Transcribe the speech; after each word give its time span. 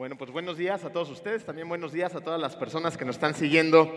Bueno, 0.00 0.16
pues 0.16 0.30
buenos 0.30 0.56
días 0.56 0.82
a 0.86 0.90
todos 0.90 1.10
ustedes, 1.10 1.44
también 1.44 1.68
buenos 1.68 1.92
días 1.92 2.14
a 2.14 2.22
todas 2.22 2.40
las 2.40 2.56
personas 2.56 2.96
que 2.96 3.04
nos 3.04 3.16
están 3.16 3.34
siguiendo. 3.34 3.92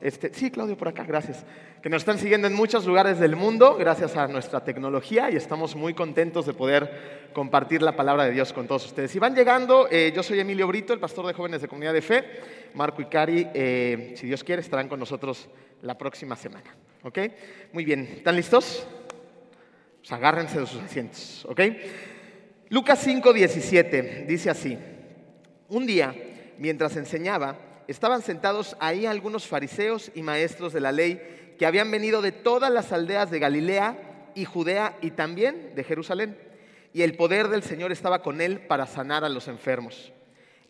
Este, 0.00 0.32
sí, 0.32 0.52
Claudio, 0.52 0.76
por 0.76 0.86
acá, 0.86 1.02
gracias. 1.02 1.44
Que 1.82 1.88
nos 1.88 2.02
están 2.02 2.16
siguiendo 2.16 2.46
en 2.46 2.54
muchos 2.54 2.86
lugares 2.86 3.18
del 3.18 3.34
mundo, 3.34 3.74
gracias 3.74 4.16
a 4.16 4.28
nuestra 4.28 4.62
tecnología, 4.62 5.32
y 5.32 5.34
estamos 5.34 5.74
muy 5.74 5.94
contentos 5.94 6.46
de 6.46 6.52
poder 6.52 7.30
compartir 7.32 7.82
la 7.82 7.96
palabra 7.96 8.26
de 8.26 8.30
Dios 8.30 8.52
con 8.52 8.68
todos 8.68 8.86
ustedes. 8.86 9.10
Si 9.10 9.18
van 9.18 9.34
llegando, 9.34 9.88
eh, 9.90 10.12
yo 10.14 10.22
soy 10.22 10.38
Emilio 10.38 10.68
Brito, 10.68 10.92
el 10.92 11.00
pastor 11.00 11.26
de 11.26 11.32
jóvenes 11.32 11.60
de 11.60 11.66
Comunidad 11.66 11.92
de 11.92 12.02
Fe. 12.02 12.24
Marco 12.74 13.02
y 13.02 13.06
Cari, 13.06 13.48
eh, 13.52 14.14
si 14.16 14.28
Dios 14.28 14.44
quiere, 14.44 14.62
estarán 14.62 14.88
con 14.88 15.00
nosotros 15.00 15.48
la 15.82 15.98
próxima 15.98 16.36
semana. 16.36 16.72
¿Ok? 17.02 17.18
Muy 17.72 17.84
bien, 17.84 18.08
¿están 18.18 18.36
listos? 18.36 18.86
Pues 19.98 20.12
agárrense 20.12 20.60
de 20.60 20.66
sus 20.66 20.80
asientos. 20.80 21.44
¿Ok? 21.46 21.62
Lucas 22.68 23.00
5, 23.02 23.32
17 23.32 24.24
dice 24.28 24.50
así. 24.50 24.78
Un 25.68 25.86
día, 25.86 26.14
mientras 26.56 26.96
enseñaba, 26.96 27.58
estaban 27.88 28.22
sentados 28.22 28.74
ahí 28.80 29.04
algunos 29.04 29.46
fariseos 29.46 30.10
y 30.14 30.22
maestros 30.22 30.72
de 30.72 30.80
la 30.80 30.92
ley 30.92 31.56
que 31.58 31.66
habían 31.66 31.90
venido 31.90 32.22
de 32.22 32.32
todas 32.32 32.72
las 32.72 32.90
aldeas 32.90 33.30
de 33.30 33.38
Galilea 33.38 34.30
y 34.34 34.46
Judea 34.46 34.96
y 35.02 35.10
también 35.10 35.74
de 35.74 35.84
Jerusalén. 35.84 36.38
Y 36.94 37.02
el 37.02 37.16
poder 37.16 37.48
del 37.48 37.62
Señor 37.62 37.92
estaba 37.92 38.22
con 38.22 38.40
él 38.40 38.60
para 38.60 38.86
sanar 38.86 39.24
a 39.24 39.28
los 39.28 39.46
enfermos. 39.46 40.10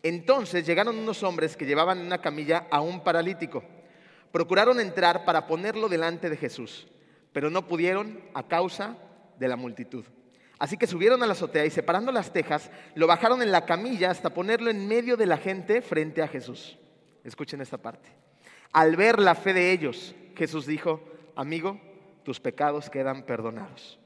Entonces 0.03 0.65
llegaron 0.65 0.97
unos 0.97 1.23
hombres 1.23 1.55
que 1.55 1.65
llevaban 1.65 1.99
en 1.99 2.05
una 2.05 2.19
camilla 2.21 2.67
a 2.69 2.81
un 2.81 3.01
paralítico. 3.01 3.63
Procuraron 4.33 4.81
entrar 4.81 5.23
para 5.23 5.47
ponerlo 5.47 5.87
delante 5.87 6.29
de 6.29 6.35
Jesús, 6.35 6.87
pero 7.31 7.49
no 7.49 7.67
pudieron 7.67 8.19
a 8.33 8.47
causa 8.47 8.97
de 9.39 9.47
la 9.47 9.55
multitud. 9.55 10.03
Así 10.59 10.77
que 10.77 10.87
subieron 10.87 11.23
a 11.23 11.25
la 11.25 11.31
azotea 11.31 11.65
y 11.65 11.69
separando 11.69 12.11
las 12.11 12.33
tejas, 12.33 12.69
lo 12.93 13.07
bajaron 13.07 13.41
en 13.41 13.51
la 13.51 13.65
camilla 13.65 14.11
hasta 14.11 14.33
ponerlo 14.33 14.69
en 14.69 14.87
medio 14.87 15.15
de 15.15 15.25
la 15.25 15.37
gente 15.37 15.81
frente 15.81 16.21
a 16.21 16.27
Jesús. 16.27 16.77
Escuchen 17.23 17.61
esta 17.61 17.77
parte. 17.77 18.09
Al 18.73 18.97
ver 18.97 19.19
la 19.19 19.35
fe 19.35 19.53
de 19.53 19.71
ellos, 19.71 20.13
Jesús 20.35 20.65
dijo, 20.65 21.01
amigo, 21.35 21.79
tus 22.23 22.41
pecados 22.41 22.89
quedan 22.89 23.23
perdonados. 23.23 23.97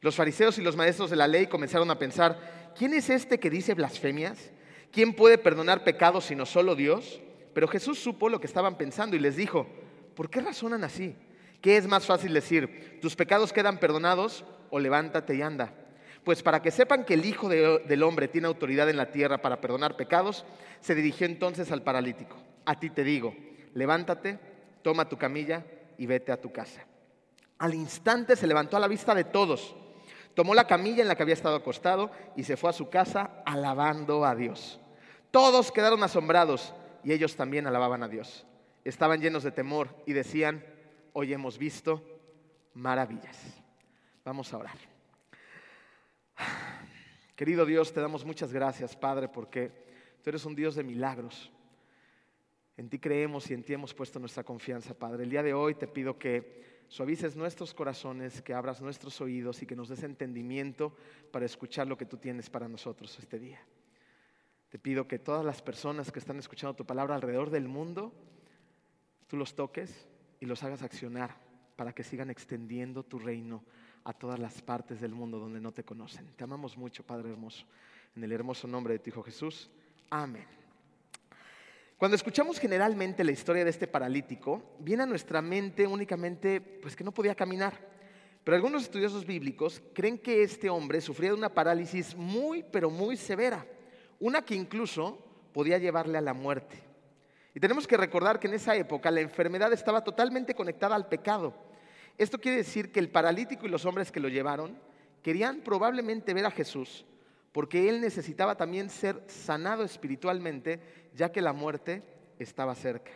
Los 0.00 0.14
fariseos 0.14 0.56
y 0.58 0.62
los 0.62 0.76
maestros 0.76 1.10
de 1.10 1.16
la 1.16 1.26
ley 1.26 1.48
comenzaron 1.48 1.90
a 1.90 1.98
pensar, 1.98 2.72
¿quién 2.76 2.94
es 2.94 3.10
este 3.10 3.40
que 3.40 3.50
dice 3.50 3.74
blasfemias? 3.74 4.52
¿Quién 4.92 5.12
puede 5.12 5.36
perdonar 5.36 5.82
pecados 5.82 6.26
sino 6.26 6.46
solo 6.46 6.76
Dios? 6.76 7.20
Pero 7.54 7.66
Jesús 7.66 7.98
supo 7.98 8.28
lo 8.28 8.40
que 8.40 8.46
estaban 8.46 8.78
pensando 8.78 9.16
y 9.16 9.18
les 9.18 9.34
dijo, 9.34 9.66
¿por 10.14 10.30
qué 10.30 10.40
razonan 10.40 10.84
así? 10.84 11.16
¿Qué 11.60 11.76
es 11.76 11.88
más 11.88 12.06
fácil 12.06 12.32
decir, 12.32 13.00
tus 13.02 13.16
pecados 13.16 13.52
quedan 13.52 13.78
perdonados 13.78 14.44
o 14.70 14.78
levántate 14.78 15.34
y 15.34 15.42
anda? 15.42 15.74
Pues 16.28 16.42
para 16.42 16.60
que 16.60 16.70
sepan 16.70 17.06
que 17.06 17.14
el 17.14 17.24
Hijo 17.24 17.48
del 17.48 18.02
Hombre 18.02 18.28
tiene 18.28 18.48
autoridad 18.48 18.90
en 18.90 18.98
la 18.98 19.10
tierra 19.10 19.40
para 19.40 19.62
perdonar 19.62 19.96
pecados, 19.96 20.44
se 20.78 20.94
dirigió 20.94 21.26
entonces 21.26 21.72
al 21.72 21.82
paralítico. 21.82 22.36
A 22.66 22.78
ti 22.78 22.90
te 22.90 23.02
digo, 23.02 23.34
levántate, 23.72 24.38
toma 24.82 25.08
tu 25.08 25.16
camilla 25.16 25.64
y 25.96 26.04
vete 26.04 26.30
a 26.30 26.38
tu 26.38 26.52
casa. 26.52 26.84
Al 27.56 27.72
instante 27.72 28.36
se 28.36 28.46
levantó 28.46 28.76
a 28.76 28.80
la 28.80 28.88
vista 28.88 29.14
de 29.14 29.24
todos, 29.24 29.74
tomó 30.34 30.54
la 30.54 30.66
camilla 30.66 31.00
en 31.00 31.08
la 31.08 31.16
que 31.16 31.22
había 31.22 31.32
estado 31.32 31.56
acostado 31.56 32.10
y 32.36 32.44
se 32.44 32.58
fue 32.58 32.68
a 32.68 32.74
su 32.74 32.90
casa 32.90 33.42
alabando 33.46 34.26
a 34.26 34.34
Dios. 34.34 34.78
Todos 35.30 35.72
quedaron 35.72 36.02
asombrados 36.02 36.74
y 37.04 37.14
ellos 37.14 37.36
también 37.36 37.66
alababan 37.66 38.02
a 38.02 38.08
Dios. 38.08 38.44
Estaban 38.84 39.22
llenos 39.22 39.44
de 39.44 39.52
temor 39.52 39.88
y 40.04 40.12
decían, 40.12 40.62
hoy 41.14 41.32
hemos 41.32 41.56
visto 41.56 42.02
maravillas. 42.74 43.38
Vamos 44.26 44.52
a 44.52 44.58
orar. 44.58 44.97
Querido 47.36 47.64
Dios, 47.64 47.92
te 47.92 48.00
damos 48.00 48.24
muchas 48.24 48.52
gracias, 48.52 48.96
Padre, 48.96 49.28
porque 49.28 49.70
tú 50.22 50.30
eres 50.30 50.44
un 50.44 50.54
Dios 50.54 50.74
de 50.74 50.82
milagros. 50.82 51.52
En 52.76 52.88
ti 52.88 52.98
creemos 52.98 53.50
y 53.50 53.54
en 53.54 53.62
ti 53.62 53.72
hemos 53.72 53.94
puesto 53.94 54.18
nuestra 54.18 54.44
confianza, 54.44 54.94
Padre. 54.94 55.24
El 55.24 55.30
día 55.30 55.42
de 55.42 55.54
hoy 55.54 55.74
te 55.74 55.88
pido 55.88 56.18
que 56.18 56.84
suavices 56.88 57.36
nuestros 57.36 57.74
corazones, 57.74 58.40
que 58.42 58.54
abras 58.54 58.80
nuestros 58.80 59.20
oídos 59.20 59.62
y 59.62 59.66
que 59.66 59.76
nos 59.76 59.88
des 59.88 60.02
entendimiento 60.02 60.94
para 61.30 61.46
escuchar 61.46 61.86
lo 61.86 61.96
que 61.96 62.06
tú 62.06 62.16
tienes 62.16 62.50
para 62.50 62.68
nosotros 62.68 63.18
este 63.18 63.38
día. 63.38 63.60
Te 64.68 64.78
pido 64.78 65.08
que 65.08 65.18
todas 65.18 65.44
las 65.44 65.62
personas 65.62 66.12
que 66.12 66.18
están 66.18 66.38
escuchando 66.38 66.76
tu 66.76 66.84
palabra 66.84 67.14
alrededor 67.14 67.50
del 67.50 67.68
mundo, 67.68 68.12
tú 69.26 69.36
los 69.36 69.54
toques 69.54 70.06
y 70.40 70.46
los 70.46 70.62
hagas 70.62 70.82
accionar 70.82 71.36
para 71.76 71.92
que 71.92 72.04
sigan 72.04 72.30
extendiendo 72.30 73.02
tu 73.02 73.18
reino 73.18 73.62
a 74.04 74.12
todas 74.12 74.38
las 74.38 74.60
partes 74.62 75.00
del 75.00 75.12
mundo 75.12 75.38
donde 75.38 75.60
no 75.60 75.72
te 75.72 75.84
conocen. 75.84 76.26
Te 76.36 76.44
amamos 76.44 76.76
mucho, 76.76 77.02
Padre 77.02 77.30
hermoso. 77.30 77.64
En 78.16 78.24
el 78.24 78.32
hermoso 78.32 78.66
nombre 78.66 78.94
de 78.94 78.98
tu 78.98 79.10
Hijo 79.10 79.22
Jesús. 79.22 79.70
Amén. 80.10 80.46
Cuando 81.98 82.14
escuchamos 82.14 82.60
generalmente 82.60 83.24
la 83.24 83.32
historia 83.32 83.64
de 83.64 83.70
este 83.70 83.88
paralítico, 83.88 84.76
viene 84.78 85.02
a 85.02 85.06
nuestra 85.06 85.42
mente 85.42 85.86
únicamente 85.86 86.60
pues 86.60 86.94
que 86.94 87.02
no 87.02 87.12
podía 87.12 87.34
caminar. 87.34 87.74
Pero 88.44 88.56
algunos 88.56 88.84
estudiosos 88.84 89.26
bíblicos 89.26 89.82
creen 89.92 90.16
que 90.16 90.42
este 90.42 90.70
hombre 90.70 91.00
sufría 91.00 91.30
de 91.30 91.36
una 91.36 91.52
parálisis 91.52 92.14
muy, 92.14 92.62
pero 92.62 92.88
muy 92.88 93.16
severa, 93.16 93.66
una 94.20 94.42
que 94.42 94.54
incluso 94.54 95.18
podía 95.52 95.78
llevarle 95.78 96.16
a 96.18 96.22
la 96.22 96.32
muerte. 96.32 96.78
Y 97.52 97.60
tenemos 97.60 97.86
que 97.86 97.96
recordar 97.96 98.38
que 98.38 98.46
en 98.46 98.54
esa 98.54 98.76
época 98.76 99.10
la 99.10 99.20
enfermedad 99.20 99.72
estaba 99.72 100.04
totalmente 100.04 100.54
conectada 100.54 100.94
al 100.94 101.08
pecado. 101.08 101.52
Esto 102.18 102.38
quiere 102.38 102.58
decir 102.58 102.90
que 102.90 102.98
el 102.98 103.10
paralítico 103.10 103.64
y 103.64 103.68
los 103.70 103.84
hombres 103.84 104.10
que 104.10 104.18
lo 104.20 104.28
llevaron 104.28 104.76
querían 105.22 105.60
probablemente 105.60 106.34
ver 106.34 106.46
a 106.46 106.50
Jesús, 106.50 107.04
porque 107.52 107.88
él 107.88 108.00
necesitaba 108.00 108.56
también 108.56 108.90
ser 108.90 109.22
sanado 109.28 109.84
espiritualmente, 109.84 110.80
ya 111.14 111.30
que 111.30 111.40
la 111.40 111.52
muerte 111.52 112.02
estaba 112.38 112.74
cerca. 112.74 113.12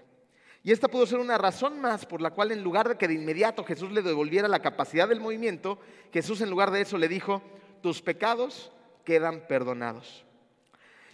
Y 0.62 0.70
esta 0.70 0.86
pudo 0.86 1.06
ser 1.06 1.18
una 1.18 1.38
razón 1.38 1.80
más 1.80 2.06
por 2.06 2.20
la 2.20 2.30
cual 2.30 2.52
en 2.52 2.62
lugar 2.62 2.88
de 2.88 2.96
que 2.96 3.08
de 3.08 3.14
inmediato 3.14 3.64
Jesús 3.64 3.90
le 3.90 4.02
devolviera 4.02 4.46
la 4.46 4.62
capacidad 4.62 5.08
del 5.08 5.20
movimiento, 5.20 5.80
Jesús 6.12 6.40
en 6.40 6.50
lugar 6.50 6.70
de 6.70 6.82
eso 6.82 6.96
le 6.96 7.08
dijo, 7.08 7.42
tus 7.82 8.00
pecados 8.00 8.70
quedan 9.04 9.48
perdonados. 9.48 10.24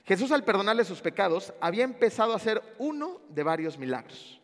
Jesús 0.05 0.33
al 0.33 0.45
perdonarle 0.45 0.85
sus 0.85 1.01
pecados 1.01 1.55
había 1.61 1.85
empezado 1.85 2.35
a 2.35 2.37
hacer 2.37 2.63
uno 2.79 3.21
de 3.31 3.43
varios 3.43 3.79
milagros. 3.79 4.41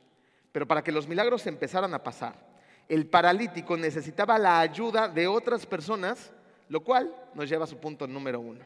Pero 0.52 0.66
para 0.66 0.82
que 0.82 0.92
los 0.92 1.06
milagros 1.06 1.46
empezaran 1.46 1.92
a 1.92 2.02
pasar, 2.02 2.53
el 2.88 3.06
paralítico 3.06 3.76
necesitaba 3.76 4.38
la 4.38 4.60
ayuda 4.60 5.08
de 5.08 5.26
otras 5.26 5.66
personas, 5.66 6.32
lo 6.68 6.80
cual 6.80 7.14
nos 7.34 7.48
lleva 7.48 7.64
a 7.64 7.68
su 7.68 7.78
punto 7.78 8.06
número 8.06 8.40
uno. 8.40 8.64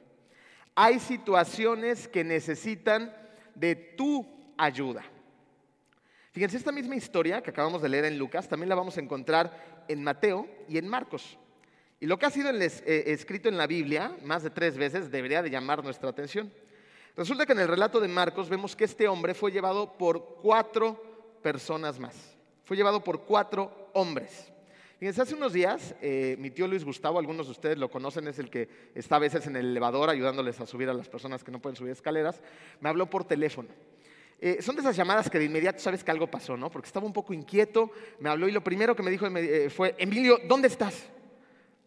Hay 0.75 0.99
situaciones 0.99 2.07
que 2.09 2.25
necesitan 2.25 3.15
de 3.55 3.75
tu 3.75 4.27
ayuda. 4.57 5.03
Fíjense, 6.33 6.57
esta 6.57 6.73
misma 6.73 6.95
historia 6.95 7.43
que 7.43 7.51
acabamos 7.51 7.83
de 7.83 7.89
leer 7.89 8.05
en 8.05 8.19
Lucas 8.19 8.49
también 8.49 8.69
la 8.69 8.75
vamos 8.75 8.97
a 8.97 9.01
encontrar 9.01 9.85
en 9.89 10.05
Mateo 10.05 10.47
y 10.69 10.79
en 10.79 10.87
Marcos. 10.87 11.39
Y 12.01 12.07
lo 12.07 12.19
que 12.19 12.27
ha 12.27 12.31
sido 12.31 12.51
eh, 12.51 13.05
escrito 13.07 13.49
en 13.49 13.57
la 13.57 13.67
Biblia 13.67 14.17
más 14.23 14.45
de 14.45 14.51
tres 14.51 14.77
veces 14.77 15.11
debería 15.11 15.43
de 15.43 15.51
llamar 15.51 15.83
nuestra 15.83 16.11
atención. 16.11 16.53
Resulta 17.17 17.45
que 17.45 17.53
en 17.53 17.59
el 17.59 17.69
relato 17.69 17.99
de 17.99 18.07
Marcos 18.07 18.49
vemos 18.49 18.77
que 18.77 18.85
este 18.85 19.09
hombre 19.09 19.35
fue 19.35 19.51
llevado 19.51 19.99
por 19.99 20.37
cuatro 20.41 21.03
personas 21.43 21.99
más. 21.99 22.38
Fue 22.69 22.77
llevado 22.77 23.03
por 23.03 23.23
cuatro 23.23 23.89
hombres. 23.95 24.53
Fíjense, 24.99 25.23
hace 25.23 25.35
unos 25.35 25.55
días, 25.55 25.95
eh, 26.03 26.37
mi 26.39 26.51
tío 26.51 26.69
Luis 26.69 26.85
Gustavo, 26.85 27.19
algunos 27.19 27.47
de 27.47 27.53
ustedes 27.53 27.79
lo 27.79 27.91
conocen, 27.91 28.29
es 28.29 28.39
el 28.39 28.51
que 28.51 28.69
está 28.95 29.17
a 29.17 29.21
veces 29.21 29.47
en 29.47 29.57
el 29.57 29.71
elevador 29.71 30.11
ayudándoles 30.11 30.61
a 30.61 30.67
subir 30.67 30.87
a 30.91 30.93
las 30.93 31.09
personas 31.09 31.43
que 31.43 31.51
no 31.51 31.63
pueden 31.63 31.77
subir 31.77 31.93
escaleras, 31.93 32.43
me 32.81 32.91
habló 32.91 33.09
por 33.09 33.25
teléfono. 33.25 33.71
Eh, 34.39 34.61
son 34.61 34.75
de 34.75 34.83
esas 34.83 34.95
llamadas 34.97 35.31
que 35.31 35.39
de 35.39 35.47
inmediato 35.47 35.79
sabes 35.79 36.05
que 36.05 36.11
algo 36.11 36.31
pasó, 36.31 36.59
¿no? 36.59 36.71
Porque 36.71 36.89
estaba 36.89 37.07
un 37.07 37.15
poco 37.15 37.33
inquieto, 37.33 37.91
me 38.21 38.29
habló 38.29 38.47
y 38.47 38.53
lo 38.53 38.63
primero 38.63 38.95
que 38.95 39.03
me 39.03 39.11
dijo 39.11 39.27
eh, 39.29 39.71
fue, 39.71 39.95
Emilio, 39.97 40.39
¿dónde 40.47 40.69
estás? 40.69 41.09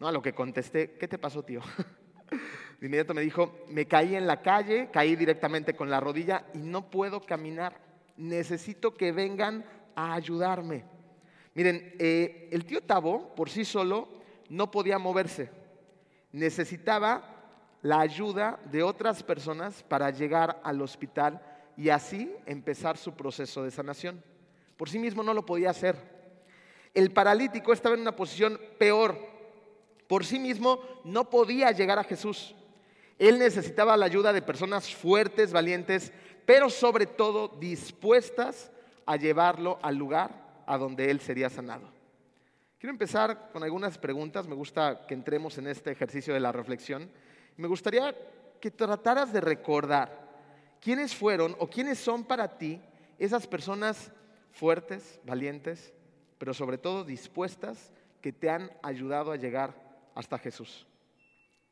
No, 0.00 0.08
a 0.08 0.12
lo 0.12 0.20
que 0.20 0.32
contesté, 0.32 0.96
¿qué 0.98 1.06
te 1.06 1.16
pasó, 1.16 1.44
tío? 1.44 1.60
De 2.80 2.86
inmediato 2.86 3.14
me 3.14 3.20
dijo, 3.20 3.66
me 3.68 3.86
caí 3.86 4.16
en 4.16 4.26
la 4.26 4.42
calle, 4.42 4.88
caí 4.92 5.14
directamente 5.14 5.76
con 5.76 5.90
la 5.90 6.00
rodilla 6.00 6.44
y 6.54 6.58
no 6.58 6.90
puedo 6.90 7.20
caminar. 7.20 7.80
Necesito 8.16 8.94
que 8.96 9.12
vengan 9.12 9.64
a 9.94 10.14
ayudarme. 10.14 10.84
Miren, 11.54 11.94
eh, 11.98 12.48
el 12.50 12.64
tío 12.64 12.80
Tabo 12.80 13.34
por 13.34 13.50
sí 13.50 13.64
solo 13.64 14.08
no 14.48 14.70
podía 14.70 14.98
moverse. 14.98 15.50
Necesitaba 16.32 17.32
la 17.82 18.00
ayuda 18.00 18.58
de 18.70 18.82
otras 18.82 19.22
personas 19.22 19.82
para 19.82 20.10
llegar 20.10 20.60
al 20.64 20.80
hospital 20.80 21.42
y 21.76 21.90
así 21.90 22.34
empezar 22.46 22.96
su 22.96 23.14
proceso 23.14 23.62
de 23.64 23.70
sanación. 23.70 24.22
Por 24.76 24.88
sí 24.88 24.98
mismo 24.98 25.22
no 25.22 25.34
lo 25.34 25.44
podía 25.44 25.70
hacer. 25.70 25.96
El 26.94 27.12
paralítico 27.12 27.72
estaba 27.72 27.94
en 27.94 28.00
una 28.02 28.16
posición 28.16 28.58
peor. 28.78 29.16
Por 30.08 30.24
sí 30.24 30.38
mismo 30.38 30.80
no 31.04 31.30
podía 31.30 31.70
llegar 31.70 31.98
a 31.98 32.04
Jesús. 32.04 32.54
Él 33.18 33.38
necesitaba 33.38 33.96
la 33.96 34.06
ayuda 34.06 34.32
de 34.32 34.42
personas 34.42 34.92
fuertes, 34.92 35.52
valientes, 35.52 36.12
pero 36.44 36.68
sobre 36.68 37.06
todo 37.06 37.48
dispuestas 37.60 38.71
a 39.06 39.16
llevarlo 39.16 39.78
al 39.82 39.96
lugar 39.96 40.62
a 40.66 40.78
donde 40.78 41.10
él 41.10 41.20
sería 41.20 41.50
sanado. 41.50 41.88
Quiero 42.78 42.92
empezar 42.92 43.50
con 43.52 43.62
algunas 43.62 43.96
preguntas, 43.98 44.48
me 44.48 44.54
gusta 44.54 45.06
que 45.06 45.14
entremos 45.14 45.56
en 45.58 45.68
este 45.68 45.92
ejercicio 45.92 46.34
de 46.34 46.40
la 46.40 46.50
reflexión. 46.50 47.10
Me 47.56 47.68
gustaría 47.68 48.14
que 48.60 48.70
trataras 48.70 49.32
de 49.32 49.40
recordar 49.40 50.22
¿quiénes 50.80 51.14
fueron 51.14 51.54
o 51.60 51.68
quiénes 51.68 51.98
son 51.98 52.24
para 52.24 52.58
ti 52.58 52.80
esas 53.18 53.46
personas 53.46 54.10
fuertes, 54.50 55.20
valientes, 55.24 55.92
pero 56.38 56.54
sobre 56.54 56.76
todo 56.76 57.04
dispuestas 57.04 57.92
que 58.20 58.32
te 58.32 58.50
han 58.50 58.70
ayudado 58.82 59.30
a 59.30 59.36
llegar 59.36 59.74
hasta 60.14 60.38
Jesús? 60.38 60.86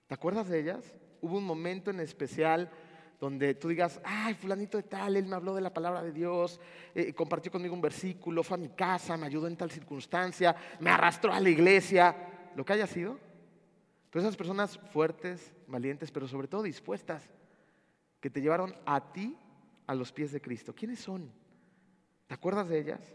¿Te 0.06 0.14
acuerdas 0.14 0.48
de 0.48 0.60
ellas? 0.60 0.94
Hubo 1.20 1.38
un 1.38 1.44
momento 1.44 1.90
en 1.90 2.00
especial 2.00 2.70
donde 3.20 3.54
tú 3.54 3.68
digas, 3.68 4.00
ay, 4.02 4.32
fulanito 4.32 4.78
de 4.78 4.84
tal, 4.84 5.14
él 5.14 5.26
me 5.26 5.36
habló 5.36 5.54
de 5.54 5.60
la 5.60 5.74
palabra 5.74 6.02
de 6.02 6.10
Dios, 6.10 6.58
eh, 6.94 7.12
compartió 7.12 7.52
conmigo 7.52 7.74
un 7.74 7.82
versículo, 7.82 8.42
fue 8.42 8.54
a 8.54 8.58
mi 8.58 8.70
casa, 8.70 9.18
me 9.18 9.26
ayudó 9.26 9.46
en 9.46 9.58
tal 9.58 9.70
circunstancia, 9.70 10.56
me 10.80 10.88
arrastró 10.90 11.30
a 11.30 11.38
la 11.38 11.50
iglesia, 11.50 12.16
lo 12.56 12.64
que 12.64 12.72
haya 12.72 12.86
sido. 12.86 13.18
Pero 14.08 14.22
esas 14.22 14.36
personas 14.36 14.78
fuertes, 14.90 15.52
valientes, 15.66 16.10
pero 16.10 16.26
sobre 16.26 16.48
todo 16.48 16.62
dispuestas, 16.62 17.28
que 18.20 18.30
te 18.30 18.40
llevaron 18.40 18.74
a 18.86 19.12
ti 19.12 19.36
a 19.86 19.94
los 19.94 20.12
pies 20.12 20.32
de 20.32 20.40
Cristo. 20.40 20.74
¿Quiénes 20.74 21.00
son? 21.00 21.30
¿Te 22.26 22.34
acuerdas 22.34 22.70
de 22.70 22.78
ellas? 22.78 23.14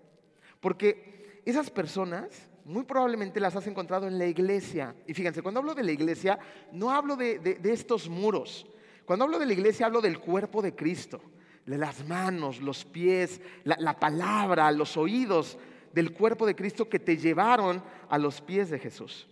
Porque 0.59 1.41
esas 1.45 1.71
personas 1.71 2.47
muy 2.63 2.83
probablemente 2.83 3.39
las 3.39 3.55
has 3.55 3.65
encontrado 3.65 4.07
en 4.07 4.19
la 4.19 4.27
iglesia. 4.27 4.95
Y 5.07 5.15
fíjense, 5.15 5.41
cuando 5.41 5.59
hablo 5.59 5.73
de 5.73 5.83
la 5.83 5.91
iglesia, 5.91 6.37
no 6.71 6.91
hablo 6.91 7.15
de, 7.15 7.39
de 7.39 7.73
estos 7.73 8.07
muros 8.07 8.67
cuando 9.05 9.25
hablo 9.25 9.39
de 9.39 9.45
la 9.45 9.53
iglesia, 9.53 9.85
hablo 9.85 10.01
del 10.01 10.19
cuerpo 10.19 10.61
de 10.61 10.75
Cristo, 10.75 11.21
de 11.65 11.77
las 11.77 12.07
manos, 12.07 12.61
los 12.61 12.85
pies, 12.85 13.39
la, 13.63 13.99
palabra, 13.99 14.71
los 14.71 14.97
oídos 14.97 15.57
del 15.93 16.13
cuerpo 16.13 16.45
de 16.45 16.55
Cristo 16.55 16.89
que 16.89 16.99
te 16.99 17.17
llevaron 17.17 17.83
a 18.09 18.17
los 18.17 18.41
pies 18.41 18.69
de 18.69 18.79
Jesús. 18.79 19.27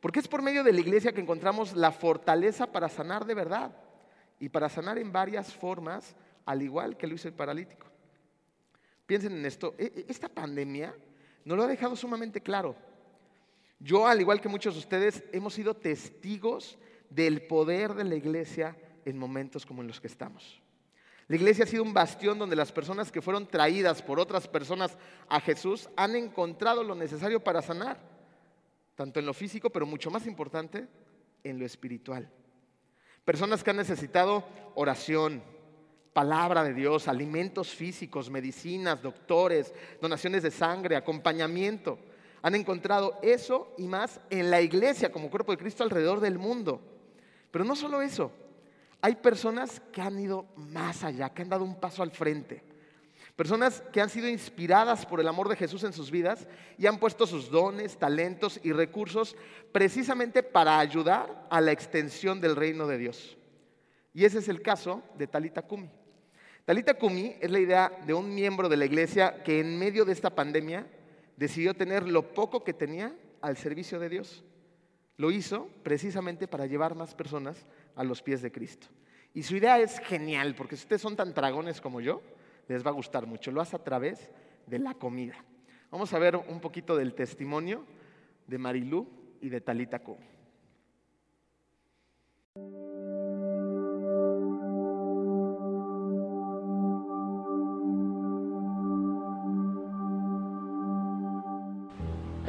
Porque 0.00 0.20
es 0.20 0.28
por 0.28 0.42
medio 0.42 0.64
de 0.64 0.72
la 0.72 0.80
iglesia 0.80 1.12
que 1.12 1.20
encontramos 1.20 1.76
la 1.76 1.92
fortaleza 1.92 2.72
para 2.72 2.88
sanar 2.88 3.26
de 3.26 3.34
verdad 3.34 3.76
y 4.38 4.48
para 4.48 4.68
sanar 4.68 4.98
en 4.98 5.12
varias 5.12 5.52
formas, 5.52 6.16
al 6.46 6.62
igual 6.62 6.96
que 6.96 7.06
lo 7.06 7.14
hizo 7.14 7.28
el 7.28 7.34
paralítico. 7.34 7.86
Piensen 9.06 9.36
en 9.36 9.44
esto, 9.44 9.74
e, 9.78 9.84
e, 9.84 10.06
esta 10.08 10.28
pandemia 10.28 10.94
nos 11.44 11.58
lo 11.58 11.64
ha 11.64 11.66
dejado 11.66 11.94
sumamente 11.94 12.40
claro. 12.40 12.74
Yo, 13.78 14.06
al 14.06 14.20
igual 14.20 14.40
que 14.40 14.48
muchos 14.48 14.74
de 14.74 14.80
ustedes, 14.80 15.24
hemos 15.32 15.54
sido 15.54 15.74
testigos 15.74 16.78
del 17.10 17.42
poder 17.42 17.94
de 17.94 18.04
la 18.04 18.14
iglesia 18.14 18.76
en 19.04 19.18
momentos 19.18 19.66
como 19.66 19.82
en 19.82 19.88
los 19.88 20.00
que 20.00 20.06
estamos. 20.06 20.60
La 21.28 21.36
iglesia 21.36 21.64
ha 21.64 21.68
sido 21.68 21.84
un 21.84 21.94
bastión 21.94 22.40
donde 22.40 22.56
las 22.56 22.72
personas 22.72 23.12
que 23.12 23.22
fueron 23.22 23.46
traídas 23.46 24.02
por 24.02 24.18
otras 24.18 24.48
personas 24.48 24.98
a 25.28 25.40
Jesús 25.40 25.88
han 25.94 26.16
encontrado 26.16 26.82
lo 26.82 26.96
necesario 26.96 27.38
para 27.38 27.62
sanar, 27.62 28.00
tanto 28.96 29.20
en 29.20 29.26
lo 29.26 29.32
físico, 29.32 29.70
pero 29.70 29.86
mucho 29.86 30.10
más 30.10 30.26
importante, 30.26 30.88
en 31.44 31.58
lo 31.58 31.64
espiritual. 31.64 32.28
Personas 33.24 33.62
que 33.62 33.70
han 33.70 33.76
necesitado 33.76 34.44
oración, 34.74 35.40
palabra 36.12 36.64
de 36.64 36.74
Dios, 36.74 37.06
alimentos 37.06 37.68
físicos, 37.68 38.28
medicinas, 38.28 39.00
doctores, 39.00 39.72
donaciones 40.00 40.42
de 40.42 40.50
sangre, 40.50 40.96
acompañamiento. 40.96 41.98
Han 42.42 42.56
encontrado 42.56 43.18
eso 43.22 43.72
y 43.78 43.86
más 43.86 44.20
en 44.30 44.50
la 44.50 44.60
iglesia 44.60 45.12
como 45.12 45.30
cuerpo 45.30 45.52
de 45.52 45.58
Cristo 45.58 45.84
alrededor 45.84 46.20
del 46.20 46.38
mundo. 46.38 46.80
Pero 47.50 47.64
no 47.64 47.76
solo 47.76 48.02
eso, 48.02 48.32
hay 49.02 49.16
personas 49.16 49.80
que 49.92 50.02
han 50.02 50.18
ido 50.18 50.46
más 50.56 51.04
allá, 51.04 51.30
que 51.30 51.42
han 51.42 51.48
dado 51.48 51.64
un 51.64 51.78
paso 51.78 52.02
al 52.02 52.10
frente. 52.10 52.62
Personas 53.36 53.82
que 53.92 54.00
han 54.00 54.10
sido 54.10 54.28
inspiradas 54.28 55.06
por 55.06 55.20
el 55.20 55.28
amor 55.28 55.48
de 55.48 55.56
Jesús 55.56 55.82
en 55.84 55.94
sus 55.94 56.10
vidas 56.10 56.46
y 56.76 56.86
han 56.86 56.98
puesto 56.98 57.26
sus 57.26 57.50
dones, 57.50 57.96
talentos 57.96 58.60
y 58.62 58.72
recursos 58.72 59.34
precisamente 59.72 60.42
para 60.42 60.78
ayudar 60.78 61.46
a 61.48 61.60
la 61.60 61.72
extensión 61.72 62.40
del 62.40 62.56
reino 62.56 62.86
de 62.86 62.98
Dios. 62.98 63.38
Y 64.12 64.24
ese 64.24 64.40
es 64.40 64.48
el 64.48 64.60
caso 64.60 65.02
de 65.16 65.26
Talita 65.26 65.62
Kumi. 65.62 65.90
Talita 66.66 66.94
Kumi 66.94 67.36
es 67.40 67.50
la 67.50 67.60
idea 67.60 67.90
de 68.06 68.12
un 68.12 68.34
miembro 68.34 68.68
de 68.68 68.76
la 68.76 68.84
iglesia 68.84 69.42
que 69.42 69.60
en 69.60 69.78
medio 69.78 70.04
de 70.04 70.12
esta 70.12 70.30
pandemia 70.30 70.86
decidió 71.36 71.72
tener 71.72 72.06
lo 72.06 72.34
poco 72.34 72.62
que 72.62 72.74
tenía 72.74 73.14
al 73.40 73.56
servicio 73.56 73.98
de 73.98 74.10
Dios. 74.10 74.44
Lo 75.20 75.30
hizo 75.30 75.68
precisamente 75.82 76.48
para 76.48 76.64
llevar 76.64 76.94
más 76.94 77.14
personas 77.14 77.66
a 77.94 78.04
los 78.04 78.22
pies 78.22 78.40
de 78.40 78.50
Cristo. 78.50 78.86
Y 79.34 79.42
su 79.42 79.54
idea 79.54 79.78
es 79.78 79.98
genial, 79.98 80.54
porque 80.54 80.76
si 80.76 80.84
ustedes 80.84 81.02
son 81.02 81.14
tan 81.14 81.34
dragones 81.34 81.82
como 81.82 82.00
yo, 82.00 82.22
les 82.68 82.82
va 82.82 82.88
a 82.88 82.94
gustar 82.94 83.26
mucho. 83.26 83.50
Lo 83.50 83.60
hace 83.60 83.76
a 83.76 83.84
través 83.84 84.30
de 84.66 84.78
la 84.78 84.94
comida. 84.94 85.34
Vamos 85.90 86.14
a 86.14 86.18
ver 86.18 86.36
un 86.36 86.58
poquito 86.58 86.96
del 86.96 87.12
testimonio 87.12 87.84
de 88.46 88.56
Marilú 88.56 89.06
y 89.42 89.50
de 89.50 89.60
Talita 89.60 89.98
Kumi. 89.98 90.24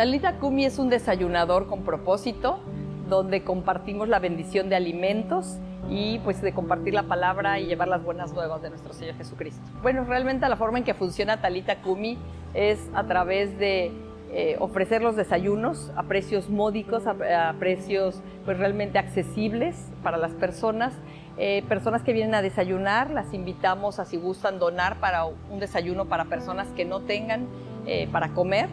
Talita 0.01 0.39
Kumi 0.39 0.65
es 0.65 0.79
un 0.79 0.89
desayunador 0.89 1.67
con 1.67 1.83
propósito 1.83 2.59
donde 3.07 3.43
compartimos 3.43 4.09
la 4.09 4.17
bendición 4.17 4.67
de 4.67 4.75
alimentos 4.75 5.59
y 5.91 6.17
pues 6.23 6.41
de 6.41 6.53
compartir 6.53 6.95
la 6.95 7.03
palabra 7.03 7.59
y 7.59 7.67
llevar 7.67 7.87
las 7.87 8.03
buenas 8.03 8.33
nuevas 8.33 8.63
de 8.63 8.71
nuestro 8.71 8.93
Señor 8.93 9.13
Jesucristo. 9.13 9.61
Bueno, 9.83 10.03
realmente 10.03 10.49
la 10.49 10.55
forma 10.55 10.79
en 10.79 10.85
que 10.85 10.95
funciona 10.95 11.39
Talita 11.39 11.83
Kumi 11.83 12.17
es 12.55 12.79
a 12.95 13.03
través 13.03 13.59
de 13.59 13.91
eh, 14.31 14.55
ofrecer 14.59 15.03
los 15.03 15.15
desayunos 15.15 15.91
a 15.95 16.01
precios 16.01 16.49
módicos, 16.49 17.05
a, 17.05 17.53
precios 17.59 18.23
pues 18.43 18.57
realmente 18.57 18.97
accesibles 18.97 19.91
para 20.01 20.17
las 20.17 20.31
personas. 20.31 20.95
Eh, 21.37 21.63
personas 21.69 22.01
que 22.01 22.11
vienen 22.11 22.33
a 22.33 22.41
desayunar, 22.41 23.11
las 23.11 23.35
invitamos 23.35 23.99
a 23.99 24.05
si 24.05 24.17
gustan 24.17 24.57
donar 24.57 24.99
para 24.99 25.25
un 25.25 25.59
desayuno 25.59 26.05
para 26.05 26.25
personas 26.25 26.67
que 26.69 26.85
no 26.85 27.01
tengan 27.01 27.45
eh, 27.85 28.09
para 28.11 28.29
comer. 28.29 28.67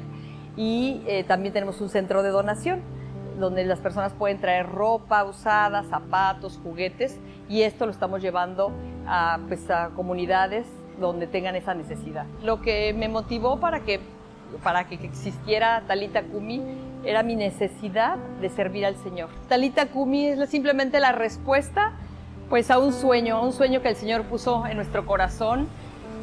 Y 0.61 1.03
también 1.29 1.55
tenemos 1.55 1.81
un 1.81 1.89
centro 1.89 2.23
de 2.25 2.31
donación 2.31 2.83
donde 3.39 3.65
las 3.65 3.79
personas 3.79 4.13
pueden 4.13 4.41
traer 4.41 4.67
ropa 4.67 5.23
usada, 5.23 5.85
zapatos, 5.85 6.59
juguetes, 6.63 7.21
y 7.49 7.63
esto 7.63 7.87
lo 7.87 7.93
estamos 7.93 8.21
llevando 8.21 8.73
a, 9.07 9.39
pues, 9.47 9.71
a 9.71 9.91
comunidades 9.91 10.67
donde 11.01 11.29
tengan 11.29 11.55
esa 11.55 11.75
necesidad. 11.75 12.27
Lo 12.43 12.61
que 12.61 12.93
me 12.93 13.09
motivó 13.09 13.61
para 13.61 13.81
que, 13.81 14.01
para 14.65 14.89
que 14.89 14.97
existiera 14.97 15.85
Talita 15.87 16.25
Kumi 16.25 16.61
era 17.05 17.23
mi 17.23 17.37
necesidad 17.37 18.17
de 18.41 18.51
servir 18.51 18.85
al 18.85 18.97
Señor. 18.97 19.29
Talita 19.49 19.87
Kumi 19.87 20.27
es 20.27 20.51
simplemente 20.51 20.99
la 20.99 21.13
respuesta 21.13 21.93
pues 22.49 22.71
a 22.73 22.79
un 22.79 22.93
sueño, 22.93 23.37
a 23.37 23.43
un 23.43 23.53
sueño 23.53 23.81
que 23.83 23.91
el 23.91 23.97
Señor 23.97 24.25
puso 24.25 24.67
en 24.67 24.77
nuestro 24.77 25.07
corazón. 25.07 25.69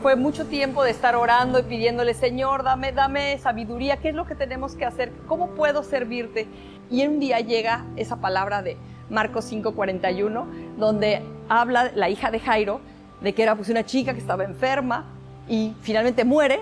Fue 0.06 0.16
mucho 0.16 0.46
tiempo 0.46 0.84
de 0.84 0.92
estar 0.92 1.16
orando 1.16 1.58
y 1.58 1.64
pidiéndole, 1.64 2.14
Señor, 2.14 2.62
dame, 2.62 2.92
dame 2.92 3.40
sabiduría, 3.40 3.98
¿qué 3.98 4.10
es 4.10 4.14
lo 4.14 4.28
que 4.28 4.36
tenemos 4.36 4.76
que 4.76 4.86
hacer? 4.86 5.12
¿Cómo 5.26 5.56
puedo 5.56 5.82
servirte? 5.82 6.46
Y 6.92 7.08
un 7.08 7.20
día 7.20 7.40
llega 7.40 7.86
esa 7.96 8.18
palabra 8.18 8.62
de 8.62 8.78
Marcos 9.10 9.52
5:41, 9.52 10.46
donde 10.78 11.24
habla 11.50 11.92
la 11.96 12.08
hija 12.08 12.30
de 12.30 12.40
Jairo 12.40 12.82
de 13.20 13.34
que 13.34 13.42
era 13.42 13.56
pues 13.56 13.70
una 13.70 13.84
chica 13.84 14.14
que 14.14 14.20
estaba 14.20 14.44
enferma 14.44 15.06
y 15.50 15.74
finalmente 15.82 16.24
muere. 16.24 16.60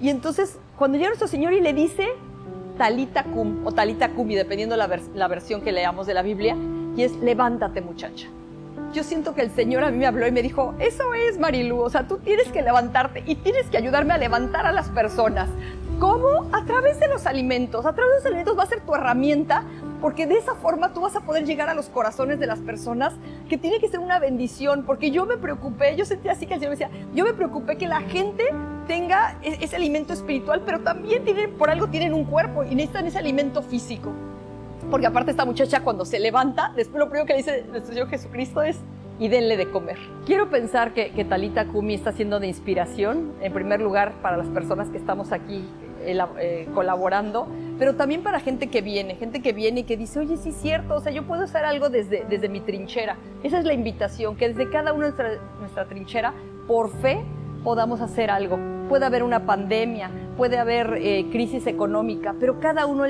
Y 0.00 0.08
entonces 0.08 0.58
cuando 0.78 0.96
llega 0.96 1.10
nuestro 1.10 1.28
Señor 1.28 1.52
y 1.52 1.60
le 1.60 1.74
dice 1.74 2.08
talita 2.78 3.24
cum 3.24 3.66
o 3.66 3.72
talita 3.72 4.08
cumi, 4.08 4.36
dependiendo 4.36 4.74
la, 4.74 4.88
la 5.14 5.28
versión 5.28 5.60
que 5.60 5.70
leamos 5.70 6.06
de 6.06 6.14
la 6.14 6.22
Biblia, 6.22 6.56
y 6.96 7.02
es 7.02 7.14
levántate 7.16 7.82
muchacha. 7.82 8.26
Yo 8.92 9.02
siento 9.02 9.34
que 9.34 9.42
el 9.42 9.50
Señor 9.50 9.84
a 9.84 9.90
mí 9.90 9.98
me 9.98 10.06
habló 10.06 10.26
y 10.26 10.32
me 10.32 10.42
dijo, 10.42 10.74
eso 10.78 11.12
es 11.14 11.38
Marilu, 11.38 11.80
o 11.80 11.90
sea, 11.90 12.06
tú 12.06 12.18
tienes 12.18 12.48
que 12.48 12.62
levantarte 12.62 13.22
y 13.26 13.36
tienes 13.36 13.66
que 13.68 13.76
ayudarme 13.76 14.14
a 14.14 14.18
levantar 14.18 14.66
a 14.66 14.72
las 14.72 14.88
personas. 14.90 15.48
¿Cómo? 15.98 16.48
A 16.52 16.64
través 16.66 17.00
de 17.00 17.08
los 17.08 17.26
alimentos. 17.26 17.86
A 17.86 17.94
través 17.94 18.10
de 18.10 18.16
los 18.18 18.26
alimentos 18.26 18.58
va 18.58 18.64
a 18.64 18.66
ser 18.66 18.80
tu 18.80 18.94
herramienta 18.94 19.64
porque 20.00 20.26
de 20.26 20.36
esa 20.36 20.54
forma 20.54 20.92
tú 20.92 21.00
vas 21.00 21.16
a 21.16 21.20
poder 21.20 21.44
llegar 21.44 21.68
a 21.68 21.74
los 21.74 21.88
corazones 21.88 22.38
de 22.38 22.46
las 22.46 22.58
personas, 22.60 23.14
que 23.48 23.56
tiene 23.56 23.80
que 23.80 23.88
ser 23.88 24.00
una 24.00 24.18
bendición, 24.18 24.84
porque 24.84 25.10
yo 25.10 25.26
me 25.26 25.36
preocupé, 25.36 25.96
yo 25.96 26.04
sentí 26.04 26.28
así 26.28 26.46
que 26.46 26.54
el 26.54 26.60
Señor 26.60 26.76
me 26.76 26.84
decía, 26.84 27.06
yo 27.14 27.24
me 27.24 27.32
preocupé 27.32 27.76
que 27.76 27.88
la 27.88 28.00
gente 28.02 28.44
tenga 28.86 29.38
e-, 29.42 29.58
ese 29.60 29.76
alimento 29.76 30.12
espiritual, 30.12 30.62
pero 30.64 30.80
también 30.80 31.24
tienen, 31.24 31.52
por 31.52 31.70
algo 31.70 31.88
tienen 31.88 32.12
un 32.12 32.24
cuerpo 32.24 32.62
y 32.64 32.74
necesitan 32.74 33.06
ese 33.06 33.18
alimento 33.18 33.62
físico. 33.62 34.12
Porque 34.90 35.06
aparte 35.06 35.30
esta 35.30 35.44
muchacha 35.44 35.80
cuando 35.80 36.04
se 36.04 36.18
levanta, 36.18 36.72
después 36.76 36.98
lo 36.98 37.08
primero 37.08 37.26
que 37.26 37.36
dice 37.36 37.64
nuestro 37.70 37.92
Señor 37.92 38.08
Jesucristo 38.08 38.62
es, 38.62 38.78
y 39.18 39.28
denle 39.28 39.56
de 39.56 39.70
comer. 39.70 39.96
Quiero 40.26 40.50
pensar 40.50 40.92
que, 40.92 41.10
que 41.12 41.24
Talita 41.24 41.66
Kumi 41.66 41.94
está 41.94 42.12
siendo 42.12 42.38
de 42.38 42.48
inspiración, 42.48 43.32
en 43.40 43.52
primer 43.52 43.80
lugar, 43.80 44.12
para 44.20 44.36
las 44.36 44.48
personas 44.48 44.90
que 44.90 44.98
estamos 44.98 45.32
aquí 45.32 45.64
eh, 46.04 46.68
colaborando, 46.74 47.48
pero 47.78 47.96
también 47.96 48.22
para 48.22 48.38
gente 48.38 48.68
que 48.68 48.80
viene, 48.80 49.16
gente 49.16 49.42
que 49.42 49.52
viene 49.52 49.80
y 49.80 49.82
que 49.84 49.96
dice, 49.96 50.20
oye, 50.20 50.36
sí 50.36 50.50
es 50.50 50.56
cierto, 50.56 50.94
o 50.94 51.00
sea, 51.00 51.10
yo 51.10 51.26
puedo 51.26 51.42
hacer 51.42 51.64
algo 51.64 51.88
desde, 51.88 52.24
desde 52.28 52.48
mi 52.48 52.60
trinchera. 52.60 53.16
Esa 53.42 53.58
es 53.58 53.64
la 53.64 53.72
invitación, 53.72 54.36
que 54.36 54.48
desde 54.48 54.70
cada 54.70 54.92
uno 54.92 55.06
de 55.06 55.12
nuestra, 55.12 55.40
nuestra 55.58 55.86
trinchera, 55.86 56.32
por 56.68 56.90
fe, 57.00 57.24
podamos 57.64 58.00
hacer 58.00 58.30
algo. 58.30 58.58
Puede 58.88 59.04
haber 59.04 59.24
una 59.24 59.46
pandemia, 59.46 60.10
puede 60.36 60.58
haber 60.58 60.98
eh, 60.98 61.26
crisis 61.32 61.66
económica, 61.66 62.36
pero 62.38 62.60
cada 62.60 62.86
uno, 62.86 63.04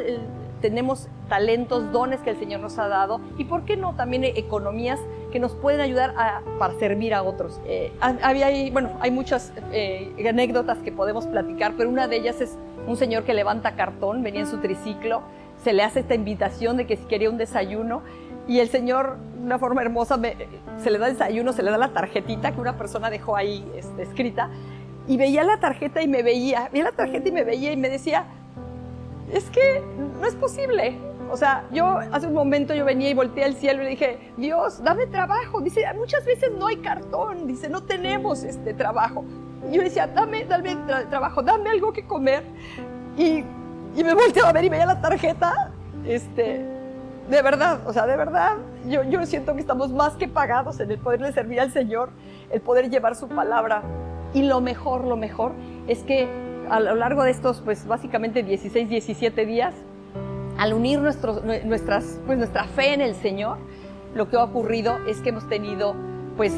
tenemos 0.60 1.08
talentos, 1.28 1.92
dones 1.92 2.20
que 2.20 2.30
el 2.30 2.38
Señor 2.38 2.60
nos 2.60 2.78
ha 2.78 2.88
dado 2.88 3.20
y, 3.38 3.44
¿por 3.44 3.64
qué 3.64 3.76
no?, 3.76 3.94
también 3.94 4.24
economías 4.24 5.00
que 5.32 5.38
nos 5.38 5.54
pueden 5.54 5.80
ayudar 5.80 6.14
para 6.58 6.74
servir 6.74 7.14
a 7.14 7.22
otros. 7.22 7.60
Eh, 7.66 7.92
había, 8.00 8.48
bueno, 8.72 8.90
hay 9.00 9.10
muchas 9.10 9.52
eh, 9.72 10.12
anécdotas 10.28 10.78
que 10.78 10.92
podemos 10.92 11.26
platicar, 11.26 11.74
pero 11.76 11.90
una 11.90 12.08
de 12.08 12.16
ellas 12.16 12.40
es 12.40 12.56
un 12.86 12.96
señor 12.96 13.24
que 13.24 13.34
levanta 13.34 13.74
cartón, 13.74 14.22
venía 14.22 14.40
en 14.40 14.46
su 14.46 14.58
triciclo, 14.58 15.22
se 15.62 15.72
le 15.72 15.82
hace 15.82 16.00
esta 16.00 16.14
invitación 16.14 16.76
de 16.76 16.86
que 16.86 16.96
si 16.96 17.04
quería 17.06 17.30
un 17.30 17.38
desayuno 17.38 18.02
y 18.46 18.60
el 18.60 18.68
señor, 18.68 19.18
de 19.34 19.44
una 19.44 19.58
forma 19.58 19.82
hermosa, 19.82 20.20
se 20.78 20.90
le 20.90 20.98
da 20.98 21.08
desayuno, 21.08 21.52
se 21.52 21.62
le 21.62 21.70
da 21.70 21.78
la 21.78 21.88
tarjetita 21.88 22.52
que 22.52 22.60
una 22.60 22.76
persona 22.76 23.10
dejó 23.10 23.36
ahí 23.36 23.68
este, 23.74 24.02
escrita 24.02 24.50
y 25.08 25.16
veía 25.16 25.42
la 25.44 25.58
tarjeta 25.58 26.02
y 26.02 26.08
me 26.08 26.22
veía, 26.22 26.68
veía 26.72 26.84
la 26.84 26.92
tarjeta 26.92 27.28
y 27.28 27.32
me 27.32 27.44
veía 27.44 27.72
y 27.72 27.76
me 27.76 27.88
decía, 27.88 28.26
es 29.32 29.50
que 29.50 29.82
no 30.20 30.26
es 30.26 30.34
posible. 30.34 30.98
O 31.30 31.36
sea, 31.36 31.64
yo 31.72 31.98
hace 32.12 32.26
un 32.28 32.34
momento 32.34 32.72
yo 32.74 32.84
venía 32.84 33.10
y 33.10 33.14
volteé 33.14 33.44
al 33.44 33.54
cielo 33.54 33.82
y 33.82 33.86
dije, 33.86 34.32
Dios, 34.36 34.82
dame 34.82 35.06
trabajo. 35.06 35.60
Dice, 35.60 35.84
muchas 35.94 36.24
veces 36.24 36.52
no 36.56 36.68
hay 36.68 36.76
cartón. 36.76 37.46
Dice, 37.46 37.68
no 37.68 37.82
tenemos 37.82 38.44
este 38.44 38.74
trabajo. 38.74 39.24
Y 39.68 39.76
yo 39.76 39.82
decía, 39.82 40.06
dame, 40.06 40.44
dame 40.44 40.76
trabajo, 41.10 41.42
dame 41.42 41.70
algo 41.70 41.92
que 41.92 42.06
comer. 42.06 42.44
Y, 43.16 43.44
y 43.96 44.04
me 44.04 44.14
volteaba 44.14 44.50
a 44.50 44.52
ver 44.52 44.64
y 44.64 44.68
veía 44.68 44.86
la 44.86 45.00
tarjeta. 45.00 45.72
Este, 46.04 46.64
de 47.28 47.42
verdad, 47.42 47.80
o 47.86 47.92
sea, 47.92 48.06
de 48.06 48.16
verdad, 48.16 48.56
yo, 48.86 49.02
yo 49.02 49.26
siento 49.26 49.54
que 49.54 49.60
estamos 49.60 49.90
más 49.90 50.14
que 50.14 50.28
pagados 50.28 50.78
en 50.78 50.92
el 50.92 50.98
poderle 50.98 51.32
servir 51.32 51.60
al 51.60 51.72
Señor, 51.72 52.10
el 52.52 52.60
poder 52.60 52.88
llevar 52.88 53.16
su 53.16 53.26
palabra. 53.26 53.82
Y 54.32 54.42
lo 54.42 54.60
mejor, 54.60 55.04
lo 55.04 55.16
mejor 55.16 55.52
es 55.88 56.04
que 56.04 56.28
a 56.70 56.80
lo 56.80 56.94
largo 56.94 57.22
de 57.22 57.30
estos, 57.30 57.60
pues 57.60 57.86
básicamente 57.86 58.42
16, 58.42 58.88
17 58.88 59.46
días, 59.46 59.74
al 60.58 60.72
unir 60.72 61.00
nuestros, 61.00 61.42
nuestras, 61.64 62.20
pues, 62.26 62.38
nuestra 62.38 62.64
fe 62.64 62.94
en 62.94 63.00
el 63.00 63.14
Señor, 63.14 63.58
lo 64.14 64.28
que 64.28 64.36
ha 64.36 64.44
ocurrido 64.44 64.98
es 65.06 65.20
que 65.20 65.28
hemos 65.28 65.48
tenido 65.48 65.94
pues 66.36 66.54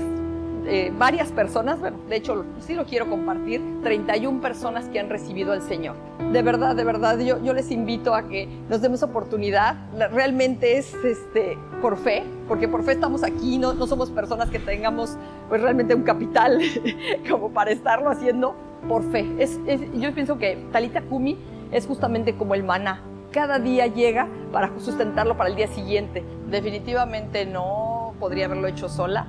eh, 0.67 0.93
varias 0.97 1.33
personas, 1.33 1.81
bueno, 1.81 1.99
de 2.09 2.17
hecho 2.17 2.45
sí 2.61 2.75
lo 2.75 2.85
quiero 2.85 3.09
compartir, 3.09 3.63
31 3.83 4.41
personas 4.41 4.89
que 4.89 5.01
han 5.01 5.09
recibido 5.09 5.53
al 5.53 5.63
Señor. 5.63 5.97
De 6.33 6.43
verdad, 6.43 6.77
de 6.77 6.85
verdad, 6.85 7.19
yo, 7.19 7.43
yo 7.43 7.55
les 7.55 7.71
invito 7.71 8.15
a 8.15 8.29
que 8.29 8.47
nos 8.69 8.83
demos 8.83 9.03
oportunidad. 9.03 9.77
Realmente 10.13 10.77
es 10.77 10.93
este, 11.05 11.57
por 11.81 11.97
fe, 11.97 12.23
porque 12.47 12.69
por 12.69 12.83
fe 12.85 12.93
estamos 12.93 13.23
aquí, 13.23 13.57
no, 13.57 13.73
no 13.73 13.87
somos 13.87 14.11
personas 14.11 14.51
que 14.51 14.59
tengamos 14.59 15.17
pues 15.49 15.63
realmente 15.63 15.95
un 15.95 16.03
capital 16.03 16.61
como 17.31 17.51
para 17.51 17.71
estarlo 17.71 18.11
haciendo 18.11 18.55
por 18.87 19.03
fe. 19.11 19.27
Yo 19.95 20.15
pienso 20.15 20.39
que 20.39 20.57
Talita 20.73 21.03
Kumi 21.03 21.39
es 21.73 21.87
justamente 21.87 22.37
como 22.37 22.55
el 22.55 22.65
maná. 22.65 23.03
Cada 23.33 23.59
día 23.59 23.87
llega 23.87 24.29
para 24.53 24.71
sustentarlo 24.79 25.37
para 25.37 25.51
el 25.51 25.57
día 25.57 25.67
siguiente. 25.69 26.25
Definitivamente 26.51 27.45
no 27.47 28.15
podría 28.19 28.47
haberlo 28.47 28.69
hecho 28.69 28.89
sola 28.89 29.27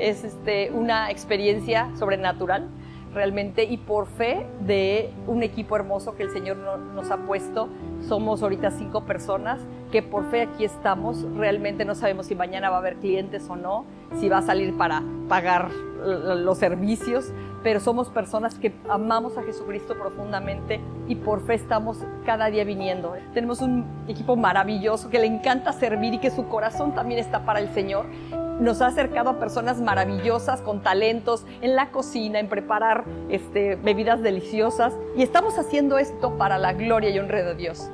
es 0.00 0.24
este, 0.24 0.70
una 0.70 1.10
experiencia 1.10 1.90
sobrenatural 1.98 2.68
realmente 3.14 3.64
y 3.64 3.76
por 3.76 4.06
fe 4.06 4.46
de 4.60 5.10
un 5.26 5.42
equipo 5.42 5.76
hermoso 5.76 6.14
que 6.14 6.22
el 6.22 6.30
Señor 6.30 6.56
nos 6.56 7.10
ha 7.10 7.18
puesto. 7.18 7.68
Somos 8.06 8.42
ahorita 8.42 8.70
cinco 8.70 9.02
personas 9.02 9.60
que 9.90 10.02
por 10.02 10.30
fe 10.30 10.42
aquí 10.42 10.64
estamos. 10.64 11.26
Realmente 11.36 11.84
no 11.84 11.94
sabemos 11.94 12.26
si 12.26 12.34
mañana 12.34 12.70
va 12.70 12.76
a 12.76 12.78
haber 12.78 12.96
clientes 12.96 13.48
o 13.48 13.56
no, 13.56 13.84
si 14.18 14.28
va 14.28 14.38
a 14.38 14.42
salir 14.42 14.76
para 14.76 15.02
pagar 15.28 15.70
los 16.00 16.58
servicios, 16.58 17.30
pero 17.62 17.78
somos 17.78 18.08
personas 18.08 18.54
que 18.54 18.72
amamos 18.88 19.36
a 19.36 19.42
Jesucristo 19.42 19.94
profundamente 19.94 20.80
y 21.08 21.16
por 21.16 21.42
fe 21.42 21.54
estamos 21.54 21.98
cada 22.24 22.46
día 22.46 22.64
viniendo. 22.64 23.14
Tenemos 23.34 23.60
un 23.60 23.84
equipo 24.08 24.34
maravilloso 24.36 25.10
que 25.10 25.18
le 25.18 25.26
encanta 25.26 25.72
servir 25.72 26.14
y 26.14 26.18
que 26.18 26.30
su 26.30 26.48
corazón 26.48 26.94
también 26.94 27.20
está 27.20 27.44
para 27.44 27.60
el 27.60 27.68
Señor 27.74 28.06
nos 28.60 28.80
ha 28.82 28.88
acercado 28.88 29.30
a 29.30 29.38
personas 29.38 29.80
maravillosas 29.80 30.60
con 30.60 30.82
talentos 30.82 31.44
en 31.62 31.74
la 31.76 31.90
cocina, 31.90 32.38
en 32.38 32.48
preparar 32.48 33.04
este, 33.30 33.76
bebidas 33.76 34.22
deliciosas 34.22 34.94
y 35.16 35.22
estamos 35.22 35.58
haciendo 35.58 35.98
esto 35.98 36.36
para 36.36 36.58
la 36.58 36.72
gloria 36.72 37.10
y 37.10 37.18
honra 37.18 37.42
de 37.42 37.54
Dios. 37.54 37.90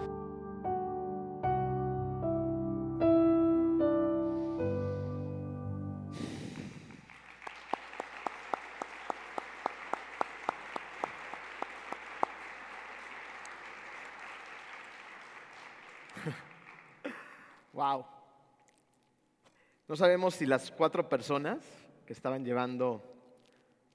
No 19.88 19.94
sabemos 19.94 20.34
si 20.34 20.46
las 20.46 20.70
cuatro 20.72 21.08
personas 21.08 21.64
que 22.04 22.12
estaban 22.12 22.44
llevando 22.44 23.02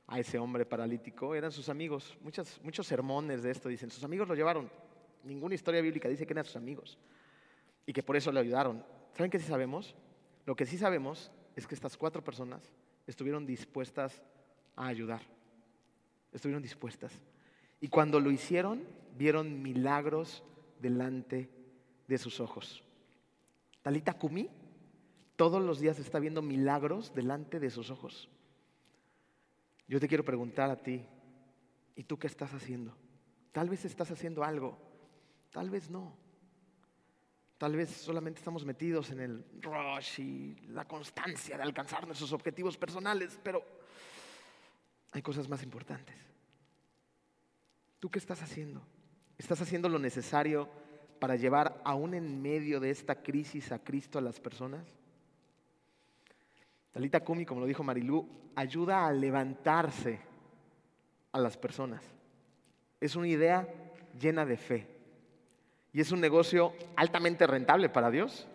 a 0.07 0.19
ese 0.19 0.37
hombre 0.37 0.65
paralítico 0.65 1.35
eran 1.35 1.51
sus 1.51 1.67
amigos. 1.67 2.17
muchos 2.21 2.87
sermones 2.87 3.43
de 3.43 3.51
esto 3.51 3.67
dicen, 3.67 3.89
sus 3.89 4.03
amigos 4.03 4.27
lo 4.27 4.35
llevaron. 4.35 4.69
Ninguna 5.23 5.55
historia 5.55 5.81
bíblica 5.81 6.07
dice 6.07 6.25
que 6.25 6.33
eran 6.33 6.45
sus 6.45 6.55
amigos 6.55 6.97
y 7.85 7.93
que 7.93 8.03
por 8.03 8.15
eso 8.15 8.31
le 8.31 8.39
ayudaron. 8.39 8.85
¿Saben 9.13 9.29
qué 9.29 9.39
sí 9.39 9.47
sabemos? 9.47 9.95
Lo 10.45 10.55
que 10.55 10.65
sí 10.65 10.77
sabemos 10.77 11.31
es 11.55 11.67
que 11.67 11.75
estas 11.75 11.97
cuatro 11.97 12.23
personas 12.23 12.61
estuvieron 13.05 13.45
dispuestas 13.45 14.21
a 14.75 14.87
ayudar. 14.87 15.21
Estuvieron 16.31 16.63
dispuestas. 16.63 17.11
Y 17.81 17.89
cuando 17.89 18.19
lo 18.19 18.31
hicieron, 18.31 18.83
vieron 19.17 19.61
milagros 19.61 20.43
delante 20.79 21.49
de 22.07 22.17
sus 22.17 22.39
ojos. 22.39 22.81
Talita 23.81 24.13
Kumi 24.13 24.49
todos 25.41 25.59
los 25.59 25.79
días 25.79 25.97
está 25.97 26.19
viendo 26.19 26.43
milagros 26.43 27.15
delante 27.15 27.59
de 27.59 27.71
sus 27.71 27.89
ojos. 27.89 28.29
Yo 29.87 29.99
te 29.99 30.07
quiero 30.07 30.23
preguntar 30.23 30.69
a 30.69 30.75
ti, 30.75 31.03
¿y 31.95 32.03
tú 32.03 32.19
qué 32.19 32.27
estás 32.27 32.53
haciendo? 32.53 32.95
Tal 33.51 33.67
vez 33.67 33.83
estás 33.83 34.11
haciendo 34.11 34.43
algo, 34.43 34.77
tal 35.49 35.71
vez 35.71 35.89
no. 35.89 36.15
Tal 37.57 37.75
vez 37.75 37.89
solamente 37.89 38.37
estamos 38.37 38.63
metidos 38.65 39.09
en 39.09 39.19
el 39.19 39.45
rush 39.61 40.19
y 40.19 40.55
la 40.67 40.87
constancia 40.87 41.57
de 41.57 41.63
alcanzar 41.63 42.05
nuestros 42.05 42.33
objetivos 42.33 42.77
personales, 42.77 43.39
pero 43.41 43.63
hay 45.13 45.23
cosas 45.23 45.49
más 45.49 45.63
importantes. 45.63 46.17
¿Tú 47.99 48.11
qué 48.11 48.19
estás 48.19 48.43
haciendo? 48.43 48.85
¿Estás 49.39 49.59
haciendo 49.59 49.89
lo 49.89 49.97
necesario 49.97 50.69
para 51.17 51.35
llevar 51.35 51.81
aún 51.83 52.13
en 52.13 52.43
medio 52.43 52.79
de 52.79 52.91
esta 52.91 53.23
crisis 53.23 53.71
a 53.71 53.79
Cristo 53.79 54.19
a 54.19 54.21
las 54.21 54.39
personas? 54.39 55.00
Talita 56.91 57.21
Kumi, 57.21 57.45
como 57.45 57.61
lo 57.61 57.67
dijo 57.67 57.83
Marilú, 57.83 58.27
ayuda 58.55 59.05
a 59.05 59.13
levantarse 59.13 60.19
a 61.31 61.39
las 61.39 61.57
personas. 61.57 62.03
Es 62.99 63.15
una 63.15 63.27
idea 63.27 63.67
llena 64.19 64.45
de 64.45 64.57
fe. 64.57 64.87
Y 65.93 66.01
es 66.01 66.11
un 66.11 66.21
negocio 66.21 66.73
altamente 66.95 67.47
rentable 67.47 67.89
para 67.89 68.11
Dios. 68.11 68.47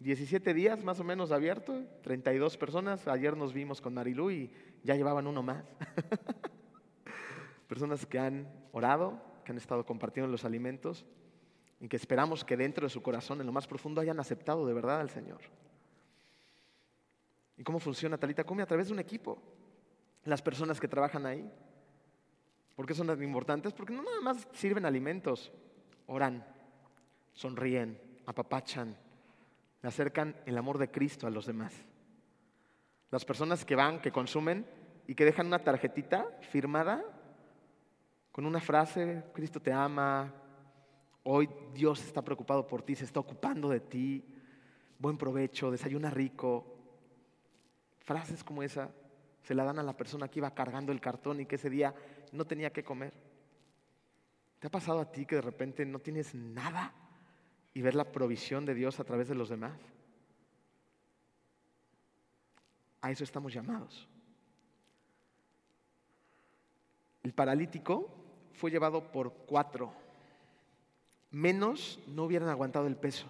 17 0.00 0.52
días 0.54 0.82
más 0.84 1.00
o 1.00 1.04
menos 1.04 1.32
abierto, 1.32 1.82
32 2.02 2.56
personas. 2.56 3.08
Ayer 3.08 3.36
nos 3.36 3.52
vimos 3.52 3.80
con 3.80 3.94
Marilú 3.94 4.30
y 4.30 4.50
ya 4.82 4.94
llevaban 4.94 5.26
uno 5.26 5.42
más. 5.42 5.64
personas 7.66 8.04
que 8.06 8.18
han 8.18 8.46
orado, 8.72 9.20
que 9.44 9.52
han 9.52 9.58
estado 9.58 9.84
compartiendo 9.84 10.30
los 10.30 10.44
alimentos 10.44 11.06
y 11.80 11.88
que 11.88 11.96
esperamos 11.96 12.44
que 12.44 12.56
dentro 12.56 12.86
de 12.86 12.90
su 12.90 13.02
corazón, 13.02 13.40
en 13.40 13.46
lo 13.46 13.52
más 13.52 13.66
profundo, 13.66 14.00
hayan 14.00 14.20
aceptado 14.20 14.66
de 14.66 14.74
verdad 14.74 15.00
al 15.00 15.10
Señor. 15.10 15.40
¿Y 17.56 17.62
cómo 17.62 17.78
funciona 17.78 18.18
Talita 18.18 18.44
Come? 18.44 18.62
A 18.62 18.66
través 18.66 18.88
de 18.88 18.92
un 18.92 18.98
equipo. 18.98 19.38
Las 20.24 20.42
personas 20.42 20.80
que 20.80 20.88
trabajan 20.88 21.26
ahí. 21.26 21.50
¿Por 22.74 22.86
qué 22.86 22.94
son 22.94 23.06
tan 23.06 23.22
importantes? 23.22 23.72
Porque 23.72 23.92
no 23.92 24.02
nada 24.02 24.20
más 24.20 24.48
sirven 24.52 24.84
alimentos, 24.84 25.52
oran, 26.06 26.44
sonríen, 27.32 28.00
apapachan, 28.26 28.96
le 29.80 29.88
acercan 29.88 30.34
el 30.44 30.58
amor 30.58 30.78
de 30.78 30.90
Cristo 30.90 31.26
a 31.26 31.30
los 31.30 31.46
demás. 31.46 31.72
Las 33.10 33.24
personas 33.24 33.64
que 33.64 33.76
van, 33.76 34.00
que 34.00 34.10
consumen 34.10 34.66
y 35.06 35.14
que 35.14 35.24
dejan 35.24 35.46
una 35.46 35.62
tarjetita 35.62 36.26
firmada 36.40 37.04
con 38.32 38.46
una 38.46 38.60
frase, 38.60 39.22
Cristo 39.32 39.60
te 39.60 39.72
ama, 39.72 40.34
hoy 41.22 41.48
Dios 41.72 42.04
está 42.04 42.22
preocupado 42.22 42.66
por 42.66 42.82
ti, 42.82 42.96
se 42.96 43.04
está 43.04 43.20
ocupando 43.20 43.68
de 43.68 43.78
ti, 43.78 44.24
buen 44.98 45.16
provecho, 45.16 45.70
desayuna 45.70 46.10
rico, 46.10 46.73
Frases 48.04 48.44
como 48.44 48.62
esa 48.62 48.90
se 49.42 49.54
la 49.54 49.64
dan 49.64 49.78
a 49.78 49.82
la 49.82 49.96
persona 49.96 50.28
que 50.28 50.38
iba 50.38 50.54
cargando 50.54 50.92
el 50.92 51.00
cartón 51.00 51.40
y 51.40 51.46
que 51.46 51.56
ese 51.56 51.70
día 51.70 51.94
no 52.32 52.46
tenía 52.46 52.72
que 52.72 52.84
comer. 52.84 53.12
¿Te 54.58 54.68
ha 54.68 54.70
pasado 54.70 55.00
a 55.00 55.10
ti 55.10 55.26
que 55.26 55.36
de 55.36 55.42
repente 55.42 55.84
no 55.84 55.98
tienes 55.98 56.34
nada 56.34 56.94
y 57.74 57.82
ver 57.82 57.94
la 57.94 58.10
provisión 58.10 58.64
de 58.64 58.74
Dios 58.74 59.00
a 59.00 59.04
través 59.04 59.28
de 59.28 59.34
los 59.34 59.48
demás? 59.48 59.78
A 63.02 63.10
eso 63.10 63.24
estamos 63.24 63.52
llamados. 63.52 64.08
El 67.22 67.34
paralítico 67.34 68.08
fue 68.52 68.70
llevado 68.70 69.12
por 69.12 69.32
cuatro. 69.46 69.92
menos 71.30 71.98
no 72.06 72.24
hubieran 72.24 72.48
aguantado 72.48 72.86
el 72.86 72.96
peso. 72.96 73.26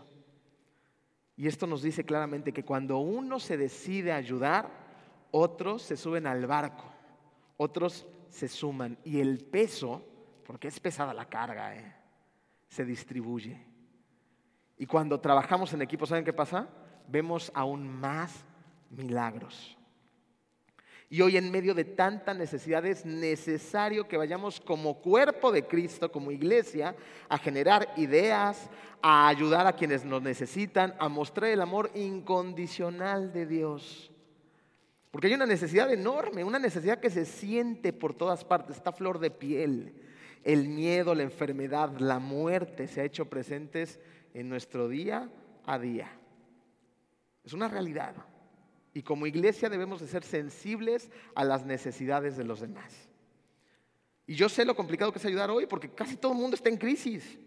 Y 1.37 1.49
esto 1.49 1.67
nos 1.67 1.83
dice 1.83 2.05
claramente 2.05 2.53
que 2.53 2.64
cuando 2.64 2.99
uno 2.99 3.41
se 3.41 3.57
decide 3.57 4.12
a 4.12 4.17
ayudar, 4.17 4.71
otros 5.31 5.83
se 5.83 5.97
suben 5.97 6.26
al 6.26 6.47
barco, 6.47 6.85
otros 7.57 8.07
se 8.29 8.49
suman 8.49 8.99
y 9.05 9.21
el 9.21 9.45
peso, 9.45 10.03
porque 10.47 10.69
es 10.69 10.79
pesada 10.79 11.12
la 11.12 11.29
carga, 11.29 11.75
¿eh? 11.75 11.95
se 12.69 12.85
distribuye. 12.85 13.61
Y 14.76 14.87
cuando 14.87 15.21
trabajamos 15.21 15.73
en 15.73 15.83
equipo, 15.83 16.07
¿saben 16.07 16.25
qué 16.25 16.33
pasa? 16.33 16.69
Vemos 17.09 17.50
aún 17.55 17.88
más 17.88 18.45
milagros. 18.91 19.76
Y 21.11 21.20
hoy 21.20 21.37
en 21.37 21.50
medio 21.50 21.75
de 21.75 21.84
tanta 21.84 22.34
necesidad 22.34 22.84
es 22.87 23.04
necesario 23.04 24.08
que 24.08 24.16
vayamos 24.16 24.61
como 24.61 25.00
cuerpo 25.00 25.52
de 25.52 25.64
Cristo, 25.64 26.11
como 26.11 26.30
iglesia, 26.30 26.96
a 27.28 27.38
generar 27.38 27.92
ideas, 27.96 28.70
a 29.02 29.28
ayudar 29.28 29.66
a 29.66 29.75
quienes 29.75 30.04
nos 30.04 30.23
necesitan, 30.23 30.94
a 30.99 31.08
mostrar 31.08 31.50
el 31.50 31.61
amor 31.61 31.90
incondicional 31.94 33.32
de 33.32 33.46
Dios. 33.46 34.11
Porque 35.11 35.28
hay 35.28 35.34
una 35.34 35.46
necesidad 35.46 35.92
enorme, 35.92 36.42
una 36.42 36.58
necesidad 36.58 36.99
que 36.99 37.11
se 37.11 37.25
siente 37.25 37.92
por 37.92 38.14
todas 38.14 38.44
partes, 38.44 38.76
está 38.76 38.90
flor 38.90 39.20
de 39.20 39.30
piel. 39.30 39.94
El 40.42 40.68
miedo, 40.68 41.14
la 41.14 41.23
enfermedad, 41.23 41.96
la 41.99 42.18
muerte 42.18 42.88
se 42.88 43.00
ha 43.00 43.04
hecho 43.04 43.26
presentes 43.26 44.00
en 44.32 44.49
nuestro 44.49 44.88
día 44.88 45.30
a 45.64 45.78
día. 45.78 46.11
Es 47.44 47.52
una 47.52 47.68
realidad. 47.68 48.14
Y 48.94 49.02
como 49.02 49.26
iglesia 49.26 49.68
debemos 49.68 50.00
de 50.00 50.06
ser 50.06 50.22
sensibles 50.22 51.10
a 51.34 51.44
las 51.44 51.66
necesidades 51.66 52.36
de 52.36 52.44
los 52.44 52.60
demás. 52.60 52.94
Y 54.26 54.36
yo 54.36 54.48
sé 54.48 54.64
lo 54.64 54.76
complicado 54.76 55.12
que 55.12 55.18
es 55.18 55.24
ayudar 55.24 55.50
hoy 55.50 55.66
porque 55.66 55.90
casi 55.90 56.16
todo 56.16 56.32
el 56.32 56.38
mundo 56.38 56.54
está 56.54 56.68
en 56.68 56.78
crisis. 56.78 57.38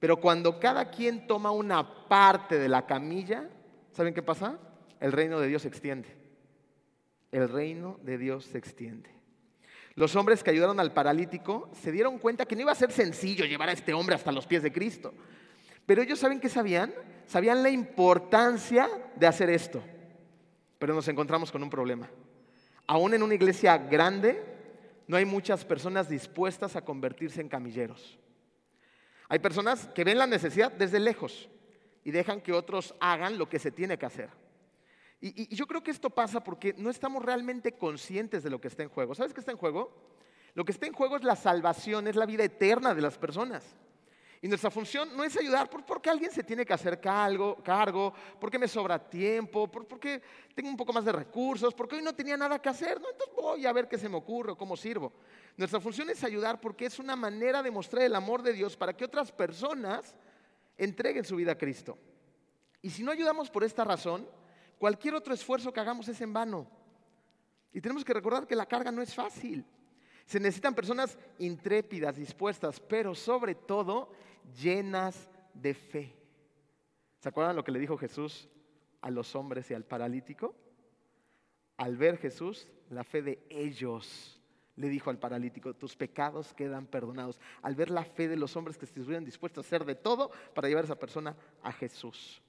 Pero 0.00 0.16
cuando 0.16 0.58
cada 0.58 0.90
quien 0.90 1.26
toma 1.26 1.50
una 1.50 2.08
parte 2.08 2.58
de 2.58 2.68
la 2.68 2.86
camilla, 2.86 3.48
¿saben 3.92 4.14
qué 4.14 4.22
pasa? 4.22 4.58
El 4.98 5.12
reino 5.12 5.38
de 5.38 5.48
Dios 5.48 5.62
se 5.62 5.68
extiende. 5.68 6.08
El 7.30 7.50
reino 7.50 8.00
de 8.02 8.16
Dios 8.16 8.46
se 8.46 8.56
extiende. 8.56 9.10
Los 9.94 10.16
hombres 10.16 10.42
que 10.42 10.50
ayudaron 10.50 10.80
al 10.80 10.94
paralítico 10.94 11.70
se 11.82 11.92
dieron 11.92 12.18
cuenta 12.18 12.46
que 12.46 12.54
no 12.56 12.62
iba 12.62 12.72
a 12.72 12.76
ser 12.76 12.92
sencillo 12.92 13.44
llevar 13.44 13.68
a 13.68 13.72
este 13.72 13.92
hombre 13.92 14.14
hasta 14.14 14.32
los 14.32 14.46
pies 14.46 14.62
de 14.62 14.72
Cristo. 14.72 15.12
Pero 15.84 16.00
ellos 16.00 16.18
saben 16.18 16.40
qué 16.40 16.48
sabían? 16.48 16.94
Sabían 17.26 17.62
la 17.62 17.68
importancia 17.68 18.88
de 19.16 19.26
hacer 19.26 19.50
esto. 19.50 19.82
Pero 20.78 20.94
nos 20.94 21.08
encontramos 21.08 21.50
con 21.50 21.62
un 21.62 21.70
problema. 21.70 22.08
Aún 22.86 23.14
en 23.14 23.22
una 23.22 23.34
iglesia 23.34 23.76
grande, 23.76 24.42
no 25.06 25.16
hay 25.16 25.24
muchas 25.24 25.64
personas 25.64 26.08
dispuestas 26.08 26.76
a 26.76 26.84
convertirse 26.84 27.40
en 27.40 27.48
camilleros. 27.48 28.18
Hay 29.28 29.40
personas 29.40 29.88
que 29.88 30.04
ven 30.04 30.18
la 30.18 30.26
necesidad 30.26 30.72
desde 30.72 31.00
lejos 31.00 31.48
y 32.04 32.10
dejan 32.10 32.40
que 32.40 32.52
otros 32.52 32.94
hagan 33.00 33.38
lo 33.38 33.48
que 33.48 33.58
se 33.58 33.70
tiene 33.70 33.98
que 33.98 34.06
hacer. 34.06 34.30
Y, 35.20 35.54
yo 35.54 35.66
creo 35.66 35.82
que 35.82 35.90
esto 35.90 36.10
pasa 36.10 36.42
porque 36.44 36.74
no 36.78 36.90
estamos 36.90 37.24
realmente 37.24 37.72
conscientes 37.72 38.42
de 38.42 38.50
lo 38.50 38.60
que 38.60 38.68
está 38.68 38.82
en 38.82 38.88
juego. 38.88 39.14
¿Sabes 39.14 39.34
qué 39.34 39.40
está 39.40 39.52
en 39.52 39.58
juego? 39.58 39.92
Lo 40.54 40.64
que 40.64 40.72
está 40.72 40.86
en 40.86 40.92
juego 40.92 41.16
es 41.16 41.24
la 41.24 41.36
salvación, 41.36 42.06
es 42.06 42.16
la 42.16 42.26
vida 42.26 42.44
eterna 42.44 42.94
de 42.94 43.02
las 43.02 43.18
personas. 43.18 43.76
Y 44.40 44.46
nuestra 44.46 44.70
función 44.70 45.16
no 45.16 45.24
es 45.24 45.36
ayudar 45.36 45.68
porque 45.68 46.08
alguien 46.08 46.30
se 46.30 46.44
tiene 46.44 46.64
que 46.64 46.72
hacer 46.72 47.00
cargo, 47.00 47.56
cargo 47.62 48.12
porque 48.38 48.58
me 48.58 48.68
sobra 48.68 48.98
tiempo, 48.98 49.66
porque 49.66 50.22
tengo 50.54 50.68
un 50.68 50.76
poco 50.76 50.92
más 50.92 51.04
de 51.04 51.12
recursos, 51.12 51.74
porque 51.74 51.96
hoy 51.96 52.02
no 52.02 52.14
tenía 52.14 52.36
nada 52.36 52.60
que 52.60 52.68
hacer, 52.68 53.00
¿no? 53.00 53.10
entonces 53.10 53.34
voy 53.34 53.66
a 53.66 53.72
ver 53.72 53.88
qué 53.88 53.98
se 53.98 54.08
me 54.08 54.16
ocurre 54.16 54.54
cómo 54.56 54.76
sirvo. 54.76 55.12
Nuestra 55.56 55.80
función 55.80 56.08
es 56.10 56.22
ayudar 56.22 56.60
porque 56.60 56.86
es 56.86 57.00
una 57.00 57.16
manera 57.16 57.62
de 57.62 57.70
mostrar 57.70 58.04
el 58.04 58.14
amor 58.14 58.42
de 58.42 58.52
Dios 58.52 58.76
para 58.76 58.96
que 58.96 59.04
otras 59.04 59.32
personas 59.32 60.14
entreguen 60.76 61.24
su 61.24 61.34
vida 61.34 61.52
a 61.52 61.58
Cristo. 61.58 61.98
Y 62.80 62.90
si 62.90 63.02
no 63.02 63.10
ayudamos 63.10 63.50
por 63.50 63.64
esta 63.64 63.82
razón, 63.82 64.28
cualquier 64.78 65.14
otro 65.14 65.34
esfuerzo 65.34 65.72
que 65.72 65.80
hagamos 65.80 66.06
es 66.06 66.20
en 66.20 66.32
vano. 66.32 66.70
Y 67.72 67.80
tenemos 67.80 68.04
que 68.04 68.14
recordar 68.14 68.46
que 68.46 68.54
la 68.54 68.66
carga 68.66 68.92
no 68.92 69.02
es 69.02 69.12
fácil. 69.12 69.64
Se 70.24 70.38
necesitan 70.38 70.74
personas 70.74 71.18
intrépidas, 71.38 72.16
dispuestas, 72.16 72.80
pero 72.80 73.14
sobre 73.14 73.54
todo 73.54 74.12
llenas 74.56 75.28
de 75.54 75.74
fe. 75.74 76.14
¿Se 77.20 77.28
acuerdan 77.28 77.56
lo 77.56 77.64
que 77.64 77.72
le 77.72 77.78
dijo 77.78 77.96
Jesús 77.98 78.48
a 79.00 79.10
los 79.10 79.34
hombres 79.34 79.70
y 79.70 79.74
al 79.74 79.84
paralítico? 79.84 80.54
Al 81.76 81.96
ver 81.96 82.18
Jesús, 82.18 82.68
la 82.90 83.04
fe 83.04 83.22
de 83.22 83.44
ellos 83.50 84.40
le 84.76 84.88
dijo 84.88 85.10
al 85.10 85.18
paralítico, 85.18 85.74
tus 85.74 85.96
pecados 85.96 86.54
quedan 86.54 86.86
perdonados. 86.86 87.40
Al 87.62 87.74
ver 87.74 87.90
la 87.90 88.04
fe 88.04 88.28
de 88.28 88.36
los 88.36 88.56
hombres 88.56 88.78
que 88.78 88.84
estuvieron 88.84 89.24
dispuestos 89.24 89.64
a 89.64 89.66
hacer 89.66 89.84
de 89.84 89.96
todo 89.96 90.30
para 90.54 90.68
llevar 90.68 90.84
a 90.84 90.86
esa 90.86 90.98
persona 90.98 91.36
a 91.62 91.72
Jesús. 91.72 92.40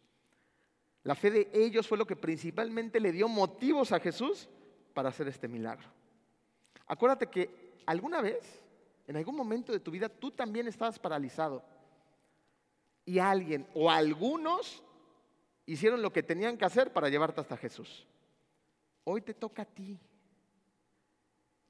La 1.04 1.16
fe 1.16 1.32
de 1.32 1.50
ellos 1.54 1.88
fue 1.88 1.98
lo 1.98 2.06
que 2.06 2.16
principalmente 2.16 3.00
le 3.00 3.12
dio 3.12 3.28
motivos 3.28 3.92
a 3.92 4.00
Jesús 4.00 4.48
para 4.94 5.10
hacer 5.10 5.28
este 5.28 5.48
milagro. 5.48 5.88
Acuérdate 6.86 7.28
que 7.28 7.82
alguna 7.86 8.22
vez, 8.22 8.64
en 9.08 9.16
algún 9.16 9.36
momento 9.36 9.72
de 9.72 9.80
tu 9.80 9.90
vida, 9.90 10.10
tú 10.10 10.30
también 10.30 10.68
estabas 10.68 11.00
paralizado 11.00 11.64
y 13.10 13.18
alguien 13.18 13.68
o 13.74 13.90
algunos 13.90 14.84
hicieron 15.66 16.00
lo 16.00 16.14
que 16.14 16.22
tenían 16.22 16.56
que 16.56 16.66
hacer 16.66 16.94
para 16.94 17.10
llevarte 17.10 17.42
hasta 17.42 17.58
Jesús. 17.58 18.06
Hoy 19.04 19.22
te 19.22 19.34
toca 19.34 19.64
a 19.64 19.66
ti. 19.66 20.00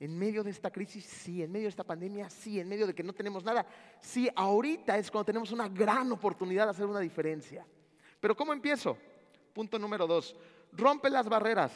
En 0.01 0.19
medio 0.19 0.43
de 0.43 0.51
esta 0.51 0.69
crisis, 0.69 1.05
sí, 1.05 1.41
en 1.41 1.49
medio 1.49 1.67
de 1.67 1.69
esta 1.69 1.85
pandemia, 1.85 2.29
sí, 2.29 2.59
en 2.59 2.67
medio 2.67 2.85
de 2.85 2.93
que 2.93 3.03
no 3.03 3.13
tenemos 3.13 3.45
nada, 3.45 3.65
sí, 4.01 4.29
ahorita 4.35 4.97
es 4.97 5.09
cuando 5.09 5.27
tenemos 5.27 5.53
una 5.53 5.69
gran 5.69 6.11
oportunidad 6.11 6.65
de 6.65 6.71
hacer 6.71 6.85
una 6.85 6.99
diferencia. 6.99 7.65
Pero 8.19 8.35
¿cómo 8.35 8.51
empiezo? 8.51 8.97
Punto 9.53 9.79
número 9.79 10.07
dos, 10.07 10.35
rompe 10.73 11.09
las 11.09 11.29
barreras, 11.29 11.71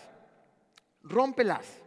rómpelas. 1.04 1.82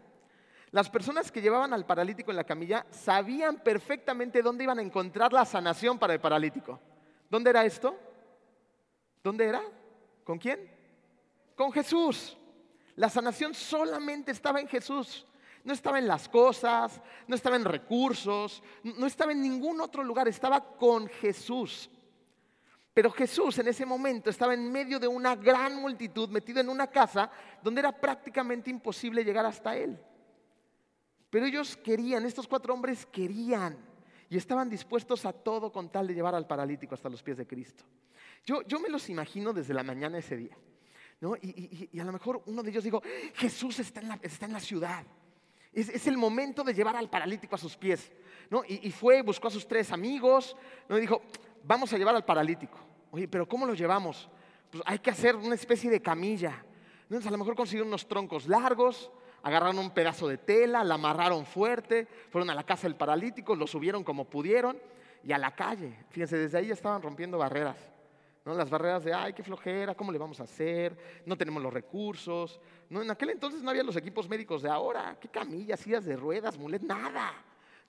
Las 0.71 0.89
personas 0.89 1.31
que 1.31 1.43
llevaban 1.43 1.75
al 1.75 1.85
paralítico 1.85 2.31
en 2.31 2.39
la 2.39 2.45
camilla 2.45 2.87
sabían 2.91 3.62
perfectamente 3.62 4.41
dónde 4.41 4.65
iban 4.65 4.79
a 4.79 4.83
encontrar 4.83 5.35
la 5.35 5.45
sanación 5.45 5.99
para 5.99 6.15
el 6.15 6.21
paralítico. 6.21 6.81
¿Dónde 7.29 7.51
era 7.51 7.65
esto? 7.65 7.97
¿Dónde 9.23 9.47
era? 9.47 9.62
¿Con 10.25 10.39
quién? 10.39 10.71
Con 11.57 11.73
Jesús. 11.73 12.37
La 12.97 13.09
sanación 13.09 13.55
solamente 13.55 14.33
estaba 14.33 14.61
en 14.61 14.69
Jesús. 14.69 15.27
No 15.65 15.73
estaba 15.73 15.99
en 15.99 16.07
las 16.07 16.29
cosas, 16.29 17.01
no 17.27 17.35
estaba 17.35 17.57
en 17.57 17.65
recursos, 17.65 18.62
no 18.85 19.07
estaba 19.07 19.33
en 19.33 19.43
ningún 19.43 19.81
otro 19.81 20.05
lugar, 20.05 20.29
estaba 20.29 20.77
con 20.77 21.09
Jesús. 21.09 21.91
Pero 22.95 23.11
Jesús 23.11 23.59
en 23.59 23.69
ese 23.69 23.85
momento 23.85 24.31
estaba 24.31 24.55
en 24.55 24.71
medio 24.71 25.01
de 25.01 25.09
una 25.09 25.35
gran 25.35 25.77
multitud, 25.77 26.29
metido 26.31 26.61
en 26.61 26.69
una 26.69 26.87
casa 26.87 27.31
donde 27.62 27.81
era 27.81 27.93
prácticamente 27.93 28.71
imposible 28.71 29.25
llegar 29.25 29.45
hasta 29.45 29.77
Él. 29.77 30.01
Pero 31.29 31.47
ellos 31.47 31.77
querían, 31.77 32.25
estos 32.25 32.47
cuatro 32.47 32.73
hombres 32.73 33.05
querían 33.05 33.77
y 34.29 34.37
estaban 34.37 34.69
dispuestos 34.69 35.25
a 35.25 35.33
todo 35.33 35.71
con 35.71 35.91
tal 35.91 36.07
de 36.07 36.15
llevar 36.15 36.35
al 36.35 36.47
paralítico 36.47 36.95
hasta 36.95 37.09
los 37.09 37.23
pies 37.23 37.37
de 37.37 37.47
Cristo. 37.47 37.85
Yo, 38.45 38.62
yo 38.62 38.81
me 38.81 38.89
los 38.89 39.09
imagino 39.09 39.53
desde 39.53 39.75
la 39.75 39.83
mañana 39.83 40.19
ese 40.19 40.37
día. 40.37 40.57
¿no? 41.21 41.37
Y, 41.37 41.99
a 41.99 42.05
lo 42.05 42.12
mejor 42.12 42.43
uno 42.47 42.62
de 42.62 42.71
ellos 42.71 42.85
dijo, 42.85 43.03
Jesús 43.35 43.79
está 43.79 44.01
en 44.01 44.09
la, 44.09 44.19
está 44.23 44.47
en 44.47 44.53
la 44.53 44.61
ciudad. 44.61 45.05
Es, 45.73 45.89
es, 45.89 46.07
el 46.07 46.17
momento 46.17 46.65
de 46.65 46.75
llevar 46.75 46.97
al 46.97 47.11
paralítico 47.11 47.55
a 47.55 47.59
sus 47.59 47.77
pies. 47.77 48.12
¿no? 48.51 48.62
Y, 48.67 48.91
fue, 48.91 49.23
buscó 49.23 49.49
a 49.49 49.51
sus 49.51 49.67
tres 49.67 49.93
amigos 49.93 50.57
¿no? 50.89 50.99
y 50.99 51.03
dijo, 51.03 51.23
vamos 51.65 51.93
a 51.93 51.99
llevar 51.99 52.15
al 52.15 52.25
paralítico. 52.25 52.79
Oye, 53.11 53.29
pero 53.29 53.49
¿cómo 53.49 53.67
lo 53.67 53.75
llevamos? 53.75 54.29
Pues 54.71 54.83
hay 54.87 54.99
que 54.99 55.11
hacer 55.11 55.37
una 55.37 55.55
especie 55.55 55.91
de 55.91 56.01
camilla. 56.01 56.65
Entonces 57.03 57.27
a 57.27 57.31
lo 57.31 57.39
mejor 57.39 57.55
consiguieron 57.55 57.89
unos 57.89 58.07
troncos 58.07 58.47
largos, 58.49 59.11
agarraron 59.47 59.79
un 59.79 59.91
pedazo 59.93 60.27
de 60.27 60.39
tela, 60.39 60.83
la 60.83 60.97
amarraron 60.97 61.47
fuerte, 61.47 62.09
fueron 62.31 62.51
a 62.51 62.55
la 62.57 62.65
casa 62.65 62.89
del 62.89 62.97
paralítico, 62.97 63.55
lo 63.55 63.69
subieron 63.69 64.03
como 64.03 64.25
pudieron 64.25 64.77
y 65.23 65.31
a 65.31 65.39
la 65.39 65.55
calle. 65.55 65.97
Fíjense, 66.11 66.37
desde 66.37 66.59
ahí 66.59 66.73
estaban 66.73 67.01
rompiendo 67.01 67.39
barreras. 67.39 67.77
¿no? 68.45 68.55
Las 68.55 68.69
barreras 68.69 69.05
de, 69.05 69.15
ay, 69.15 69.35
qué 69.35 69.45
flojera, 69.45 69.95
¿cómo 69.95 70.11
le 70.11 70.19
vamos 70.19 70.41
a 70.41 70.43
hacer? 70.43 71.23
No 71.25 71.39
tenemos 71.39 71.63
los 71.63 71.73
recursos. 71.73 72.59
¿no? 72.91 73.03
En 73.03 73.09
aquel 73.09 73.31
entonces 73.31 73.63
no 73.63 73.71
había 73.71 73.85
los 73.85 73.95
equipos 73.95 74.29
médicos 74.29 74.63
de 74.63 74.69
ahora. 74.69 75.17
¿Qué 75.21 75.29
camillas, 75.29 75.79
sillas 75.79 76.05
de 76.05 76.17
ruedas, 76.17 76.59
mulet? 76.59 76.83
Nada. 76.83 77.33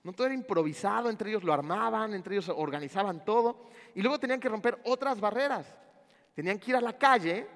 No 0.04 0.12
todo 0.12 0.28
era 0.28 0.34
improvisado, 0.36 1.10
entre 1.10 1.30
ellos 1.30 1.42
lo 1.42 1.52
armaban, 1.52 2.14
entre 2.14 2.36
ellos 2.36 2.52
organizaban 2.54 3.24
todo. 3.24 3.64
Y 3.96 4.02
luego 4.02 4.20
tenían 4.20 4.38
que 4.38 4.48
romper 4.48 4.78
otras 4.84 5.18
barreras. 5.18 5.66
Tenían 6.36 6.60
que 6.60 6.70
ir 6.70 6.76
a 6.76 6.80
la 6.80 6.96
calle 6.96 7.48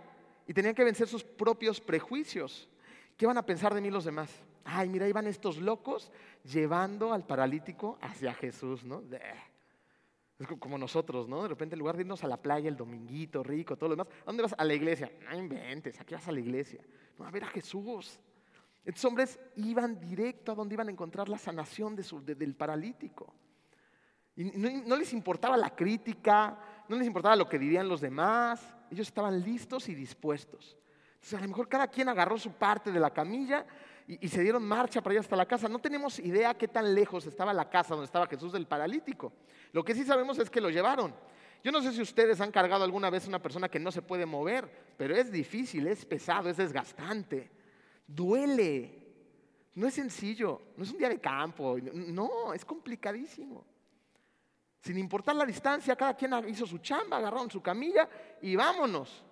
y 0.45 0.53
tenían 0.53 0.75
que 0.75 0.83
vencer 0.83 1.07
sus 1.07 1.23
propios 1.23 1.81
prejuicios. 1.81 2.69
¿Qué 3.23 3.27
van 3.29 3.39
a 3.39 3.47
pensar 3.47 3.73
de 3.73 3.81
mí 3.81 3.89
los 3.89 4.05
demás? 4.05 4.43
Ay, 4.65 4.89
mira, 4.89 5.07
ahí 5.07 5.13
van 5.13 5.29
estos 5.29 5.59
locos 5.59 6.11
llevando 6.43 7.13
al 7.13 7.25
paralítico 7.25 7.97
hacia 8.01 8.35
Jesús, 8.35 8.83
¿no? 8.83 9.01
Es 10.41 10.49
como 10.59 10.77
nosotros, 10.77 11.29
¿no? 11.29 11.41
De 11.43 11.47
repente, 11.47 11.77
en 11.77 11.79
lugar 11.79 11.95
de 11.95 12.03
irnos 12.03 12.25
a 12.25 12.27
la 12.27 12.37
playa 12.37 12.69
el 12.69 12.77
dominguito, 12.77 13.45
rico, 13.45 13.77
todo 13.77 13.91
lo 13.91 13.95
demás, 13.95 14.09
¿a 14.23 14.25
dónde 14.25 14.43
vas? 14.43 14.57
A 14.59 14.65
la 14.65 14.75
iglesia. 14.75 15.13
No 15.31 15.37
inventes, 15.37 16.01
aquí 16.01 16.15
vas 16.15 16.27
a 16.27 16.33
la 16.33 16.41
iglesia. 16.41 16.85
No, 17.17 17.25
a 17.25 17.31
ver 17.31 17.45
a 17.45 17.47
Jesús. 17.47 18.19
Estos 18.85 19.05
hombres 19.05 19.39
iban 19.55 20.01
directo 20.01 20.51
a 20.51 20.55
donde 20.57 20.75
iban 20.75 20.89
a 20.89 20.91
encontrar 20.91 21.29
la 21.29 21.39
sanación 21.39 21.95
del 21.95 22.57
paralítico. 22.57 23.33
Y 24.35 24.47
no 24.47 24.97
les 24.97 25.13
importaba 25.13 25.57
la 25.57 25.77
crítica, 25.77 26.59
no 26.89 26.97
les 26.97 27.07
importaba 27.07 27.37
lo 27.37 27.49
que 27.49 27.61
dirían 27.61 27.89
los 27.89 28.01
demás. 28.01 28.75
Ellos 28.91 29.07
estaban 29.07 29.41
listos 29.45 29.89
y 29.89 29.95
dispuestos. 29.95 30.77
Entonces, 31.23 31.39
a 31.39 31.43
lo 31.43 31.49
mejor 31.51 31.69
cada 31.69 31.87
quien 31.87 32.09
agarró 32.09 32.37
su 32.37 32.51
parte 32.51 32.91
de 32.91 32.99
la 32.99 33.11
camilla 33.11 33.65
y, 34.09 34.27
se 34.27 34.43
dieron 34.43 34.65
marcha 34.65 35.01
para 35.01 35.15
ir 35.15 35.21
hasta 35.21 35.37
la 35.37 35.47
casa. 35.47 35.69
No 35.69 35.79
tenemos 35.79 36.19
idea 36.19 36.53
qué 36.55 36.67
tan 36.67 36.93
lejos 36.93 37.25
estaba 37.27 37.55
la 37.55 37.71
casa 37.71 37.95
donde 37.95 38.07
estaba 38.07 38.27
Jesús 38.27 38.53
del 38.53 38.67
paralítico. 38.67 39.33
Lo 39.71 39.85
que 39.85 39.95
sí 39.95 40.05
sabemos 40.05 40.41
es 40.41 40.51
que 40.51 40.61
lo 40.61 40.69
llevaron. 40.69 41.15
Yo 41.63 41.71
no 41.71 41.81
sé 41.81 41.93
si 41.93 42.03
ustedes 42.03 42.41
han 42.41 42.51
cargado 42.51 42.83
alguna 42.83 43.09
vez 43.09 43.29
una 43.29 43.41
persona 43.41 43.69
que 43.69 43.79
no 43.79 43.93
se 43.93 44.03
puede 44.03 44.27
mover, 44.27 44.69
pero 44.97 45.15
es 45.15 45.31
difícil, 45.31 45.87
es 45.87 46.05
pesado, 46.05 46.51
es 46.51 46.57
desgastante, 46.57 47.49
duele. 48.05 48.99
No 49.77 49.87
es 49.87 49.95
sencillo, 49.95 50.73
no 50.77 50.83
es 50.83 50.91
un 50.91 50.99
día 50.99 51.09
de 51.09 51.21
campo, 51.21 51.77
no, 51.81 52.53
es 52.53 52.65
complicadísimo. 52.65 53.65
Sin 54.81 54.99
importar 54.99 55.37
la 55.37 55.47
distancia, 55.47 55.95
cada 55.95 56.15
quien 56.15 56.33
hizo 56.49 56.67
su 56.67 56.79
chamba, 56.79 57.19
agarraron 57.19 57.49
su 57.49 57.63
camilla 57.63 58.09
y 58.41 58.57
vámonos. 58.57 59.25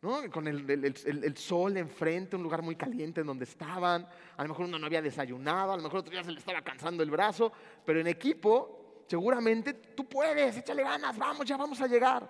Con 0.00 0.48
el, 0.48 0.70
el, 0.70 1.36
sol 1.36 1.76
enfrente, 1.76 2.34
un 2.34 2.42
lugar 2.42 2.62
muy 2.62 2.74
caliente 2.74 3.20
en 3.20 3.26
donde 3.26 3.44
estaban. 3.44 4.08
A 4.38 4.42
lo 4.42 4.48
mejor 4.48 4.64
uno 4.64 4.78
no 4.78 4.86
había 4.86 5.02
desayunado, 5.02 5.72
a 5.72 5.76
lo 5.76 5.82
mejor 5.82 6.00
otro 6.00 6.10
día 6.10 6.24
se 6.24 6.32
le 6.32 6.38
estaba 6.38 6.62
cansando 6.62 7.02
el 7.02 7.10
brazo, 7.10 7.52
pero 7.84 8.00
en 8.00 8.06
equipo, 8.06 9.04
seguramente 9.06 9.74
tú 9.74 10.08
puedes, 10.08 10.56
échale 10.56 10.82
ganas, 10.82 11.18
vamos, 11.18 11.44
ya 11.44 11.58
vamos 11.58 11.82
a 11.82 11.86
llegar. 11.86 12.26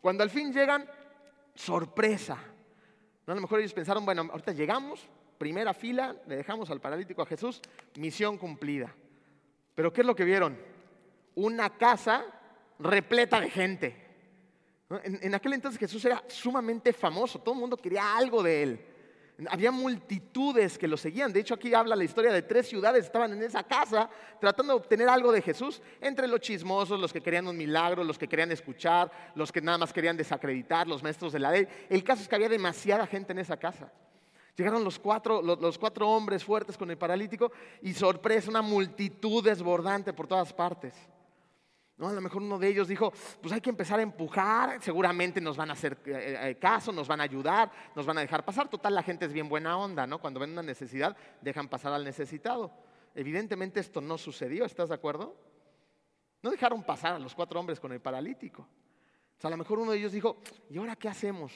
Cuando 0.00 0.22
al 0.22 0.30
fin 0.30 0.52
llegan, 0.52 0.88
sorpresa. 1.56 2.38
¿No? 3.26 3.32
A 3.32 3.34
lo 3.34 3.42
mejor 3.42 3.58
ellos 3.58 3.72
pensaron, 3.72 4.04
bueno, 4.04 4.28
ahorita 4.30 4.52
llegamos, 4.52 5.08
primera 5.36 5.74
fila, 5.74 6.14
le 6.28 6.36
dejamos 6.36 6.70
al 6.70 6.80
paralítico 6.80 7.22
a 7.22 7.26
Jesús, 7.26 7.60
misión 7.96 8.38
cumplida. 8.38 8.94
Pero 9.74 9.92
¿qué 9.92 10.02
es 10.02 10.06
lo 10.06 10.14
que 10.14 10.24
vieron? 10.24 10.56
Una 11.34 11.70
casa 11.70 12.24
repleta 12.78 13.40
de 13.40 13.50
gente. 13.50 14.03
En, 15.02 15.34
aquel 15.34 15.54
entonces 15.54 15.78
Jesús 15.78 16.04
era 16.04 16.22
sumamente 16.28 16.92
famoso, 16.92 17.38
todo 17.38 17.54
el 17.54 17.60
mundo 17.60 17.76
quería 17.76 18.16
algo 18.16 18.42
de 18.42 18.62
él. 18.62 18.86
Había 19.48 19.72
multitudes 19.72 20.78
que 20.78 20.86
lo 20.86 20.96
seguían. 20.96 21.32
De 21.32 21.40
hecho, 21.40 21.54
aquí 21.54 21.74
habla 21.74 21.96
la 21.96 22.04
historia 22.04 22.32
de 22.32 22.42
tres 22.42 22.68
ciudades 22.68 23.04
estaban 23.04 23.32
en 23.32 23.42
esa 23.42 23.64
casa 23.64 24.08
tratando 24.40 24.74
de 24.74 24.78
obtener 24.78 25.08
algo 25.08 25.32
de 25.32 25.42
Jesús. 25.42 25.82
Entre 26.00 26.28
los 26.28 26.38
chismosos, 26.38 27.00
los 27.00 27.12
que 27.12 27.20
querían 27.20 27.48
un 27.48 27.56
milagro, 27.56 28.04
los 28.04 28.16
que 28.16 28.28
querían 28.28 28.52
escuchar, 28.52 29.10
los 29.34 29.50
que 29.50 29.60
nada 29.60 29.78
más 29.78 29.92
querían 29.92 30.16
desacreditar, 30.16 30.86
los 30.86 31.02
maestros 31.02 31.32
de 31.32 31.40
la 31.40 31.50
ley. 31.50 31.66
El 31.88 32.04
caso 32.04 32.22
es 32.22 32.28
que 32.28 32.36
había 32.36 32.48
demasiada 32.48 33.08
gente 33.08 33.32
en 33.32 33.40
esa 33.40 33.56
casa. 33.56 33.90
Llegaron 34.56 34.84
los 34.84 35.00
cuatro, 35.00 35.42
los 35.42 35.78
cuatro 35.78 36.08
hombres 36.08 36.44
fuertes 36.44 36.78
con 36.78 36.88
el 36.90 36.96
paralítico 36.96 37.50
y 37.82 37.92
sorpresa, 37.92 38.50
una 38.50 38.62
multitud 38.62 39.42
desbordante 39.42 40.12
por 40.12 40.28
todas 40.28 40.52
partes. 40.52 40.94
¿No? 41.96 42.08
A 42.08 42.12
lo 42.12 42.20
mejor 42.20 42.42
uno 42.42 42.58
de 42.58 42.68
ellos 42.68 42.88
dijo, 42.88 43.12
pues 43.40 43.52
hay 43.52 43.60
que 43.60 43.70
empezar 43.70 44.00
a 44.00 44.02
empujar, 44.02 44.82
seguramente 44.82 45.40
nos 45.40 45.56
van 45.56 45.70
a 45.70 45.74
hacer 45.74 45.98
eh, 46.06 46.38
eh, 46.40 46.58
caso, 46.58 46.90
nos 46.90 47.06
van 47.06 47.20
a 47.20 47.24
ayudar, 47.24 47.70
nos 47.94 48.04
van 48.04 48.18
a 48.18 48.20
dejar 48.20 48.44
pasar. 48.44 48.68
Total, 48.68 48.94
la 48.94 49.02
gente 49.02 49.26
es 49.26 49.32
bien 49.32 49.48
buena 49.48 49.78
onda, 49.78 50.06
¿no? 50.06 50.20
Cuando 50.20 50.40
ven 50.40 50.50
una 50.50 50.62
necesidad, 50.62 51.16
dejan 51.40 51.68
pasar 51.68 51.92
al 51.92 52.04
necesitado. 52.04 52.72
Evidentemente 53.14 53.78
esto 53.78 54.00
no 54.00 54.18
sucedió, 54.18 54.64
¿estás 54.64 54.88
de 54.88 54.96
acuerdo? 54.96 55.36
No 56.42 56.50
dejaron 56.50 56.82
pasar 56.82 57.14
a 57.14 57.18
los 57.18 57.34
cuatro 57.34 57.60
hombres 57.60 57.78
con 57.78 57.92
el 57.92 58.00
paralítico. 58.00 58.62
O 58.62 59.40
sea, 59.40 59.48
a 59.48 59.50
lo 59.52 59.56
mejor 59.56 59.78
uno 59.78 59.92
de 59.92 59.98
ellos 59.98 60.12
dijo, 60.12 60.42
¿y 60.68 60.78
ahora 60.78 60.96
qué 60.96 61.08
hacemos? 61.08 61.52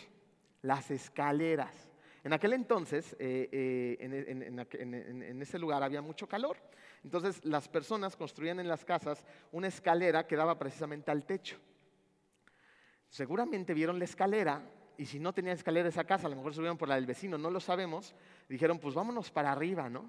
Las 0.63 0.91
escaleras. 0.91 1.91
En 2.25 2.33
aquel 2.33 2.53
entonces, 2.53 3.17
eh, 3.19 3.97
en, 4.01 5.43
ese 5.43 5.59
lugar 5.59 5.83
había 5.83 6.03
mucho 6.03 6.29
calor. 6.29 6.59
Entonces 7.05 7.45
las 7.45 7.69
personas 7.69 8.17
construían 8.17 8.61
en 8.61 8.69
las 8.69 8.85
casas 8.85 9.25
una 9.53 9.69
escalera 9.69 10.27
que 10.27 10.37
daba 10.37 10.59
precisamente 10.59 11.11
al 11.11 11.25
techo. 11.25 11.59
Seguramente 13.09 13.75
vieron 13.75 13.99
la 13.99 14.05
escalera 14.05 14.63
y 14.97 15.07
si 15.07 15.19
no 15.19 15.33
tenían 15.33 15.57
escalera 15.57 15.89
esa 15.89 16.05
casa, 16.05 16.27
a 16.27 16.31
lo 16.31 16.37
mejor 16.37 16.55
subieron 16.55 16.77
por 16.77 16.89
la 16.89 16.97
del 16.97 17.07
vecino, 17.07 17.39
no 17.39 17.51
lo 17.51 17.61
sabemos, 17.61 18.15
dijeron 18.49 18.79
pues 18.79 18.95
vámonos 18.95 19.31
para 19.31 19.53
arriba, 19.53 19.89
¿no? 19.89 20.05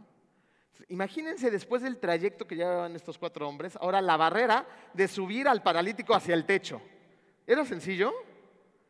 Imagínense 0.87 1.51
después 1.51 1.81
del 1.81 1.99
trayecto 1.99 2.47
que 2.47 2.55
llevaban 2.55 2.95
estos 2.95 3.17
cuatro 3.17 3.47
hombres, 3.47 3.75
ahora 3.75 4.01
la 4.01 4.17
barrera 4.17 4.65
de 4.93 5.07
subir 5.07 5.47
al 5.47 5.61
paralítico 5.61 6.15
hacia 6.15 6.33
el 6.33 6.45
techo. 6.45 6.81
¿Era 7.45 7.65
sencillo? 7.65 8.13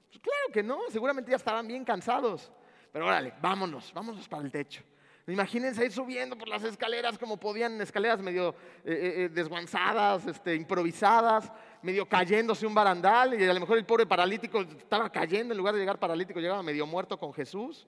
Pues 0.07 0.19
claro 0.19 0.53
que 0.53 0.63
no, 0.63 0.81
seguramente 0.89 1.31
ya 1.31 1.37
estaban 1.37 1.67
bien 1.67 1.83
cansados. 1.83 2.51
Pero 2.91 3.07
órale, 3.07 3.33
vámonos, 3.41 3.93
vámonos 3.93 4.27
para 4.27 4.43
el 4.43 4.51
techo. 4.51 4.83
Imagínense 5.31 5.85
ir 5.85 5.91
subiendo 5.91 6.37
por 6.37 6.47
las 6.47 6.63
escaleras 6.63 7.17
como 7.17 7.37
podían, 7.37 7.79
escaleras 7.81 8.21
medio 8.21 8.49
eh, 8.83 8.91
eh, 8.91 9.13
eh, 9.23 9.29
desguanzadas, 9.29 10.25
este, 10.25 10.55
improvisadas, 10.55 11.51
medio 11.83 12.07
cayéndose 12.07 12.65
un 12.65 12.73
barandal 12.73 13.39
y 13.39 13.43
a 13.45 13.53
lo 13.53 13.59
mejor 13.59 13.77
el 13.77 13.85
pobre 13.85 14.05
paralítico 14.05 14.61
estaba 14.61 15.11
cayendo 15.11 15.53
en 15.53 15.57
lugar 15.57 15.75
de 15.75 15.81
llegar 15.81 15.99
paralítico, 15.99 16.39
llegaba 16.39 16.63
medio 16.63 16.87
muerto 16.87 17.17
con 17.17 17.33
Jesús. 17.33 17.87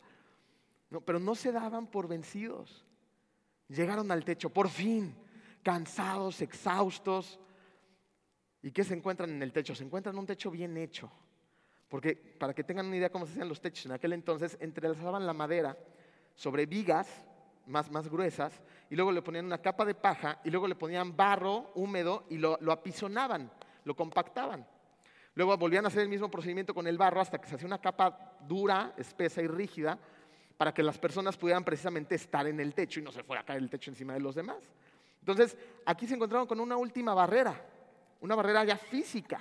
pero 1.06 1.19
no 1.19 1.36
se 1.36 1.51
daban 1.51 1.88
por 1.88 2.08
vencidos. 2.08 2.86
Llegaron 3.69 4.12
al 4.12 4.23
techo, 4.25 4.49
por 4.49 4.69
fin, 4.69 5.15
cansados, 5.63 6.41
exhaustos. 6.41 7.39
¿Y 8.62 8.71
qué 8.71 8.84
se 8.84 8.93
encuentran 8.93 9.30
en 9.30 9.41
el 9.41 9.54
techo? 9.54 9.73
Se 9.73 9.84
encuentran 9.84 10.17
un 10.17 10.25
techo 10.25 10.51
bien 10.51 10.77
hecho. 10.77 11.10
Porque 11.88 12.15
para 12.15 12.54
que 12.54 12.63
tengan 12.63 12.88
una 12.88 12.97
idea 12.97 13.10
cómo 13.10 13.25
se 13.25 13.32
hacían 13.32 13.49
los 13.49 13.62
techos 13.62 13.86
en 13.86 13.93
aquel 13.93 14.13
entonces, 14.13 14.58
entrelazaban 14.60 15.25
la 15.25 15.34
madera 15.34 15.77
sobre 16.36 16.65
vigas 16.65 17.25
más, 17.72 17.90
más 17.90 18.08
gruesas 18.08 18.54
y 18.90 18.96
luego 18.96 19.12
le 19.12 19.22
ponían 19.22 19.46
una 19.46 19.58
capa 19.58 19.86
de 19.86 19.96
paja 19.96 20.40
y 20.44 20.52
luego 20.52 20.68
le 20.68 20.76
ponían 20.76 21.16
barro 21.16 21.72
húmedo 21.76 22.26
y 22.30 22.38
lo, 22.38 22.58
apisonaban, 22.72 23.50
lo 23.86 23.96
compactaban. 23.96 24.68
Luego 25.34 25.58
volvían 25.58 25.86
a 25.86 25.88
hacer 25.88 26.02
el 26.02 26.10
mismo 26.10 26.30
procedimiento 26.30 26.74
con 26.74 26.86
el 26.88 26.98
barro 26.98 27.22
hasta 27.22 27.40
que 27.40 27.48
se 27.48 27.56
hacía 27.56 27.68
una 27.68 27.80
capa 27.80 28.38
dura, 28.48 28.94
espesa 28.98 29.42
y 29.42 29.48
rígida 29.48 29.98
para 30.58 30.74
que 30.74 30.84
las 30.84 31.00
personas 31.00 31.38
pudieran 31.38 31.64
precisamente 31.64 32.16
estar 32.16 32.46
en 32.46 32.60
el 32.60 32.74
techo 32.76 33.00
y 33.00 33.04
no 33.04 33.12
se 33.12 33.24
fuera 33.24 33.42
a 33.42 33.46
caer 33.46 33.64
el 33.64 33.70
techo 33.70 33.90
encima 33.90 34.14
de 34.14 34.20
los 34.20 34.36
demás. 34.36 34.58
Entonces, 35.22 35.58
aquí 35.86 36.06
se 36.06 36.16
encontraron 36.16 36.48
con 36.48 36.60
una 36.60 36.76
última 36.76 37.14
barrera, 37.14 37.60
una 38.20 38.36
barrera 38.36 38.64
ya 38.66 38.78
física. 38.78 39.40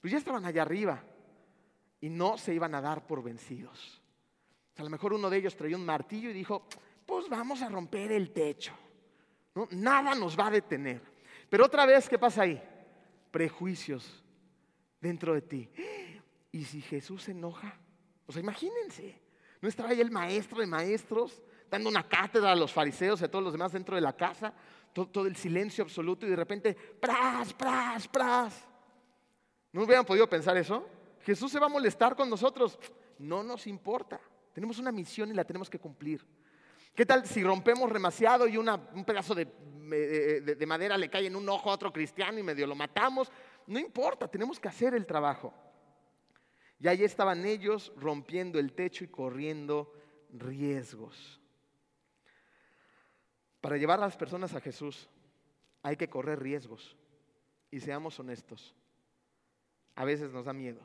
Pues 0.00 0.12
ya 0.12 0.18
estaban 0.18 0.44
allá 0.44 0.62
arriba 0.62 1.02
y 2.00 2.10
no 2.10 2.36
se 2.36 2.52
iban 2.52 2.74
a 2.74 2.82
dar 2.82 3.06
por 3.06 3.22
vencidos. 3.22 4.02
A 4.76 4.82
lo 4.82 4.90
mejor 4.90 5.14
uno 5.14 5.30
de 5.30 5.38
ellos 5.38 5.56
traía 5.56 5.76
un 5.76 5.86
martillo 5.86 6.28
y 6.28 6.32
dijo, 6.32 6.66
pues 7.06 7.28
vamos 7.28 7.62
a 7.62 7.68
romper 7.68 8.12
el 8.12 8.30
techo. 8.30 8.72
Nada 9.70 10.14
nos 10.14 10.38
va 10.38 10.48
a 10.48 10.50
detener. 10.50 11.00
Pero 11.48 11.66
otra 11.66 11.86
vez, 11.86 12.08
¿qué 12.08 12.18
pasa 12.18 12.42
ahí? 12.42 12.60
Prejuicios 13.30 14.22
dentro 15.00 15.34
de 15.34 15.42
ti. 15.42 15.70
¿Y 16.50 16.64
si 16.64 16.80
Jesús 16.80 17.24
se 17.24 17.32
enoja? 17.32 17.78
O 18.26 18.32
sea, 18.32 18.40
imagínense, 18.40 19.20
¿no 19.60 19.68
estaba 19.68 19.90
ahí 19.90 20.00
el 20.00 20.10
maestro 20.10 20.60
de 20.60 20.66
maestros 20.66 21.42
dando 21.70 21.88
una 21.88 22.08
cátedra 22.08 22.52
a 22.52 22.56
los 22.56 22.72
fariseos 22.72 23.20
y 23.20 23.24
a 23.24 23.30
todos 23.30 23.44
los 23.44 23.52
demás 23.52 23.72
dentro 23.72 23.94
de 23.94 24.00
la 24.00 24.16
casa? 24.16 24.52
Todo, 24.92 25.06
todo 25.08 25.26
el 25.26 25.36
silencio 25.36 25.84
absoluto 25.84 26.26
y 26.26 26.30
de 26.30 26.36
repente, 26.36 26.74
pras, 26.74 27.52
pras, 27.52 28.08
pras. 28.08 28.64
¿No 29.72 29.82
hubieran 29.82 30.04
podido 30.04 30.28
pensar 30.28 30.56
eso? 30.56 30.86
Jesús 31.20 31.50
se 31.50 31.58
va 31.58 31.66
a 31.66 31.70
molestar 31.70 32.14
con 32.14 32.30
nosotros. 32.30 32.78
No 33.18 33.42
nos 33.42 33.66
importa. 33.66 34.20
Tenemos 34.52 34.78
una 34.78 34.92
misión 34.92 35.30
y 35.30 35.34
la 35.34 35.44
tenemos 35.44 35.68
que 35.68 35.78
cumplir. 35.78 36.24
¿Qué 36.94 37.04
tal 37.04 37.26
si 37.26 37.42
rompemos 37.42 37.92
demasiado 37.92 38.46
y 38.46 38.56
un 38.56 39.04
pedazo 39.04 39.34
de, 39.34 39.46
de, 40.40 40.66
madera 40.66 40.96
le 40.96 41.10
cae 41.10 41.26
en 41.26 41.34
un 41.34 41.48
ojo 41.48 41.70
a 41.70 41.74
otro 41.74 41.92
cristiano 41.92 42.38
y 42.38 42.42
medio 42.42 42.66
lo 42.66 42.76
matamos? 42.76 43.32
No 43.66 43.80
importa, 43.80 44.28
tenemos 44.28 44.60
que 44.60 44.68
hacer 44.68 44.94
el 44.94 45.04
trabajo. 45.04 45.52
Y 46.78 46.86
ahí 46.86 47.02
estaban 47.02 47.44
ellos 47.44 47.92
rompiendo 47.96 48.60
el 48.60 48.72
techo 48.74 49.02
y 49.02 49.08
corriendo 49.08 49.92
riesgos. 50.30 51.40
Para 53.60 53.76
llevar 53.76 53.98
a 53.98 54.02
las 54.02 54.16
personas 54.16 54.54
a 54.54 54.60
Jesús 54.60 55.08
hay 55.82 55.96
que 55.96 56.08
correr 56.08 56.40
riesgos. 56.40 56.96
Y 57.70 57.80
seamos 57.80 58.20
honestos, 58.20 58.72
a 59.96 60.04
veces 60.04 60.30
nos 60.30 60.44
da 60.44 60.52
miedo. 60.52 60.80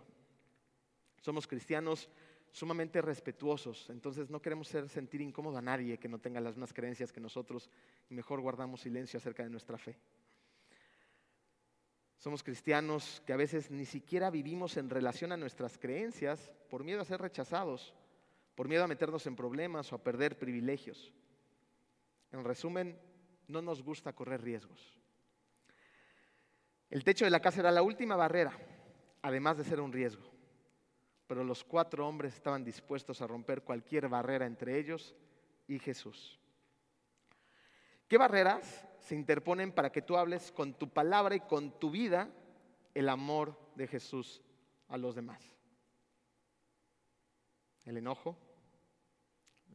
Somos 1.21 1.45
cristianos 1.45 2.09
sumamente 2.51 3.01
respetuosos, 3.01 3.89
entonces 3.89 4.29
no 4.29 4.41
queremos 4.41 4.67
hacer 4.69 4.89
sentir 4.89 5.21
incómodo 5.21 5.57
a 5.57 5.61
nadie 5.61 5.97
que 5.97 6.09
no 6.09 6.19
tenga 6.19 6.41
las 6.41 6.55
mismas 6.55 6.73
creencias 6.73 7.11
que 7.11 7.19
nosotros 7.19 7.69
y 8.09 8.13
mejor 8.13 8.41
guardamos 8.41 8.81
silencio 8.81 9.17
acerca 9.17 9.43
de 9.43 9.49
nuestra 9.49 9.77
fe. 9.77 9.97
Somos 12.17 12.43
cristianos 12.43 13.21
que 13.25 13.33
a 13.33 13.37
veces 13.37 13.71
ni 13.71 13.85
siquiera 13.85 14.29
vivimos 14.29 14.75
en 14.77 14.89
relación 14.89 15.31
a 15.31 15.37
nuestras 15.37 15.77
creencias 15.77 16.51
por 16.69 16.83
miedo 16.83 17.01
a 17.01 17.05
ser 17.05 17.21
rechazados, 17.21 17.93
por 18.55 18.67
miedo 18.67 18.83
a 18.83 18.87
meternos 18.87 19.25
en 19.25 19.35
problemas 19.35 19.91
o 19.93 19.95
a 19.95 20.03
perder 20.03 20.37
privilegios. 20.37 21.13
En 22.31 22.43
resumen, 22.43 22.99
no 23.47 23.61
nos 23.61 23.81
gusta 23.81 24.13
correr 24.13 24.41
riesgos. 24.41 24.99
El 26.89 27.03
techo 27.03 27.23
de 27.23 27.31
la 27.31 27.39
casa 27.39 27.61
era 27.61 27.71
la 27.71 27.83
última 27.83 28.15
barrera, 28.17 28.51
además 29.21 29.57
de 29.57 29.63
ser 29.63 29.79
un 29.79 29.93
riesgo 29.93 30.28
pero 31.29 31.43
los 31.43 31.63
cuatro 31.63 32.07
hombres 32.07 32.33
estaban 32.33 32.63
dispuestos 32.63 33.21
a 33.21 33.27
romper 33.27 33.61
cualquier 33.61 34.09
barrera 34.09 34.47
entre 34.47 34.79
ellos 34.79 35.15
y 35.67 35.77
Jesús. 35.77 36.39
¿Qué 38.07 38.17
barreras 38.17 38.87
se 38.97 39.13
interponen 39.13 39.71
para 39.71 39.91
que 39.91 40.01
tú 40.01 40.17
hables 40.17 40.51
con 40.51 40.73
tu 40.73 40.89
palabra 40.89 41.35
y 41.35 41.41
con 41.41 41.77
tu 41.77 41.91
vida 41.91 42.31
el 42.95 43.07
amor 43.09 43.55
de 43.75 43.85
Jesús 43.85 44.41
a 44.87 44.97
los 44.97 45.13
demás? 45.13 45.55
El 47.85 47.97
enojo, 47.97 48.35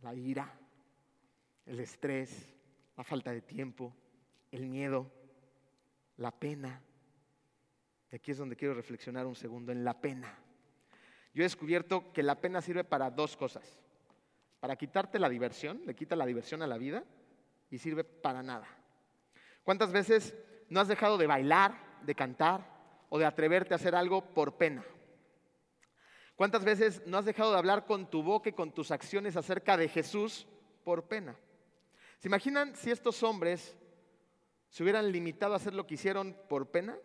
la 0.03 0.13
ira, 0.13 0.59
el 1.67 1.79
estrés, 1.79 2.53
la 2.97 3.05
falta 3.05 3.31
de 3.31 3.43
tiempo, 3.43 3.95
el 4.51 4.67
miedo, 4.67 5.09
la 6.17 6.33
pena. 6.33 6.83
Y 8.11 8.17
aquí 8.17 8.33
es 8.33 8.39
donde 8.39 8.57
quiero 8.57 8.75
reflexionar 8.75 9.25
un 9.25 9.37
segundo, 9.37 9.71
en 9.71 9.85
la 9.85 10.01
pena. 10.01 10.44
Yo 11.35 11.43
he 11.43 11.45
descubierto 11.45 12.13
que 12.13 12.23
la 12.23 12.41
pena 12.41 12.63
sirve 12.63 12.85
para 12.85 13.11
dos 13.11 13.37
cosas. 13.37 13.79
Para 14.61 14.77
quitarte 14.77 15.19
la 15.19 15.29
diversión, 15.29 15.83
le 15.85 15.95
quita 15.95 16.17
la 16.17 16.25
diversión 16.25 16.63
a 16.63 16.67
la 16.67 16.79
vida 16.79 17.05
y 17.71 17.79
sirve 17.79 18.05
para 18.05 18.43
nada. 18.43 18.67
¿Cuántas 19.65 19.91
veces 19.93 20.35
no 20.69 20.81
has 20.81 20.89
dejado 20.89 21.19
de 21.19 21.27
bailar, 21.27 22.01
de 22.03 22.15
cantar 22.15 22.65
o 23.09 23.19
de 23.19 23.27
atreverte 23.27 23.75
a 23.75 23.77
hacer 23.77 23.95
algo 23.97 24.33
por 24.33 24.57
pena? 24.57 24.85
¿Cuántas 26.37 26.65
veces 26.65 27.03
no 27.07 27.19
has 27.19 27.25
dejado 27.25 27.53
de 27.53 27.59
hablar 27.59 27.85
con 27.85 28.09
tu 28.09 28.23
boca 28.23 28.49
y 28.49 28.53
con 28.53 28.73
tus 28.73 28.91
acciones 28.91 29.37
acerca 29.37 29.77
de 29.77 29.89
Jesús 29.89 30.47
por 30.85 31.05
pena? 31.09 31.37
¿Se 32.19 32.29
imaginan 32.29 32.77
si 32.77 32.91
estos 32.91 33.23
hombres 33.23 33.77
se 34.69 34.83
hubieran 34.83 35.11
limitado 35.11 35.53
a 35.53 35.57
hacer 35.57 35.75
lo 35.75 35.87
que 35.87 35.95
hicieron 35.95 36.37
por 36.49 36.71
pena? 36.71 36.97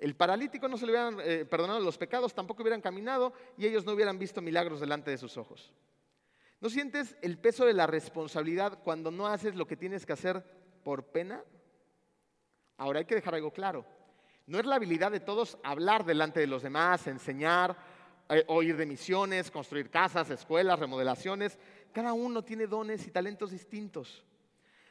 El 0.00 0.16
paralítico 0.16 0.66
no 0.66 0.78
se 0.78 0.86
le 0.86 0.92
hubieran 0.92 1.18
eh, 1.22 1.44
perdonado 1.44 1.78
los 1.80 1.98
pecados, 1.98 2.34
tampoco 2.34 2.62
hubieran 2.62 2.80
caminado 2.80 3.34
y 3.58 3.66
ellos 3.66 3.84
no 3.84 3.92
hubieran 3.92 4.18
visto 4.18 4.40
milagros 4.40 4.80
delante 4.80 5.10
de 5.10 5.18
sus 5.18 5.36
ojos. 5.36 5.70
¿No 6.60 6.70
sientes 6.70 7.16
el 7.20 7.38
peso 7.38 7.66
de 7.66 7.74
la 7.74 7.86
responsabilidad 7.86 8.82
cuando 8.82 9.10
no 9.10 9.26
haces 9.26 9.54
lo 9.54 9.66
que 9.66 9.76
tienes 9.76 10.06
que 10.06 10.14
hacer 10.14 10.42
por 10.82 11.04
pena? 11.04 11.44
Ahora 12.78 13.00
hay 13.00 13.04
que 13.04 13.14
dejar 13.14 13.34
algo 13.34 13.52
claro. 13.52 13.84
No 14.46 14.58
es 14.58 14.64
la 14.64 14.76
habilidad 14.76 15.12
de 15.12 15.20
todos 15.20 15.58
hablar 15.62 16.04
delante 16.06 16.40
de 16.40 16.46
los 16.46 16.62
demás, 16.62 17.06
enseñar, 17.06 17.76
eh, 18.30 18.44
oír 18.48 18.76
de 18.76 18.86
misiones, 18.86 19.50
construir 19.50 19.90
casas, 19.90 20.30
escuelas, 20.30 20.78
remodelaciones. 20.78 21.58
Cada 21.92 22.14
uno 22.14 22.42
tiene 22.42 22.66
dones 22.66 23.06
y 23.06 23.10
talentos 23.10 23.50
distintos. 23.50 24.24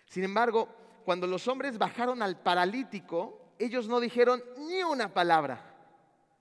Sin 0.05 0.23
embargo, 0.23 0.69
cuando 1.03 1.25
los 1.25 1.47
hombres 1.47 1.77
bajaron 1.77 2.21
al 2.21 2.39
paralítico, 2.39 3.38
ellos 3.59 3.87
no 3.87 3.99
dijeron 3.99 4.41
ni 4.57 4.81
una 4.83 5.13
palabra. 5.13 5.75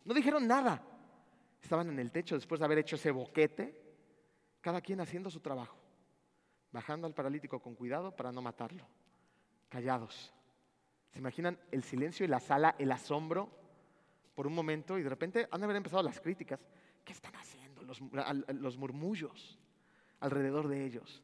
No 0.04 0.14
dijeron 0.14 0.46
nada. 0.46 0.82
Estaban 1.60 1.90
en 1.90 1.98
el 1.98 2.12
techo 2.12 2.36
después 2.36 2.60
de 2.60 2.64
haber 2.64 2.78
hecho 2.78 2.96
ese 2.96 3.10
boquete, 3.10 3.78
cada 4.60 4.80
quien 4.80 5.00
haciendo 5.00 5.28
su 5.28 5.40
trabajo, 5.40 5.76
bajando 6.70 7.06
al 7.06 7.14
paralítico 7.14 7.60
con 7.60 7.74
cuidado 7.74 8.14
para 8.14 8.30
no 8.30 8.40
matarlo, 8.40 8.86
callados. 9.68 10.32
¿Se 11.10 11.18
imaginan 11.18 11.58
el 11.72 11.82
silencio 11.82 12.24
y 12.24 12.28
la 12.28 12.38
sala, 12.38 12.76
el 12.78 12.92
asombro 12.92 13.50
por 14.34 14.46
un 14.46 14.54
momento 14.54 14.98
y 14.98 15.02
de 15.02 15.08
repente 15.08 15.48
han 15.50 15.60
de 15.60 15.64
haber 15.64 15.76
empezado 15.76 16.02
las 16.02 16.20
críticas? 16.20 16.60
¿Qué 17.04 17.12
están 17.12 17.34
haciendo? 17.34 17.82
Los, 17.82 18.00
los 18.60 18.76
murmullos 18.76 19.58
alrededor 20.20 20.68
de 20.68 20.84
ellos. 20.84 21.22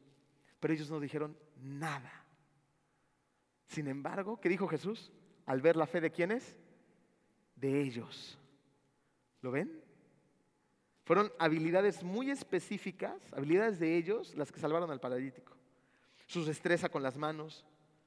Pero 0.59 0.73
ellos 0.73 0.89
no 0.89 0.99
dijeron 0.99 1.37
nada. 1.61 2.25
Sin 3.67 3.87
embargo, 3.87 4.39
¿qué 4.41 4.49
dijo 4.49 4.67
Jesús? 4.67 5.11
Al 5.45 5.61
ver 5.61 5.75
la 5.75 5.85
fe 5.85 6.01
de 6.01 6.11
quiénes? 6.11 6.55
De 7.55 7.81
ellos. 7.81 8.37
¿Lo 9.41 9.51
ven? 9.51 9.83
Fueron 11.03 11.31
habilidades 11.37 12.01
muy 12.01 12.31
específicas, 12.31 13.21
habilidades 13.31 13.79
de 13.79 13.95
ellos, 13.95 14.33
las 14.35 14.51
que 14.51 14.59
salvaron 14.59 14.89
al 14.89 14.99
paralítico. 14.99 15.53
Su 16.25 16.43
destreza 16.43 16.89
con 16.89 17.03
las 17.03 17.15
manos, 17.15 17.63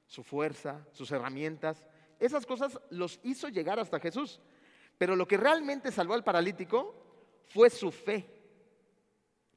su 0.06 0.24
fuerza, 0.24 0.84
sus 0.92 1.12
herramientas, 1.12 1.84
esas 2.18 2.44
cosas 2.44 2.78
los 2.90 3.20
hizo 3.22 3.48
llegar 3.48 3.78
hasta 3.78 4.00
Jesús. 4.00 4.40
Pero 4.98 5.14
lo 5.14 5.28
que 5.28 5.36
realmente 5.36 5.92
salvó 5.92 6.14
al 6.14 6.24
paralítico 6.24 6.94
fue 7.46 7.70
su 7.70 7.92
fe, 7.92 8.28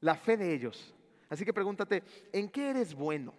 la 0.00 0.14
fe 0.14 0.36
de 0.36 0.54
ellos. 0.54 0.94
Así 1.28 1.44
que 1.44 1.52
pregúntate, 1.52 2.04
¿en 2.32 2.48
qué 2.48 2.70
eres 2.70 2.94
bueno? 2.94 3.34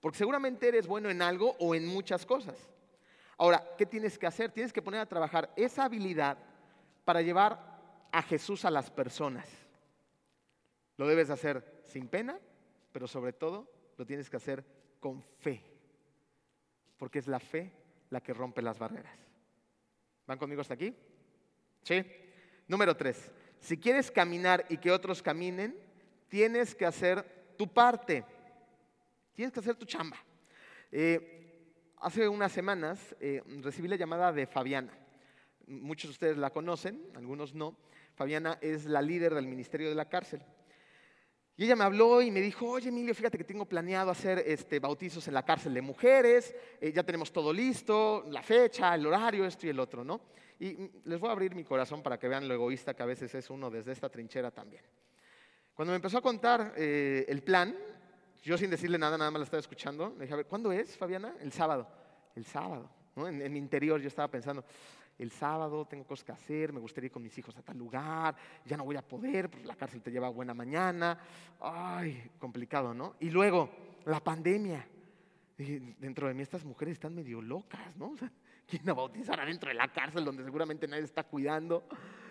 Porque 0.00 0.18
seguramente 0.18 0.68
eres 0.68 0.86
bueno 0.86 1.10
en 1.10 1.22
algo 1.22 1.56
o 1.58 1.74
en 1.74 1.86
muchas 1.86 2.24
cosas. 2.24 2.56
Ahora, 3.38 3.62
¿qué 3.76 3.84
tienes 3.84 4.18
que 4.18 4.26
hacer? 4.26 4.50
Tienes 4.50 4.72
que 4.72 4.82
poner 4.82 5.00
a 5.00 5.06
trabajar 5.06 5.52
esa 5.56 5.84
habilidad 5.84 6.38
para 7.04 7.22
llevar 7.22 8.08
a 8.10 8.22
Jesús 8.22 8.64
a 8.64 8.70
las 8.70 8.90
personas. 8.90 9.48
Lo 10.96 11.06
debes 11.06 11.28
hacer 11.30 11.82
sin 11.84 12.08
pena, 12.08 12.38
pero 12.92 13.06
sobre 13.06 13.32
todo 13.32 13.70
lo 13.98 14.06
tienes 14.06 14.30
que 14.30 14.38
hacer 14.38 14.64
con 15.00 15.22
fe. 15.22 15.62
Porque 16.96 17.18
es 17.18 17.28
la 17.28 17.40
fe 17.40 17.72
la 18.10 18.22
que 18.22 18.32
rompe 18.32 18.62
las 18.62 18.78
barreras. 18.78 19.18
¿Van 20.26 20.38
conmigo 20.38 20.62
hasta 20.62 20.74
aquí? 20.74 20.94
Sí. 21.82 22.04
Número 22.66 22.96
tres. 22.96 23.30
Si 23.60 23.76
quieres 23.76 24.10
caminar 24.10 24.64
y 24.68 24.78
que 24.78 24.90
otros 24.90 25.22
caminen, 25.22 25.78
tienes 26.28 26.74
que 26.74 26.86
hacer 26.86 27.54
tu 27.56 27.68
parte. 27.68 28.24
Tienes 29.34 29.52
que 29.52 29.60
hacer 29.60 29.76
tu 29.76 29.84
chamba. 29.84 30.16
Eh, 30.90 31.45
hace 31.98 32.28
unas 32.28 32.52
semanas 32.52 33.14
eh, 33.20 33.42
recibí 33.62 33.88
la 33.88 33.96
llamada 33.96 34.32
de 34.32 34.46
Fabiana. 34.46 34.92
Muchos 35.66 36.10
de 36.10 36.12
ustedes 36.12 36.36
la 36.36 36.50
conocen, 36.50 37.02
algunos 37.14 37.54
no. 37.54 37.76
Fabiana 38.14 38.58
es 38.60 38.86
la 38.86 39.02
líder 39.02 39.34
del 39.34 39.46
Ministerio 39.46 39.88
de 39.88 39.94
la 39.94 40.08
Cárcel. 40.08 40.42
Y 41.58 41.64
ella 41.64 41.76
me 41.76 41.84
habló 41.84 42.20
y 42.20 42.30
me 42.30 42.40
dijo, 42.40 42.68
oye 42.68 42.90
Emilio, 42.90 43.14
fíjate 43.14 43.38
que 43.38 43.44
tengo 43.44 43.64
planeado 43.64 44.10
hacer 44.10 44.42
este, 44.46 44.78
bautizos 44.78 45.26
en 45.26 45.32
la 45.32 45.42
cárcel 45.42 45.72
de 45.72 45.80
mujeres, 45.80 46.54
eh, 46.80 46.92
ya 46.92 47.02
tenemos 47.02 47.32
todo 47.32 47.50
listo, 47.50 48.24
la 48.28 48.42
fecha, 48.42 48.94
el 48.94 49.06
horario, 49.06 49.46
esto 49.46 49.66
y 49.66 49.70
el 49.70 49.80
otro, 49.80 50.04
¿no? 50.04 50.20
Y 50.60 50.90
les 51.04 51.18
voy 51.18 51.30
a 51.30 51.32
abrir 51.32 51.54
mi 51.54 51.64
corazón 51.64 52.02
para 52.02 52.18
que 52.18 52.28
vean 52.28 52.46
lo 52.46 52.52
egoísta 52.52 52.94
que 52.94 53.02
a 53.02 53.06
veces 53.06 53.34
es 53.34 53.48
uno 53.48 53.70
desde 53.70 53.92
esta 53.92 54.10
trinchera 54.10 54.50
también. 54.50 54.84
Cuando 55.72 55.92
me 55.92 55.96
empezó 55.96 56.18
a 56.18 56.22
contar 56.22 56.74
eh, 56.76 57.24
el 57.28 57.42
plan, 57.42 57.74
yo 58.42 58.56
sin 58.56 58.70
decirle 58.70 58.98
nada, 58.98 59.18
nada 59.18 59.30
más 59.30 59.40
la 59.40 59.44
estaba 59.44 59.60
escuchando, 59.60 60.14
le 60.16 60.22
dije, 60.22 60.34
a 60.34 60.36
ver, 60.36 60.46
¿cuándo 60.46 60.72
es, 60.72 60.96
Fabiana? 60.96 61.34
El 61.40 61.52
sábado. 61.52 61.88
El 62.34 62.44
sábado. 62.44 62.90
En, 63.16 63.52
mi 63.52 63.58
interior 63.58 64.00
yo 64.00 64.08
estaba 64.08 64.28
pensando, 64.28 64.64
el 65.18 65.30
sábado 65.30 65.86
tengo 65.86 66.04
cosas 66.04 66.24
que 66.24 66.32
hacer, 66.32 66.72
me 66.72 66.80
gustaría 66.80 67.06
ir 67.06 67.12
con 67.12 67.22
mis 67.22 67.36
hijos 67.38 67.56
a 67.56 67.62
tal 67.62 67.78
lugar, 67.78 68.36
ya 68.64 68.76
no 68.76 68.84
voy 68.84 68.96
a 68.96 69.02
poder, 69.02 69.50
pues 69.50 69.64
la 69.64 69.74
cárcel 69.74 70.02
te 70.02 70.10
lleva 70.10 70.28
buena 70.28 70.52
mañana. 70.52 71.18
Ay, 71.60 72.30
complicado, 72.38 72.92
¿no? 72.92 73.16
Y 73.20 73.30
luego, 73.30 73.70
la 74.04 74.20
pandemia. 74.20 74.86
dentro 75.56 76.28
de 76.28 76.34
mí 76.34 76.42
estas 76.42 76.64
mujeres 76.64 76.92
están 76.92 77.14
medio 77.14 77.40
locas, 77.40 77.96
¿no? 77.96 78.10
O 78.12 78.16
sea, 78.16 78.30
¿quién 78.66 78.88
a 78.90 78.92
bautizar 78.92 79.40
adentro 79.40 79.68
de 79.68 79.74
la 79.74 79.90
cárcel 79.90 80.24
donde 80.24 80.44
seguramente 80.44 80.86
nadie 80.86 81.04
está 81.04 81.24
cuidando? 81.24 81.88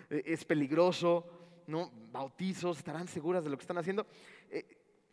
E, 0.08 0.22
es 0.26 0.44
peligroso. 0.44 1.36
¿no? 1.66 1.90
bautizos, 2.12 2.78
estarán 2.78 3.08
seguras 3.08 3.44
de 3.44 3.50
lo 3.50 3.56
que 3.56 3.62
están 3.62 3.78
haciendo. 3.78 4.06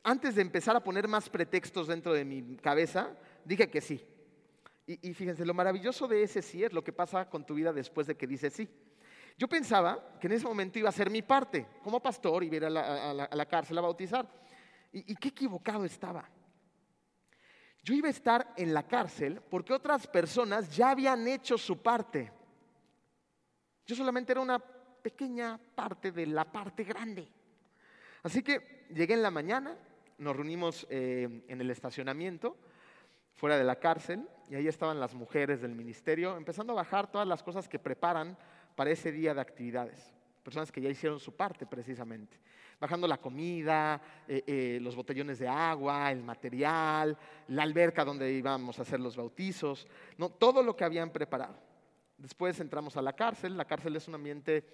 Antes 0.03 0.35
de 0.35 0.41
empezar 0.41 0.75
a 0.75 0.83
poner 0.83 1.07
más 1.07 1.29
pretextos 1.29 1.87
dentro 1.87 2.13
de 2.13 2.25
mi 2.25 2.57
cabeza, 2.57 3.15
dije 3.45 3.69
que 3.69 3.81
sí. 3.81 4.05
Y, 4.85 5.13
fíjense, 5.13 5.45
lo 5.45 5.53
maravilloso 5.53 6.09
de 6.09 6.23
ese 6.23 6.41
sí 6.41 6.61
es 6.61 6.73
lo 6.73 6.83
que 6.83 6.91
pasa 6.91 7.29
con 7.29 7.45
tu 7.45 7.53
vida 7.53 7.71
después 7.71 8.05
de 8.05 8.17
que 8.17 8.27
dices 8.27 8.51
sí. 8.53 8.67
Yo 9.37 9.47
pensaba 9.47 10.17
que 10.19 10.27
en 10.27 10.33
ese 10.33 10.45
momento 10.45 10.77
iba 10.77 10.89
a 10.89 10.91
ser 10.91 11.09
mi 11.09 11.21
parte 11.21 11.65
como 11.81 12.01
pastor 12.01 12.43
y 12.43 12.53
ir 12.53 12.65
a 12.65 12.69
la, 12.69 13.45
cárcel 13.49 13.77
a 13.77 13.81
bautizar. 13.81 14.27
y 14.91 15.15
qué 15.15 15.29
equivocado 15.29 15.85
estaba. 15.85 16.29
Yo 17.83 17.93
iba 17.93 18.07
a 18.07 18.11
estar 18.11 18.53
en 18.55 18.73
la 18.73 18.87
cárcel 18.87 19.41
porque 19.49 19.73
otras 19.73 20.07
personas 20.07 20.73
ya 20.75 20.91
habían 20.91 21.27
hecho 21.27 21.57
su 21.57 21.81
parte. 21.81 22.31
Yo 23.85 23.95
solamente 23.95 24.31
era 24.31 24.41
una 24.41 24.59
pequeña 24.59 25.59
parte 25.75 26.11
de 26.11 26.25
la 26.27 26.49
parte 26.49 26.85
grande. 26.85 27.27
Así 28.23 28.41
que 28.41 28.87
llegué 28.89 29.15
en 29.15 29.21
la 29.21 29.31
mañana, 29.31 29.77
nos 30.17 30.35
reunimos 30.35 30.87
eh, 30.89 31.43
en 31.47 31.61
el 31.61 31.69
estacionamiento, 31.69 32.57
fuera 33.33 33.57
de 33.57 33.63
la 33.63 33.77
cárcel, 33.77 34.27
y 34.49 34.55
ahí 34.55 34.67
estaban 34.67 34.99
las 34.99 35.13
mujeres 35.13 35.61
del 35.61 35.75
ministerio, 35.75 36.37
empezando 36.37 36.73
a 36.73 36.77
bajar 36.77 37.11
todas 37.11 37.27
las 37.27 37.43
cosas 37.43 37.67
que 37.67 37.79
preparan 37.79 38.37
para 38.75 38.91
ese 38.91 39.11
día 39.11 39.33
de 39.33 39.41
actividades. 39.41 40.13
Personas 40.43 40.71
que 40.71 40.81
ya 40.81 40.89
hicieron 40.89 41.19
su 41.19 41.35
parte 41.35 41.65
precisamente. 41.65 42.37
Bajando 42.79 43.07
la 43.07 43.17
comida, 43.17 44.01
eh, 44.27 44.43
eh, 44.45 44.79
los 44.81 44.95
botellones 44.95 45.39
de 45.39 45.47
agua, 45.47 46.11
el 46.11 46.21
material, 46.21 47.17
la 47.47 47.63
alberca 47.63 48.03
donde 48.03 48.31
íbamos 48.31 48.77
a 48.77 48.81
hacer 48.81 48.99
los 48.99 49.15
bautizos, 49.15 49.87
¿no? 50.17 50.29
todo 50.29 50.61
lo 50.61 50.75
que 50.75 50.83
habían 50.83 51.09
preparado. 51.09 51.55
Después 52.17 52.59
entramos 52.59 52.97
a 52.97 53.01
la 53.01 53.13
cárcel. 53.13 53.57
La 53.57 53.65
cárcel 53.65 53.95
es 53.95 54.07
un 54.07 54.15
ambiente 54.15 54.65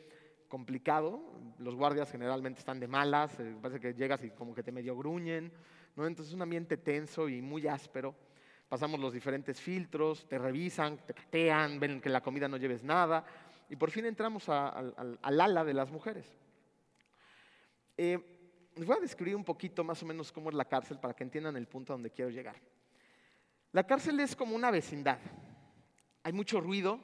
complicado. 0.50 1.22
Los 1.60 1.76
guardias 1.76 2.12
generalmente 2.12 2.60
están 2.60 2.80
de 2.80 2.88
malas, 2.88 3.40
eh, 3.40 3.56
parece 3.62 3.80
que 3.80 3.94
llegas 3.94 4.24
y 4.24 4.32
como 4.32 4.54
que 4.54 4.64
te 4.64 4.72
medio 4.72 4.98
gruñen, 4.98 5.52
¿no? 5.96 6.06
Entonces 6.06 6.32
es 6.32 6.36
un 6.36 6.42
ambiente 6.42 6.76
tenso 6.76 7.30
y 7.30 7.42
muy 7.42 7.68
áspero. 7.68 8.14
Pasamos 8.68 9.00
los 9.00 9.14
diferentes 9.14 9.62
filtros, 9.62 10.28
te 10.28 10.38
revisan, 10.38 10.98
te 10.98 11.14
catean, 11.14 11.80
ven 11.80 12.02
que 12.02 12.10
la 12.10 12.22
comida 12.22 12.48
no 12.48 12.58
lleves 12.58 12.84
nada 12.84 13.24
y 13.70 13.76
por 13.76 13.92
fin 13.92 14.06
entramos 14.06 14.50
al 14.50 15.20
ala 15.22 15.64
de 15.64 15.74
las 15.74 15.92
mujeres. 15.92 16.38
Eh, 17.98 18.20
les 18.76 18.86
voy 18.86 18.98
a 18.98 19.02
describir 19.02 19.36
un 19.36 19.44
poquito 19.44 19.84
más 19.84 20.02
o 20.04 20.06
menos 20.06 20.32
cómo 20.32 20.50
es 20.50 20.56
la 20.56 20.66
cárcel 20.66 21.00
para 21.00 21.14
que 21.14 21.24
entiendan 21.24 21.56
el 21.58 21.68
punto 21.68 21.94
a 21.94 21.96
donde 21.96 22.12
quiero 22.12 22.32
llegar. 22.32 22.56
La 23.72 23.86
cárcel 23.86 24.20
es 24.20 24.36
como 24.36 24.56
una 24.56 24.72
vecindad. 24.72 25.20
Hay 26.24 26.34
mucho 26.34 26.62
ruido, 26.62 27.00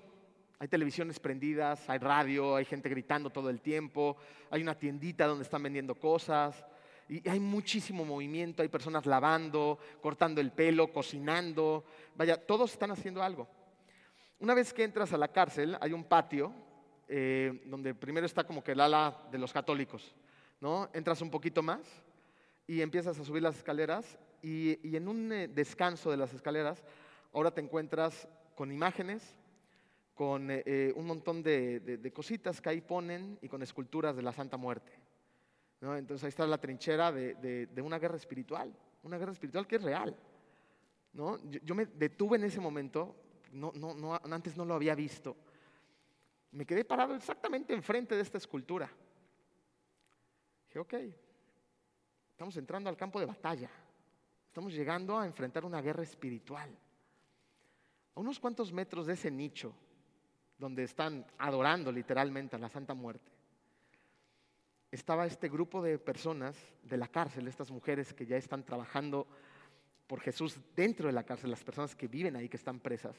hay 0.60 0.68
televisiones 0.68 1.20
prendidas, 1.20 1.90
hay 1.90 2.00
radio, 2.00 2.56
hay 2.56 2.66
gente 2.66 2.90
gritando 2.90 3.30
todo 3.30 3.50
el 3.50 3.62
tiempo, 3.62 4.18
hay 4.50 4.62
una 4.62 4.78
tiendita 4.78 5.28
donde 5.28 5.44
están 5.44 5.64
vendiendo 5.64 5.96
cosas, 5.96 6.66
y 7.08 7.28
hay 7.30 7.40
muchísimo 7.40 8.04
movimiento, 8.04 8.62
hay 8.62 8.70
personas 8.70 9.06
lavando, 9.06 9.78
cortando 10.02 10.42
el 10.42 10.52
pelo, 10.52 10.92
cocinando, 10.92 11.86
vaya, 12.16 12.38
todos 12.38 12.72
están 12.72 12.92
haciendo 12.92 13.22
algo. 13.22 13.48
Una 14.40 14.54
vez 14.54 14.74
que 14.74 14.84
entras 14.84 15.14
a 15.14 15.18
la 15.18 15.28
cárcel, 15.28 15.78
hay 15.80 15.94
un 15.94 16.04
patio 16.04 16.52
eh, 17.08 17.62
donde 17.66 17.94
primero 17.94 18.26
está 18.26 18.44
como 18.44 18.64
que 18.64 18.72
el 18.72 18.80
ala 18.80 19.28
de 19.32 19.38
los 19.38 19.54
católicos, 19.54 20.16
¿no? 20.60 20.90
Entras 20.94 21.22
un 21.22 21.30
poquito 21.30 21.62
más 21.62 21.82
y 22.66 22.82
empiezas 22.82 23.20
a 23.20 23.24
subir 23.24 23.44
las 23.44 23.58
escaleras 23.58 24.18
y, 24.42 24.96
en 24.96 25.08
un 25.08 25.32
eh, 25.32 25.48
descanso 25.48 26.10
de 26.10 26.18
las 26.18 26.34
escaleras, 26.34 26.84
ahora 27.34 27.52
te 27.52 27.62
encuentras 27.62 28.28
con 28.56 28.72
imágenes, 28.72 29.36
con 30.16 30.48
eh, 30.50 30.94
un 30.96 31.06
montón 31.06 31.44
de, 31.44 32.12
cositas 32.14 32.62
que 32.62 32.70
ahí 32.70 32.82
ponen 32.82 33.38
y 33.42 33.50
con 33.50 33.62
esculturas 33.62 34.16
de 34.16 34.24
la 34.24 34.32
Santa 34.32 34.56
Muerte. 34.56 34.94
Entonces 35.82 36.24
ahí 36.24 36.30
está 36.30 36.48
la 36.48 36.58
trinchera 36.58 37.12
de, 37.12 37.82
una 37.84 38.00
guerra 38.00 38.16
espiritual, 38.16 38.74
una 39.04 39.18
guerra 39.18 39.34
espiritual 39.34 39.68
que 39.68 39.76
es 39.76 39.84
real. 39.84 40.18
¿no? 41.14 41.38
Yo, 41.50 41.76
me 41.76 41.86
detuve 41.86 42.38
en 42.38 42.46
ese 42.46 42.62
momento, 42.62 43.16
no, 43.52 43.74
no, 43.74 44.16
antes 44.24 44.56
no 44.56 44.64
lo 44.64 44.74
había 44.74 44.96
visto. 44.96 45.36
Me 46.52 46.66
quedé 46.66 46.86
parado 46.86 47.14
exactamente 47.14 47.74
enfrente 47.74 48.16
de 48.16 48.22
esta 48.22 48.38
escultura. 48.38 48.90
Dije, 50.68 50.80
ok, 50.80 50.94
estamos 52.32 52.56
entrando 52.56 52.90
al 52.90 52.96
campo 52.96 53.20
de 53.20 53.26
batalla. 53.26 53.70
Estamos 54.48 54.74
llegando 54.74 55.20
a 55.20 55.26
enfrentar 55.26 55.66
una 55.66 55.82
guerra 55.82 56.04
espiritual. 56.04 56.70
A 58.16 58.20
unos 58.22 58.40
cuantos 58.40 58.72
metros 58.72 59.06
de 59.06 59.14
ese 59.14 59.30
nicho, 59.30 59.76
donde 60.58 60.84
están 60.84 61.26
adorando 61.38 61.92
literalmente 61.92 62.56
a 62.56 62.60
la 62.60 62.70
Santa 62.70 62.94
Muerte, 62.94 63.32
estaba 64.92 65.26
este 65.26 65.50
grupo 65.50 65.82
de 65.82 66.00
personas 66.00 66.58
de 66.84 66.98
la 66.98 67.08
cárcel, 67.08 67.48
estas 67.48 67.72
mujeres 67.72 68.14
que 68.14 68.26
ya 68.26 68.38
están 68.38 68.64
trabajando 68.64 69.28
por 70.08 70.22
Jesús 70.22 70.60
dentro 70.76 71.08
de 71.08 71.14
la 71.14 71.24
cárcel, 71.24 71.50
las 71.50 71.64
personas 71.64 71.96
que 71.96 72.08
viven 72.08 72.36
ahí, 72.36 72.48
que 72.48 72.58
están 72.58 72.80
presas, 72.80 73.18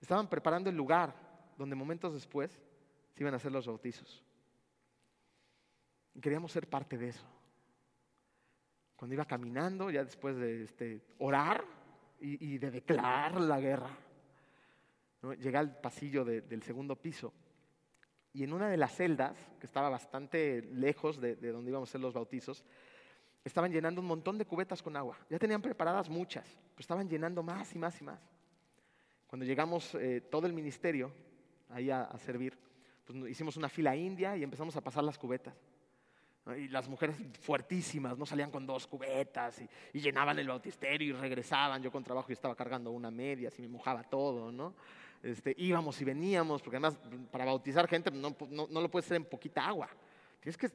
estaban 0.00 0.28
preparando 0.28 0.70
el 0.70 0.76
lugar 0.76 1.14
donde 1.58 1.76
momentos 1.76 2.14
después 2.14 2.50
se 3.12 3.22
iban 3.22 3.34
a 3.34 3.36
hacer 3.36 3.52
los 3.52 3.66
bautizos. 3.66 4.22
Queríamos 6.20 6.52
ser 6.52 6.68
parte 6.68 6.98
de 6.98 7.08
eso. 7.08 7.24
Cuando 8.96 9.14
iba 9.14 9.24
caminando, 9.24 9.90
ya 9.90 10.04
después 10.04 10.36
de 10.36 10.64
este, 10.64 11.02
orar 11.18 11.64
y, 12.20 12.58
de 12.58 12.70
declarar 12.70 13.40
la 13.40 13.58
guerra, 13.58 13.90
llegué 15.38 15.56
al 15.56 15.80
pasillo 15.80 16.24
del 16.24 16.62
segundo 16.62 16.96
piso 16.96 17.32
y 18.34 18.44
en 18.44 18.52
una 18.52 18.68
de 18.68 18.76
las 18.76 18.94
celdas, 18.94 19.36
que 19.60 19.66
estaba 19.66 19.90
bastante 19.90 20.62
lejos 20.72 21.20
de, 21.20 21.36
donde 21.36 21.70
íbamos 21.70 21.88
a 21.88 21.90
hacer 21.90 22.00
los 22.00 22.14
bautizos, 22.14 22.64
estaban 23.44 23.70
llenando 23.72 24.00
un 24.00 24.06
montón 24.06 24.38
de 24.38 24.46
cubetas 24.46 24.82
con 24.82 24.96
agua. 24.96 25.18
Ya 25.28 25.38
tenían 25.38 25.60
preparadas 25.60 26.08
muchas, 26.08 26.46
pero 26.46 26.80
estaban 26.80 27.08
llenando 27.08 27.42
más 27.42 27.74
y 27.74 27.78
más 27.78 28.00
y 28.00 28.04
más. 28.04 28.20
Cuando 29.26 29.44
llegamos 29.44 29.94
eh, 29.96 30.22
todo 30.30 30.46
el 30.46 30.52
ministerio 30.54 31.12
ahí 31.70 31.90
a, 31.90 32.08
servir, 32.18 32.58
pues 33.04 33.30
hicimos 33.30 33.56
una 33.56 33.68
fila 33.68 33.94
india 33.94 34.36
y 34.36 34.42
empezamos 34.42 34.76
a 34.76 34.80
pasar 34.80 35.04
las 35.04 35.18
cubetas. 35.18 35.54
Y 36.56 36.68
las 36.68 36.88
mujeres 36.88 37.16
fuertísimas, 37.40 38.18
no 38.18 38.26
salían 38.26 38.50
con 38.50 38.66
dos 38.66 38.86
cubetas 38.86 39.62
y, 39.92 40.00
llenaban 40.00 40.38
el 40.38 40.48
bautisterio 40.48 41.10
y 41.10 41.12
regresaban. 41.12 41.82
Yo 41.82 41.92
con 41.92 42.02
trabajo 42.02 42.30
y 42.30 42.32
estaba 42.32 42.56
cargando 42.56 42.90
una 42.90 43.10
media, 43.10 43.48
así 43.48 43.60
me 43.60 43.68
mojaba 43.68 44.02
todo, 44.02 44.50
¿no? 44.50 44.74
Este, 45.22 45.54
íbamos 45.56 46.00
y 46.00 46.04
veníamos, 46.04 46.62
porque 46.62 46.76
además 46.76 46.98
para 47.30 47.44
bautizar 47.44 47.86
gente 47.86 48.10
no, 48.10 48.34
lo 48.68 48.90
puedes 48.90 49.06
hacer 49.06 49.18
en 49.18 49.24
poquita 49.24 49.64
agua, 49.64 49.88
tienes 50.40 50.56
que 50.56 50.68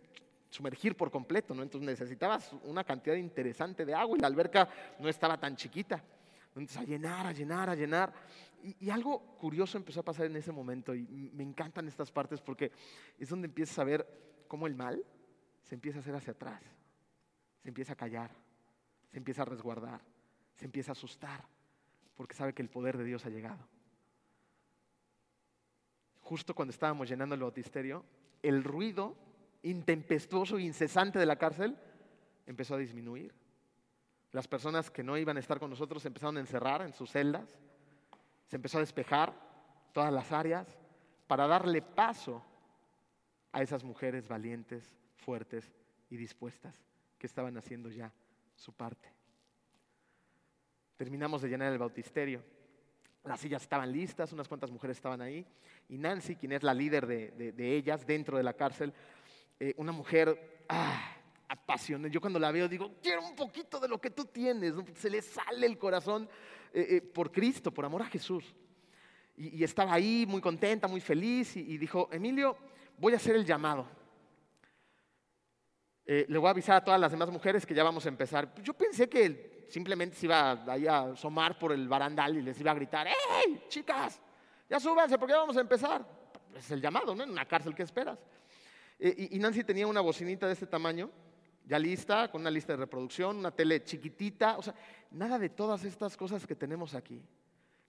sumergir 0.49 0.95
por 0.95 1.11
completo, 1.11 1.53
¿no? 1.53 1.63
Entonces 1.63 1.85
necesitabas 1.85 2.53
una 2.63 2.85
cantidad 2.85 3.15
interesante 3.15 3.85
de 3.85 3.93
agua 3.93 4.17
y 4.17 4.21
la 4.21 4.27
alberca 4.27 4.69
no 4.99 5.09
estaba 5.09 5.37
tan 5.37 5.57
chiquita. 5.57 6.01
Entonces 6.47 6.77
a 6.77 6.83
llenar, 6.83 7.27
a 7.27 7.33
llenar, 7.33 7.69
a 7.69 7.75
llenar. 7.75 8.13
Y, 8.63 8.85
y, 8.85 8.89
algo 8.89 9.19
curioso 9.37 9.77
empezó 9.77 9.99
a 9.99 10.03
pasar 10.03 10.25
en 10.25 10.35
ese 10.37 10.51
momento 10.51 10.95
y 10.95 11.29
me 11.33 11.43
encantan 11.43 11.87
estas 11.87 12.09
partes 12.09 12.39
porque 12.39 12.71
es 13.19 13.29
donde 13.29 13.47
empiezas 13.47 13.77
a 13.79 13.83
ver 13.83 14.07
cómo 14.47 14.65
el 14.65 14.75
mal 14.75 15.03
se 15.61 15.75
empieza 15.75 15.99
a 15.99 16.01
hacer 16.01 16.15
hacia 16.15 16.31
atrás, 16.31 16.63
se 17.61 17.67
empieza 17.67 17.93
a 17.93 17.95
callar, 17.95 18.31
se 19.11 19.17
empieza 19.17 19.41
a 19.43 19.45
resguardar, 19.45 20.01
se 20.55 20.65
empieza 20.65 20.91
a 20.91 20.93
asustar 20.93 21.45
porque 22.15 22.33
sabe 22.33 22.53
que 22.53 22.63
el 22.63 22.69
poder 22.69 22.97
de 22.97 23.03
Dios 23.03 23.25
ha 23.25 23.29
llegado 23.29 23.67
justo 26.27 26.53
cuando 26.53 26.71
estábamos 26.71 27.07
llenando 27.07 27.35
el 27.35 27.41
bautisterio, 27.41 28.03
el 28.43 28.61
ruido 28.61 29.15
intempestuoso 29.63 30.57
e 30.57 30.63
incesante 30.63 31.17
de 31.17 31.25
la 31.25 31.37
cárcel 31.37 31.77
empezó 32.45 32.75
a 32.75 32.79
disminuir. 32.79 33.33
Las 34.33 34.45
personas 34.45 34.91
que 34.91 35.03
no 35.03 35.17
iban 35.17 35.37
a 35.37 35.39
estar 35.39 35.57
con 35.57 35.69
nosotros 35.69 36.05
empezaron 36.05 36.35
a 36.35 36.41
encerrar 36.41 36.81
en 36.81 36.91
sus 36.91 37.11
celdas, 37.11 37.57
se 38.45 38.57
empezó 38.57 38.77
a 38.77 38.81
despejar 38.81 39.33
todas 39.93 40.11
las 40.11 40.33
áreas 40.33 40.77
para 41.27 41.47
darle 41.47 41.81
paso 41.81 42.43
a 43.53 43.61
esas 43.61 43.85
mujeres 43.85 44.27
valientes, 44.27 44.91
fuertes 45.15 45.71
y 46.09 46.17
dispuestas 46.17 46.75
que 47.17 47.27
estaban 47.27 47.55
haciendo 47.55 47.89
ya 47.89 48.11
su 48.53 48.73
parte. 48.73 49.13
Terminamos 50.97 51.41
de 51.41 51.47
llenar 51.47 51.71
el 51.71 51.79
bautisterio 51.79 52.43
las 53.23 53.39
sillas 53.39 53.61
estaban 53.61 53.91
listas, 53.91 54.31
unas 54.31 54.47
cuantas 54.47 54.71
mujeres 54.71 54.97
estaban 54.97 55.21
ahí. 55.21 55.45
Y 55.89 55.97
Nancy, 55.97 56.35
quien 56.35 56.53
es 56.53 56.63
la 56.63 56.73
líder 56.73 57.05
de, 57.05 57.75
ellas 57.75 58.05
dentro 58.05 58.37
de 58.37 58.43
la 58.43 58.53
cárcel, 58.53 58.93
eh, 59.59 59.73
una 59.77 59.91
mujer 59.91 60.63
ah, 60.69 61.15
apasionada. 61.47 62.11
Yo 62.11 62.21
cuando 62.21 62.39
la 62.39 62.51
veo 62.51 62.67
digo, 62.67 62.95
quiero 63.01 63.25
un 63.25 63.35
poquito 63.35 63.79
de 63.79 63.87
lo 63.87 63.99
que 63.99 64.09
tú 64.09 64.25
tienes. 64.25 64.73
Se 64.95 65.09
le 65.09 65.21
sale 65.21 65.65
el 65.65 65.77
corazón 65.77 66.29
eh, 66.73 66.87
eh, 66.89 67.01
por 67.01 67.31
Cristo, 67.31 67.71
por 67.71 67.85
amor 67.85 68.01
a 68.01 68.05
Jesús. 68.05 68.55
Y, 69.35 69.63
estaba 69.63 69.93
ahí 69.93 70.25
muy 70.27 70.41
contenta, 70.41 70.87
muy 70.87 71.01
feliz. 71.01 71.55
Y, 71.57 71.77
dijo, 71.77 72.09
Emilio, 72.11 72.57
voy 72.97 73.13
a 73.13 73.17
hacer 73.17 73.35
el 73.35 73.45
llamado. 73.45 73.87
le 76.05 76.37
voy 76.37 76.47
a 76.47 76.51
avisar 76.51 76.77
a 76.77 76.83
todas 76.83 76.99
las 76.99 77.11
demás 77.11 77.29
mujeres 77.29 77.65
que 77.65 77.75
ya 77.75 77.83
vamos 77.83 78.05
a 78.05 78.09
empezar. 78.09 78.51
Yo 78.63 78.73
pensé 78.73 79.07
que 79.07 79.56
simplemente 79.69 80.15
se 80.15 80.25
iba 80.25 80.63
ahí 80.71 80.87
a 80.87 81.11
asomar 81.11 81.57
por 81.57 81.71
el 81.71 81.87
barandal 81.87 82.37
y 82.37 82.41
les 82.41 82.59
iba 82.59 82.71
a 82.71 82.75
gritar, 82.75 83.07
¡Hey, 83.07 83.63
chicas! 83.67 84.19
Ya 84.69 84.79
súbanse 84.79 85.17
porque 85.17 85.33
ya 85.33 85.39
vamos 85.39 85.57
a 85.57 85.61
empezar. 85.61 86.05
Es 86.55 86.71
el 86.71 86.81
llamado, 86.81 87.15
¿no? 87.15 87.23
En 87.23 87.29
una 87.29 87.45
cárcel, 87.45 87.75
¿qué 87.75 87.83
esperas? 87.83 88.19
Eh, 88.99 89.29
y, 89.31 89.39
Nancy 89.39 89.63
tenía 89.63 89.87
una 89.87 90.01
bocinita 90.01 90.47
de 90.47 90.53
este 90.53 90.65
tamaño, 90.65 91.11
ya 91.65 91.77
lista, 91.77 92.31
con 92.31 92.41
una 92.41 92.49
lista 92.49 92.73
de 92.73 92.77
reproducción, 92.77 93.37
una 93.37 93.51
tele 93.51 93.83
chiquitita, 93.83 94.57
o 94.57 94.63
sea, 94.63 94.73
nada 95.11 95.37
de 95.37 95.49
todas 95.49 95.83
estas 95.83 96.17
cosas 96.17 96.47
que 96.47 96.55
tenemos 96.55 96.95
aquí. 96.95 97.21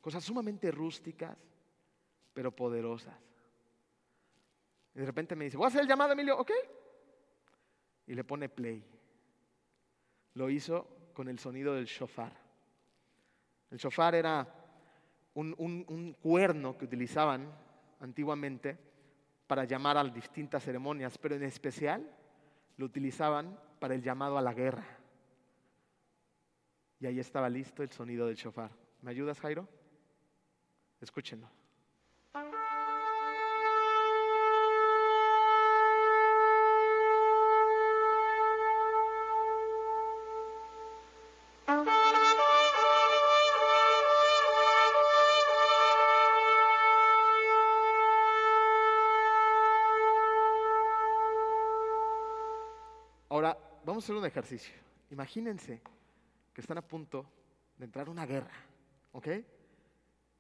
Cosas 0.00 0.24
sumamente 0.24 0.70
rústicas, 0.70 1.36
pero 2.32 2.54
poderosas. 2.54 3.16
Y 4.94 5.00
de 5.00 5.06
repente 5.06 5.34
me 5.34 5.46
dice, 5.46 5.56
¿voy 5.56 5.64
a 5.64 5.68
hacer 5.68 5.82
el 5.82 5.88
llamado, 5.88 6.12
Emilio? 6.12 6.38
Ok. 6.38 6.50
Y 8.06 8.14
le 8.14 8.24
pone 8.24 8.48
play. 8.48 8.84
Lo 10.34 10.50
hizo 10.50 10.97
con 11.18 11.26
el 11.26 11.40
sonido 11.40 11.74
del 11.74 11.86
shofar. 11.86 12.32
El 13.72 13.78
shofar 13.78 14.14
era 14.14 14.46
un, 15.34 16.16
cuerno 16.22 16.78
que 16.78 16.84
utilizaban 16.84 17.52
antiguamente 17.98 18.78
para 19.48 19.64
llamar 19.64 19.96
a 19.96 20.04
distintas 20.04 20.62
ceremonias, 20.62 21.18
pero 21.18 21.34
en 21.34 21.42
especial 21.42 22.08
lo 22.76 22.86
utilizaban 22.86 23.58
para 23.80 23.96
el 23.96 24.00
llamado 24.00 24.38
a 24.38 24.42
la 24.42 24.54
guerra. 24.54 24.86
Y 27.00 27.06
ahí 27.06 27.18
estaba 27.18 27.48
listo 27.48 27.82
el 27.82 27.90
sonido 27.90 28.28
del 28.28 28.36
shofar. 28.36 28.70
¿Me 29.02 29.10
ayudas, 29.10 29.40
Jairo? 29.40 29.66
Escúchenlo. 31.00 31.57
Vamos 53.98 54.04
a 54.04 54.12
hacer 54.12 54.16
un 54.16 54.26
ejercicio. 54.26 54.74
Imagínense 55.10 55.80
que 56.54 56.60
están 56.60 56.78
a 56.78 56.82
punto 56.82 57.26
de 57.76 57.84
entrar 57.84 58.08
una 58.08 58.24
guerra, 58.26 58.54
¿ok? 59.10 59.26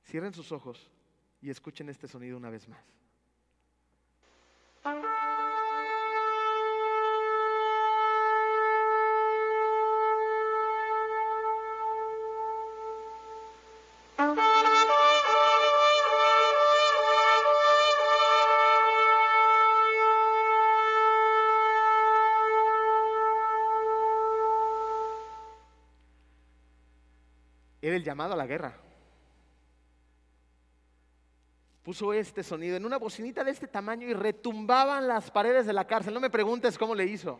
Cierren 0.04 0.32
sus 0.32 0.52
ojos 0.52 0.88
y 1.42 1.50
escuchen 1.50 1.88
este 1.88 2.06
sonido 2.06 2.36
una 2.36 2.50
vez 2.50 2.68
más. 2.68 2.78
Llamado 28.08 28.32
a 28.32 28.36
la 28.36 28.46
guerra. 28.46 28.74
Puso 31.82 32.14
este 32.14 32.42
sonido 32.42 32.76
en 32.76 32.86
una 32.86 32.96
bocinita 32.96 33.44
de 33.44 33.50
este 33.50 33.68
tamaño 33.68 34.08
y 34.08 34.14
retumbaban 34.14 35.06
las 35.06 35.30
paredes 35.30 35.66
de 35.66 35.74
la 35.74 35.86
cárcel. 35.86 36.14
No 36.14 36.20
me 36.20 36.30
preguntes 36.30 36.78
cómo 36.78 36.94
le 36.94 37.04
hizo, 37.04 37.38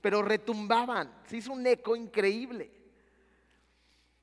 pero 0.00 0.20
retumbaban. 0.22 1.12
Se 1.26 1.36
hizo 1.36 1.52
un 1.52 1.64
eco 1.64 1.94
increíble. 1.94 2.72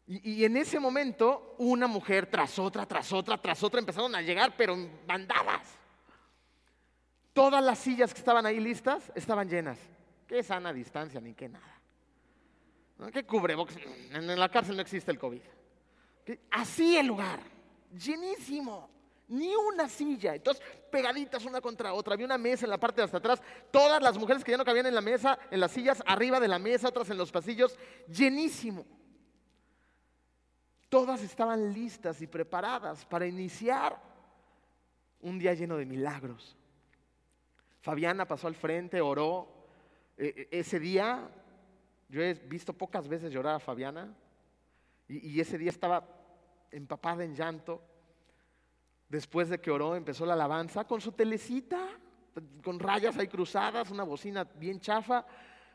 Y, 0.08 0.44
en 0.46 0.56
ese 0.58 0.80
momento, 0.80 1.56
una 1.58 1.88
mujer 1.88 2.28
tras 2.28 2.60
otra, 2.60 2.86
tras 2.86 3.12
otra, 3.12 3.38
tras 3.38 3.62
otra 3.64 3.80
empezaron 3.80 4.14
a 4.16 4.22
llegar, 4.22 4.56
pero 4.58 4.74
en 4.74 4.90
bandadas. 5.06 5.68
Todas 7.34 7.64
las 7.64 7.78
sillas 7.78 8.14
que 8.14 8.20
estaban 8.20 8.46
ahí 8.46 8.60
listas 8.60 9.12
estaban 9.16 9.50
llenas. 9.50 9.78
Qué 10.28 10.44
sana 10.44 10.72
distancia, 10.74 11.22
ni 11.22 11.34
qué 11.34 11.50
nada. 11.50 11.82
¿Qué 13.14 13.26
cubrebocas? 13.26 13.78
En 14.12 14.40
la 14.40 14.50
cárcel 14.50 14.76
no 14.76 14.82
existe 14.82 15.12
el 15.12 15.20
COVID. 15.20 15.42
Así 16.52 16.98
el 16.98 17.08
lugar, 17.08 17.40
llenísimo 17.92 18.90
ni 19.30 19.54
una 19.56 19.90
silla. 19.90 20.36
Entonces, 20.36 20.64
pegaditas 20.92 21.46
una 21.46 21.62
contra 21.62 21.94
otra. 21.94 22.14
Había 22.14 22.26
una 22.26 22.38
mesa 22.38 22.66
en 22.66 22.70
la 22.70 22.80
parte 22.80 23.02
de 23.02 23.06
hasta 23.06 23.18
atrás. 23.18 23.42
Todas 23.72 24.02
las 24.02 24.18
mujeres 24.18 24.44
que 24.44 24.52
ya 24.52 24.58
no 24.58 24.66
cabían 24.66 24.86
en 24.86 24.96
la 24.96 25.02
mesa, 25.02 25.38
en 25.52 25.60
las 25.60 25.72
sillas, 25.72 26.02
arriba 26.06 26.40
de 26.40 26.48
la 26.48 26.60
mesa, 26.60 26.90
otras 26.90 27.10
en 27.10 27.18
los 27.18 27.32
pasillos, 27.32 27.78
llenísimo. 28.08 28.86
Todas 30.90 31.22
estaban 31.22 31.74
listas 31.74 32.22
y 32.22 32.28
preparadas 32.28 33.06
para 33.06 33.28
iniciar 33.28 34.02
un 35.20 35.38
día 35.38 35.54
lleno 35.54 35.76
de 35.76 35.86
milagros. 35.86 36.56
Fabiana 37.82 38.26
pasó 38.26 38.48
al 38.48 38.56
frente, 38.56 39.02
oró. 39.02 39.56
E, 40.18 40.48
e, 40.52 40.60
ese 40.60 40.80
día, 40.80 41.30
yo 42.08 42.22
he 42.22 42.34
visto 42.34 42.74
pocas 42.74 43.08
veces 43.08 43.32
llorar 43.32 43.56
a 43.56 43.60
Fabiana, 43.60 44.16
y 45.10 45.40
ese 45.40 45.58
día 45.58 45.70
estaba 45.70 46.17
empapada 46.72 47.24
en 47.24 47.36
llanto. 47.36 47.82
Después 49.10 49.50
de 49.50 49.60
que 49.60 49.72
oró, 49.72 49.96
empezó 49.96 50.26
la 50.26 50.34
alabanza 50.34 50.86
con 50.86 51.00
su 51.00 51.14
telecita, 51.14 51.88
con 52.64 52.80
rayas 52.80 53.18
ahí 53.18 53.28
cruzadas, 53.28 53.90
una 53.90 54.04
bocina 54.04 54.44
bien 54.44 54.80
chafa. 54.80 55.26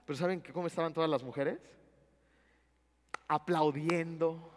Pero 0.05 0.19
¿saben 0.19 0.43
cómo 0.53 0.67
estaban 0.67 0.93
todas 0.93 1.09
las 1.09 1.23
mujeres? 1.23 1.59
Aplaudiendo, 3.29 4.53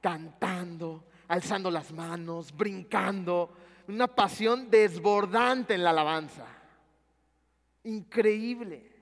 cantando, 0.00 1.04
alzando 1.28 1.70
las 1.70 1.92
manos, 1.92 2.54
brincando. 2.54 3.50
Una 3.88 4.06
pasión 4.06 4.68
desbordante 4.68 5.74
en 5.74 5.82
la 5.82 5.90
alabanza. 5.90 6.46
Increíble. 7.84 8.92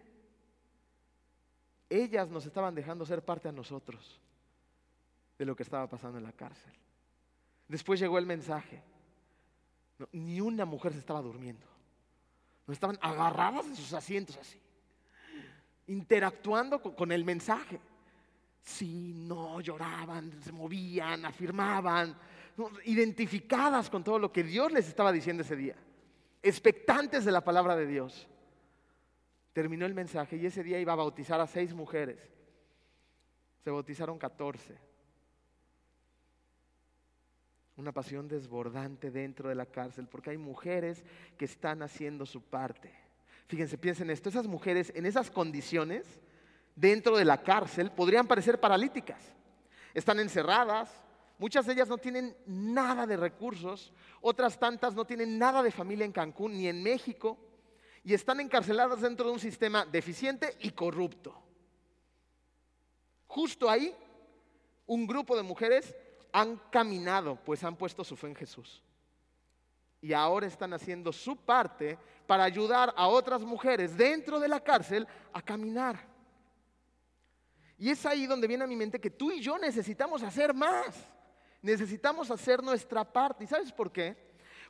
Ellas 1.89 2.29
nos 2.31 2.47
estaban 2.47 2.75
dejando 2.75 3.05
ser 3.05 3.25
parte 3.25 3.49
a 3.49 3.53
nosotros 3.53 4.21
de 5.39 5.45
lo 5.45 5.55
que 5.55 5.63
estaba 5.63 5.89
pasando 5.89 6.19
en 6.19 6.25
la 6.25 6.33
cárcel. 6.33 6.73
Después 7.69 8.01
llegó 8.01 8.19
el 8.19 8.27
mensaje 8.27 8.83
ni 10.13 10.41
una 10.41 10.65
mujer 10.65 10.93
se 10.93 10.99
estaba 10.99 11.23
durmiendo. 11.23 11.67
No 12.67 12.73
estaban 12.73 12.99
agarradas 13.01 13.69
de 13.69 13.77
sus 13.77 13.93
asientos 13.93 14.37
así, 14.37 14.61
interactuando 15.87 16.81
con, 16.81 17.13
el 17.13 17.25
mensaje. 17.25 17.81
Sí, 18.63 19.13
no, 19.15 19.61
lloraban, 19.61 20.43
se 20.43 20.53
movían, 20.53 21.25
afirmaban, 21.25 22.17
identificadas 22.85 23.89
con 23.89 24.03
todo 24.03 24.19
lo 24.19 24.33
que 24.33 24.43
Dios 24.43 24.73
les 24.73 24.89
estaba 24.89 25.13
diciendo 25.13 25.43
ese 25.43 25.55
día, 25.55 25.77
expectantes 26.43 27.25
de 27.25 27.33
la 27.33 27.45
palabra 27.45 27.77
de 27.77 27.87
Dios. 27.87 28.27
Terminó 29.53 29.87
el 29.87 29.95
mensaje 29.95 30.37
y 30.37 30.47
ese 30.47 30.63
día 30.63 30.81
iba 30.81 30.93
a 30.93 30.97
bautizar 30.97 31.41
a 31.41 31.47
seis 31.47 31.73
mujeres. 31.73 32.19
Se 33.63 33.71
bautizaron 33.71 34.19
catorce 34.19 34.86
una 37.77 37.93
pasión 37.93 38.27
desbordante 38.27 39.11
dentro 39.11 39.49
de 39.49 39.55
la 39.55 39.67
cárcel, 39.67 40.09
porque 40.09 40.31
hay 40.31 40.39
mujeres 40.39 41.05
que 41.37 41.45
están 41.45 41.83
haciendo 41.83 42.25
su 42.25 42.41
parte. 42.41 42.93
Fíjense, 43.49 43.77
piensen 43.79 44.11
esto, 44.11 44.29
esas 44.29 44.47
mujeres 44.47 44.93
en 44.95 45.07
esas 45.07 45.31
condiciones, 45.31 46.07
dentro 46.75 47.17
de 47.17 47.25
la 47.25 47.43
cárcel, 47.43 47.91
podrían 47.91 48.27
parecer 48.27 48.59
paralíticas. 48.59 49.21
Están 49.95 50.21
encerradas, 50.21 50.91
muchas 51.39 51.67
de 51.67 51.75
ellas 51.75 51.89
no 51.89 51.99
tienen 51.99 52.35
nada 52.47 53.07
de 53.07 53.17
recursos, 53.17 53.93
otras 54.21 54.59
tantas 54.59 54.95
no 54.95 55.05
tienen 55.05 55.39
nada 55.39 55.63
de 55.63 55.71
familia 55.71 56.07
en 56.07 56.13
Cancún 56.13 56.57
ni 56.57 56.69
en 56.69 56.83
México, 56.83 57.39
y 58.03 58.15
están 58.15 58.41
encarceladas 58.41 59.01
dentro 59.01 59.27
de 59.27 59.33
un 59.33 59.41
sistema 59.41 59.85
deficiente 59.85 60.57
y 60.61 60.71
corrupto. 60.71 61.43
Justo 63.27 63.69
ahí, 63.69 63.95
un 64.87 65.07
grupo 65.07 65.37
de 65.37 65.43
mujeres 65.43 65.95
han 66.37 66.61
caminado, 66.71 67.37
pues 67.37 67.65
han 67.65 67.77
puesto 67.77 68.05
su 68.05 68.15
fe 68.15 68.27
en 68.27 68.35
Jesús. 68.35 68.83
Y 70.03 70.13
ahora 70.13 70.47
están 70.47 70.75
haciendo 70.75 71.11
su 71.11 71.35
parte 71.35 71.99
para 72.27 72.45
ayudar 72.45 72.93
a 72.95 73.09
otras 73.09 73.41
mujeres 73.41 73.97
dentro 73.97 74.39
de 74.39 74.47
la 74.47 74.61
cárcel 74.61 75.09
a 75.33 75.41
caminar. 75.41 75.99
Y 77.79 77.89
es 77.89 78.05
ahí 78.05 78.27
donde 78.27 78.47
viene 78.47 78.65
a 78.65 78.67
mi 78.67 78.77
mente 78.77 79.01
que 79.01 79.09
tú 79.09 79.31
y 79.31 79.41
yo 79.41 79.57
necesitamos 79.57 80.23
hacer 80.23 80.53
más. 80.53 80.95
Necesitamos 81.63 82.31
hacer 82.31 82.63
nuestra 82.63 83.03
parte. 83.11 83.45
¿Y 83.45 83.47
sabes 83.47 83.73
por 83.73 83.91
qué? 83.91 84.15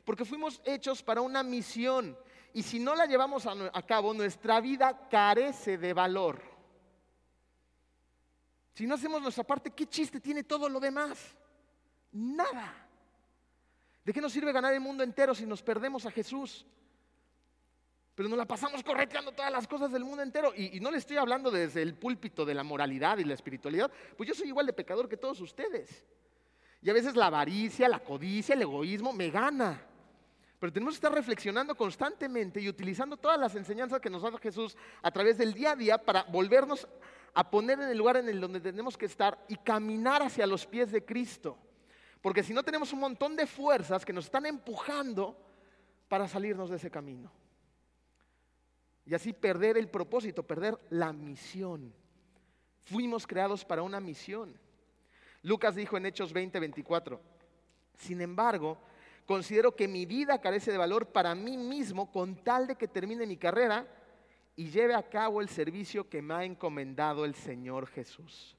Porque 0.05 0.23
fuimos 0.23 0.61
hechos 0.63 1.03
para 1.03 1.19
una 1.19 1.43
misión. 1.43 2.17
Y 2.53 2.63
si 2.63 2.79
no 2.79 2.95
la 2.95 3.07
llevamos 3.07 3.45
a, 3.45 3.51
a 3.73 3.81
cabo, 3.85 4.13
nuestra 4.13 4.61
vida 4.61 5.09
carece 5.09 5.77
de 5.77 5.93
valor. 5.93 6.41
Si 8.73 8.87
no 8.87 8.95
hacemos 8.95 9.21
nuestra 9.21 9.43
parte, 9.43 9.71
¿qué 9.71 9.85
chiste 9.85 10.21
tiene 10.21 10.45
todo 10.45 10.69
lo 10.69 10.79
demás? 10.79 11.35
Nada. 12.11 12.87
¿De 14.03 14.13
qué 14.13 14.21
nos 14.21 14.31
sirve 14.31 14.51
ganar 14.51 14.73
el 14.73 14.79
mundo 14.79 15.03
entero 15.03 15.35
si 15.35 15.45
nos 15.45 15.61
perdemos 15.61 16.05
a 16.05 16.11
Jesús? 16.11 16.65
Pero 18.15 18.29
nos 18.29 18.37
la 18.37 18.45
pasamos 18.45 18.81
correteando 18.81 19.31
todas 19.31 19.51
las 19.51 19.67
cosas 19.67 19.91
del 19.91 20.03
mundo 20.03 20.23
entero. 20.23 20.51
Y, 20.55 20.79
no 20.79 20.89
le 20.89 20.97
estoy 20.97 21.17
hablando 21.17 21.51
desde 21.51 21.83
el 21.83 21.93
púlpito 21.93 22.45
de 22.45 22.55
la 22.55 22.63
moralidad 22.63 23.19
y 23.19 23.23
la 23.23 23.35
espiritualidad, 23.35 23.91
pues 24.17 24.27
yo 24.27 24.33
soy 24.33 24.47
igual 24.47 24.65
de 24.65 24.73
pecador 24.73 25.07
que 25.07 25.17
todos 25.17 25.39
ustedes. 25.39 26.03
Y 26.81 26.89
a 26.89 26.93
veces 26.93 27.15
la 27.15 27.27
avaricia, 27.27 27.87
la 27.87 27.99
codicia, 27.99 28.55
el 28.55 28.61
egoísmo 28.63 29.13
me 29.13 29.29
gana. 29.29 29.79
Pero 30.59 30.73
tenemos 30.73 30.95
que 30.95 30.97
estar 30.97 31.13
reflexionando 31.13 31.75
constantemente 31.75 32.59
y 32.59 32.69
utilizando 32.69 33.17
todas 33.17 33.39
las 33.39 33.53
enseñanzas 33.55 33.99
que 33.99 34.09
nos 34.09 34.23
da 34.23 34.35
Jesús 34.39 34.75
a 35.03 35.11
través 35.11 35.37
del 35.37 35.53
día 35.53 35.73
a 35.73 35.75
día 35.75 35.97
para 35.97 36.23
volvernos 36.23 36.87
a 37.35 37.51
poner 37.51 37.79
en 37.79 37.89
el 37.89 37.97
lugar 37.99 38.17
en 38.17 38.29
el 38.29 38.41
donde 38.41 38.61
tenemos 38.61 38.97
que 38.97 39.05
estar 39.05 39.37
y 39.47 39.57
caminar 39.57 40.23
hacia 40.23 40.47
los 40.47 40.65
pies 40.65 40.91
de 40.91 41.05
Cristo. 41.05 41.55
Porque 42.21 42.43
si 42.43 42.53
no 42.53 42.63
tenemos 42.63 42.93
un 42.93 42.99
montón 42.99 43.35
de 43.35 43.47
fuerzas 43.47 44.05
que 44.05 44.13
nos 44.13 44.25
están 44.25 44.45
empujando 44.45 45.37
para 46.07 46.27
salirnos 46.27 46.69
de 46.69 46.77
ese 46.77 46.89
camino. 46.89 47.31
Y 49.05 49.13
así 49.13 49.33
perder 49.33 49.77
el 49.77 49.89
propósito, 49.89 50.43
perder 50.43 50.77
la 50.89 51.13
misión. 51.13 51.93
Fuimos 52.81 53.25
creados 53.25 53.63
para 53.63 53.81
una 53.81 53.99
misión. 53.99 54.57
Lucas 55.43 55.75
dijo 55.75 55.97
en 55.97 56.07
Hechos 56.07 56.33
20, 56.33 56.59
24, 56.59 57.21
sin 57.97 58.21
embargo, 58.21 58.77
considero 59.25 59.75
que 59.75 59.87
mi 59.87 60.05
vida 60.05 60.41
carece 60.41 60.71
de 60.71 60.77
valor 60.77 61.07
para 61.07 61.35
mí 61.35 61.57
mismo 61.57 62.11
con 62.11 62.35
tal 62.43 62.67
de 62.67 62.75
que 62.75 62.87
termine 62.87 63.25
mi 63.25 63.37
carrera 63.37 63.87
y 64.55 64.69
lleve 64.69 64.95
a 64.95 65.07
cabo 65.07 65.41
el 65.41 65.47
servicio 65.47 66.09
que 66.09 66.21
me 66.21 66.33
ha 66.33 66.43
encomendado 66.43 67.23
el 67.23 67.35
Señor 67.35 67.87
Jesús. 67.87 68.57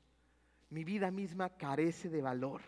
Mi 0.71 0.85
vida 0.85 1.11
misma 1.11 1.51
carece 1.51 2.09
de 2.09 2.23
valor 2.23 2.63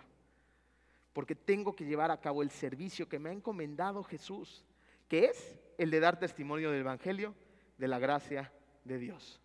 porque 1.12 1.34
tengo 1.34 1.74
que 1.74 1.84
llevar 1.84 2.10
a 2.10 2.20
cabo 2.20 2.42
el 2.42 2.50
servicio 2.50 3.08
que 3.08 3.18
me 3.18 3.30
ha 3.30 3.32
encomendado 3.32 4.02
Jesús, 4.04 4.64
que 5.08 5.26
es 5.26 5.58
el 5.78 5.90
de 5.90 6.00
dar 6.00 6.18
testimonio 6.18 6.70
del 6.70 6.80
Evangelio, 6.80 7.34
de 7.78 7.88
la 7.88 7.98
gracia 7.98 8.52
de 8.84 8.98
Dios. 8.98 9.40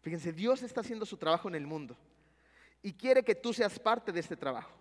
Fíjense, 0.00 0.32
Dios 0.32 0.62
está 0.62 0.80
haciendo 0.80 1.06
su 1.06 1.16
trabajo 1.16 1.48
en 1.48 1.54
el 1.54 1.66
mundo 1.66 1.96
y 2.82 2.92
quiere 2.94 3.22
que 3.22 3.34
tú 3.34 3.52
seas 3.52 3.78
parte 3.78 4.12
de 4.12 4.20
este 4.20 4.36
trabajo. 4.36 4.72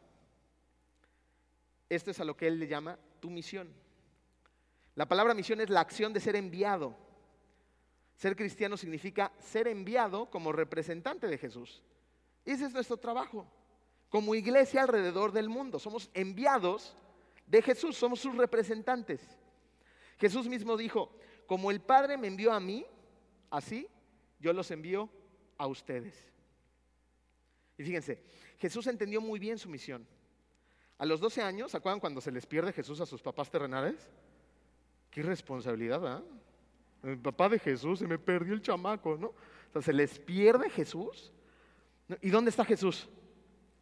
Esto 1.89 2.11
es 2.11 2.19
a 2.19 2.25
lo 2.25 2.37
que 2.37 2.47
Él 2.47 2.59
le 2.59 2.67
llama 2.67 2.97
tu 3.19 3.29
misión. 3.29 3.69
La 4.95 5.07
palabra 5.07 5.33
misión 5.33 5.61
es 5.61 5.69
la 5.69 5.81
acción 5.81 6.13
de 6.13 6.19
ser 6.19 6.35
enviado. 6.35 6.95
Ser 8.15 8.35
cristiano 8.35 8.77
significa 8.77 9.31
ser 9.39 9.67
enviado 9.67 10.29
como 10.29 10.51
representante 10.51 11.27
de 11.27 11.37
Jesús. 11.37 11.83
Ese 12.45 12.65
es 12.65 12.73
nuestro 12.73 12.97
trabajo 12.97 13.45
como 14.11 14.35
iglesia 14.35 14.83
alrededor 14.83 15.31
del 15.31 15.49
mundo. 15.49 15.79
Somos 15.79 16.11
enviados 16.13 16.95
de 17.47 17.61
Jesús, 17.61 17.97
somos 17.97 18.19
sus 18.19 18.35
representantes. 18.35 19.21
Jesús 20.19 20.47
mismo 20.47 20.77
dijo, 20.77 21.17
como 21.47 21.71
el 21.71 21.79
Padre 21.79 22.17
me 22.17 22.27
envió 22.27 22.51
a 22.51 22.59
mí, 22.59 22.85
así 23.49 23.87
yo 24.39 24.51
los 24.51 24.69
envío 24.69 25.09
a 25.57 25.65
ustedes. 25.65 26.29
Y 27.77 27.83
fíjense, 27.83 28.21
Jesús 28.59 28.85
entendió 28.87 29.21
muy 29.21 29.39
bien 29.39 29.57
su 29.57 29.69
misión. 29.69 30.05
A 30.97 31.05
los 31.05 31.21
12 31.21 31.41
años, 31.41 31.71
¿se 31.71 31.77
acuerdan 31.77 32.01
cuando 32.01 32.19
se 32.19 32.31
les 32.31 32.45
pierde 32.45 32.73
Jesús 32.73 32.99
a 32.99 33.05
sus 33.05 33.21
papás 33.21 33.49
terrenales? 33.49 34.09
Qué 35.09 35.23
responsabilidad, 35.23 36.05
¿ah? 36.05 36.23
El 37.01 37.17
papá 37.17 37.47
de 37.47 37.57
Jesús, 37.57 37.99
se 37.99 38.07
me 38.07 38.19
perdió 38.19 38.53
el 38.53 38.61
chamaco, 38.61 39.17
¿no? 39.17 39.27
O 39.27 39.71
sea, 39.71 39.81
se 39.81 39.93
les 39.93 40.19
pierde 40.19 40.69
Jesús. 40.69 41.31
¿Y 42.21 42.29
dónde 42.29 42.49
está 42.49 42.65
Jesús? 42.65 43.09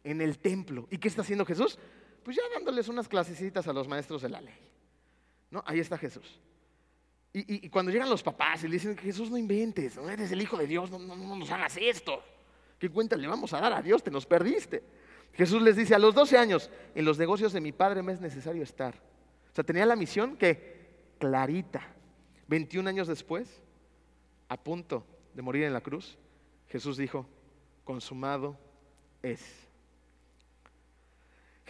En 0.04 0.20
el 0.20 0.38
templo. 0.38 0.86
¿Y 0.90 0.98
qué 0.98 1.08
está 1.08 1.22
haciendo 1.22 1.44
Jesús? 1.44 1.78
Pues 2.22 2.36
ya 2.36 2.42
dándoles 2.54 2.88
unas 2.88 3.08
clasecitas 3.08 3.66
a 3.66 3.72
los 3.72 3.88
maestros 3.88 4.22
de 4.22 4.28
la 4.28 4.40
ley. 4.40 4.58
¿No? 5.50 5.62
Ahí 5.66 5.80
está 5.80 5.98
Jesús. 5.98 6.40
Y, 7.32 7.68
cuando 7.68 7.92
llegan 7.92 8.10
los 8.10 8.24
papás 8.24 8.64
y 8.64 8.68
le 8.68 8.74
dicen, 8.74 8.96
Jesús 8.96 9.30
no 9.30 9.38
inventes, 9.38 9.96
no 9.96 10.10
eres 10.10 10.32
el 10.32 10.42
Hijo 10.42 10.56
de 10.56 10.66
Dios, 10.66 10.90
no, 10.90 10.98
no, 10.98 11.14
no 11.14 11.36
nos 11.36 11.50
hagas 11.50 11.76
esto. 11.80 12.20
¿Qué 12.76 12.90
cuenta 12.90 13.14
le 13.16 13.28
vamos 13.28 13.52
a 13.52 13.60
dar 13.60 13.72
a 13.72 13.80
Dios? 13.80 14.02
Te 14.02 14.10
nos 14.10 14.26
perdiste. 14.26 14.82
Jesús 15.34 15.62
les 15.62 15.76
dice, 15.76 15.94
a 15.94 15.98
los 15.98 16.12
12 16.12 16.36
años, 16.36 16.70
en 16.94 17.04
los 17.04 17.18
negocios 17.18 17.52
de 17.52 17.60
mi 17.60 17.70
padre 17.70 18.02
me 18.02 18.12
es 18.12 18.20
necesario 18.20 18.64
estar. 18.64 18.96
O 19.52 19.54
sea, 19.54 19.62
tenía 19.62 19.86
la 19.86 19.94
misión 19.94 20.36
que 20.36 20.88
clarita. 21.18 21.86
21 22.48 22.88
años 22.88 23.06
después, 23.06 23.62
a 24.48 24.56
punto 24.56 25.06
de 25.34 25.42
morir 25.42 25.64
en 25.64 25.72
la 25.72 25.80
cruz, 25.80 26.18
Jesús 26.68 26.96
dijo, 26.96 27.26
consumado 27.84 28.58
es. 29.22 29.69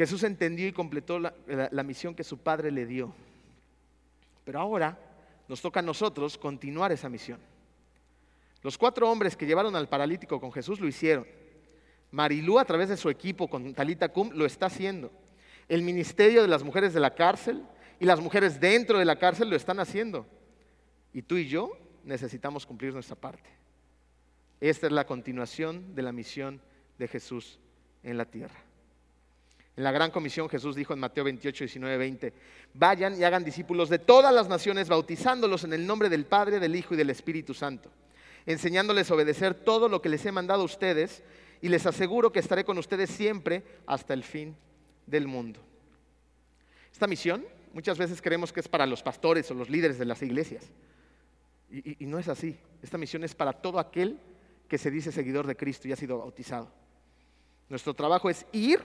Jesús 0.01 0.23
entendió 0.23 0.67
y 0.67 0.73
completó 0.73 1.19
la, 1.19 1.83
misión 1.83 2.15
que 2.15 2.25
su 2.25 2.39
padre 2.39 2.71
le 2.71 2.87
dio. 2.87 3.13
Pero 4.47 4.59
ahora 4.59 4.99
nos 5.47 5.61
toca 5.61 5.81
a 5.81 5.83
nosotros 5.83 6.39
continuar 6.39 6.91
esa 6.91 7.11
misión. 7.11 7.39
Los 8.63 8.79
cuatro 8.79 9.11
hombres 9.11 9.37
que 9.37 9.45
llevaron 9.45 9.77
al 9.77 9.91
paralítico 9.91 10.41
con 10.41 10.53
Jesús 10.53 10.81
lo 10.81 10.89
hicieron. 10.89 11.27
Marilú, 12.13 12.59
a 12.59 12.65
través 12.65 12.89
de 12.89 12.97
su 12.97 13.11
equipo 13.11 13.47
con 13.47 13.75
Talita 13.75 14.09
Kum, 14.09 14.31
lo 14.33 14.47
está 14.47 14.65
haciendo. 14.65 15.13
El 15.69 15.83
ministerio 15.83 16.41
de 16.41 16.49
las 16.49 16.63
mujeres 16.63 16.95
de 16.95 17.01
la 17.01 17.15
cárcel 17.15 17.63
y 17.99 18.07
las 18.07 18.23
mujeres 18.23 18.59
dentro 18.59 18.99
de 18.99 19.05
la 19.05 19.19
cárcel 19.19 19.51
lo 19.51 19.57
están 19.57 19.81
haciendo. 19.81 20.27
Y 21.13 21.21
tú 21.21 21.37
y 21.37 21.47
yo 21.47 21.77
necesitamos 22.05 22.65
cumplir 22.65 22.95
nuestra 22.95 23.17
parte. 23.17 23.51
Esta 24.63 24.87
es 24.87 24.95
la 24.95 25.07
continuación 25.07 25.95
de 25.95 26.01
la 26.01 26.13
misión 26.13 26.59
de 26.97 27.07
Jesús 27.07 27.59
en 28.03 28.17
la 28.17 28.25
tierra. 28.25 28.70
En 29.77 29.85
la 29.85 29.93
gran 29.93 30.11
comisión 30.11 30.49
Jesús 30.49 30.77
dijo 30.77 30.93
en 30.93 31.01
Mateo 31.01 31.25
28, 31.25 31.65
19, 31.65 31.97
20, 31.97 32.33
vayan 32.75 33.19
y 33.19 33.25
hagan 33.25 33.45
discípulos 33.45 33.89
de 33.89 33.99
todas 33.99 34.35
las 34.35 34.49
naciones, 34.49 34.89
bautizándolos 34.89 35.65
en 35.65 35.73
el 35.73 35.87
nombre 35.87 36.09
del 36.09 36.27
Padre, 36.27 36.61
del 36.61 36.77
Hijo 36.77 36.95
y 36.95 36.97
del 36.97 37.11
Espíritu 37.11 37.55
Santo, 37.55 37.91
enseñándoles 38.47 39.11
a 39.11 39.15
obedecer 39.15 39.55
todo 39.55 39.89
lo 39.89 40.03
que 40.03 40.09
les 40.09 40.25
he 40.27 40.33
mandado 40.33 40.63
a 40.63 40.67
ustedes 40.67 41.23
y 41.63 41.69
les 41.69 41.87
aseguro 41.87 42.33
que 42.33 42.41
estaré 42.41 42.65
con 42.65 42.79
ustedes 42.79 43.11
siempre 43.11 43.63
hasta 43.87 44.15
el 44.15 44.25
fin 44.25 44.57
del 45.07 45.27
mundo. 45.27 45.61
Esta 46.93 47.07
misión 47.07 47.45
muchas 47.73 47.99
veces 47.99 48.21
creemos 48.21 48.53
que 48.53 48.61
es 48.61 48.69
para 48.69 48.87
los 48.87 49.03
pastores 49.03 49.51
o 49.51 49.55
los 49.55 49.71
líderes 49.71 49.99
de 49.99 50.05
las 50.05 50.23
iglesias. 50.23 50.71
Y, 51.71 52.05
no 52.07 52.19
es 52.19 52.29
así. 52.29 52.59
Esta 52.83 52.99
misión 52.99 53.23
es 53.23 53.35
para 53.35 53.53
todo 53.53 53.79
aquel 53.79 54.19
que 54.69 54.79
se 54.79 54.91
dice 54.91 55.13
seguidor 55.13 55.47
de 55.47 55.57
Cristo 55.57 55.87
y 55.87 55.93
ha 55.93 55.97
sido 55.97 56.19
bautizado. 56.19 56.69
Nuestro 57.69 57.95
trabajo 57.95 58.29
es 58.29 58.45
ir, 58.53 58.81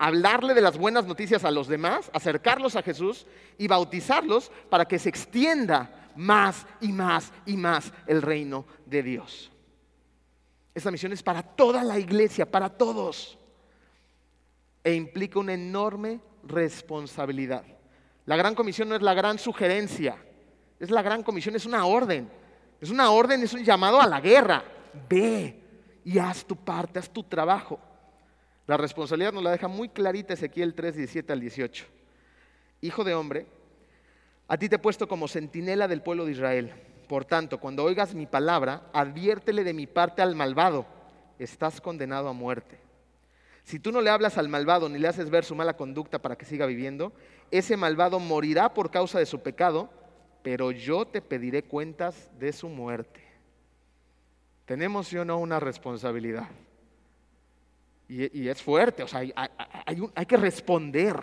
hablarle 0.00 0.54
de 0.54 0.62
las 0.62 0.78
buenas 0.78 1.04
noticias 1.04 1.44
a 1.44 1.50
los 1.50 1.68
demás, 1.68 2.10
acercarlos 2.14 2.74
a 2.74 2.82
Jesús 2.82 3.26
y 3.58 3.68
bautizarlos 3.68 4.50
para 4.70 4.86
que 4.86 4.98
se 4.98 5.10
extienda 5.10 6.10
más 6.16 6.66
y 6.80 6.90
más 6.90 7.30
y 7.44 7.58
más 7.58 7.92
el 8.06 8.22
reino 8.22 8.64
de 8.86 9.02
Dios. 9.02 9.52
Esta 10.74 10.90
misión 10.90 11.12
es 11.12 11.22
para 11.22 11.42
toda 11.42 11.84
la 11.84 11.98
iglesia, 11.98 12.50
para 12.50 12.70
todos. 12.70 13.38
E 14.82 14.94
implica 14.94 15.38
una 15.38 15.52
enorme 15.52 16.20
responsabilidad. 16.44 17.64
La 18.24 18.36
gran 18.36 18.54
comisión 18.54 18.88
no 18.88 18.96
es 18.96 19.02
la 19.02 19.12
gran 19.12 19.38
sugerencia, 19.38 20.16
es 20.78 20.90
la 20.90 21.02
gran 21.02 21.22
comisión, 21.22 21.56
es 21.56 21.66
una 21.66 21.84
orden. 21.84 22.30
Es 22.80 22.88
una 22.88 23.10
orden, 23.10 23.42
es 23.42 23.52
un 23.52 23.62
llamado 23.62 24.00
a 24.00 24.06
la 24.06 24.22
guerra. 24.22 24.64
Ve 25.10 25.60
y 26.06 26.18
haz 26.18 26.46
tu 26.46 26.56
parte, 26.56 26.98
haz 26.98 27.10
tu 27.10 27.22
trabajo. 27.22 27.78
La 28.70 28.76
responsabilidad 28.76 29.32
nos 29.32 29.42
la 29.42 29.50
deja 29.50 29.66
muy 29.66 29.88
clarita 29.88 30.34
Ezequiel 30.34 30.74
3, 30.74 30.94
17 30.94 31.32
al 31.32 31.40
18. 31.40 31.86
Hijo 32.82 33.02
de 33.02 33.14
hombre, 33.14 33.46
a 34.46 34.56
ti 34.56 34.68
te 34.68 34.76
he 34.76 34.78
puesto 34.78 35.08
como 35.08 35.26
centinela 35.26 35.88
del 35.88 36.02
pueblo 36.02 36.24
de 36.24 36.30
Israel 36.30 36.72
por 37.08 37.24
tanto, 37.24 37.58
cuando 37.58 37.82
oigas 37.82 38.14
mi 38.14 38.26
palabra, 38.26 38.88
adviértele 38.92 39.64
de 39.64 39.72
mi 39.72 39.88
parte 39.88 40.22
al 40.22 40.36
malvado, 40.36 40.86
estás 41.40 41.80
condenado 41.80 42.28
a 42.28 42.32
muerte. 42.32 42.78
Si 43.64 43.80
tú 43.80 43.90
no 43.90 44.00
le 44.00 44.10
hablas 44.10 44.38
al 44.38 44.48
malvado 44.48 44.88
ni 44.88 45.00
le 45.00 45.08
haces 45.08 45.30
ver 45.30 45.44
su 45.44 45.56
mala 45.56 45.76
conducta 45.76 46.22
para 46.22 46.36
que 46.38 46.44
siga 46.44 46.66
viviendo, 46.66 47.12
ese 47.50 47.76
malvado 47.76 48.20
morirá 48.20 48.72
por 48.72 48.92
causa 48.92 49.18
de 49.18 49.26
su 49.26 49.40
pecado, 49.40 49.90
pero 50.44 50.70
yo 50.70 51.04
te 51.04 51.20
pediré 51.20 51.64
cuentas 51.64 52.30
de 52.38 52.52
su 52.52 52.68
muerte. 52.68 53.20
Tenemos, 54.64 55.08
sí 55.08 55.16
o 55.16 55.24
no, 55.24 55.38
una 55.38 55.58
responsabilidad. 55.58 56.46
Y, 58.12 58.48
es 58.48 58.60
fuerte, 58.60 59.04
o 59.04 59.06
sea, 59.06 59.20
hay 59.86 60.26
que 60.26 60.36
responder 60.36 61.16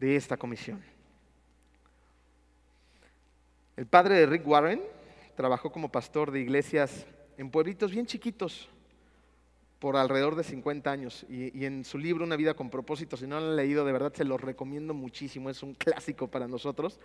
de 0.00 0.16
esta 0.16 0.38
comisión. 0.38 0.82
El 3.76 3.86
padre 3.86 4.14
de 4.14 4.26
Rick 4.26 4.46
Warren 4.46 4.80
trabajó 5.36 5.70
como 5.70 5.92
pastor 5.92 6.30
de 6.30 6.40
iglesias 6.40 7.06
en 7.36 7.50
pueblitos 7.50 7.90
bien 7.90 8.06
chiquitos 8.06 8.70
por 9.80 9.96
alrededor 9.96 10.34
de 10.34 10.44
50 10.44 10.90
años. 10.90 11.26
Y, 11.28 11.66
en 11.66 11.84
su 11.84 11.98
libro 11.98 12.24
Una 12.24 12.36
vida 12.36 12.54
con 12.54 12.70
propósito, 12.70 13.18
si 13.18 13.26
no 13.26 13.38
lo 13.38 13.48
han 13.48 13.56
leído, 13.56 13.84
de 13.84 13.92
verdad 13.92 14.14
se 14.14 14.24
lo 14.24 14.38
recomiendo 14.38 14.94
muchísimo, 14.94 15.50
es 15.50 15.62
un 15.62 15.74
clásico 15.74 16.28
para 16.28 16.48
nosotros. 16.48 16.98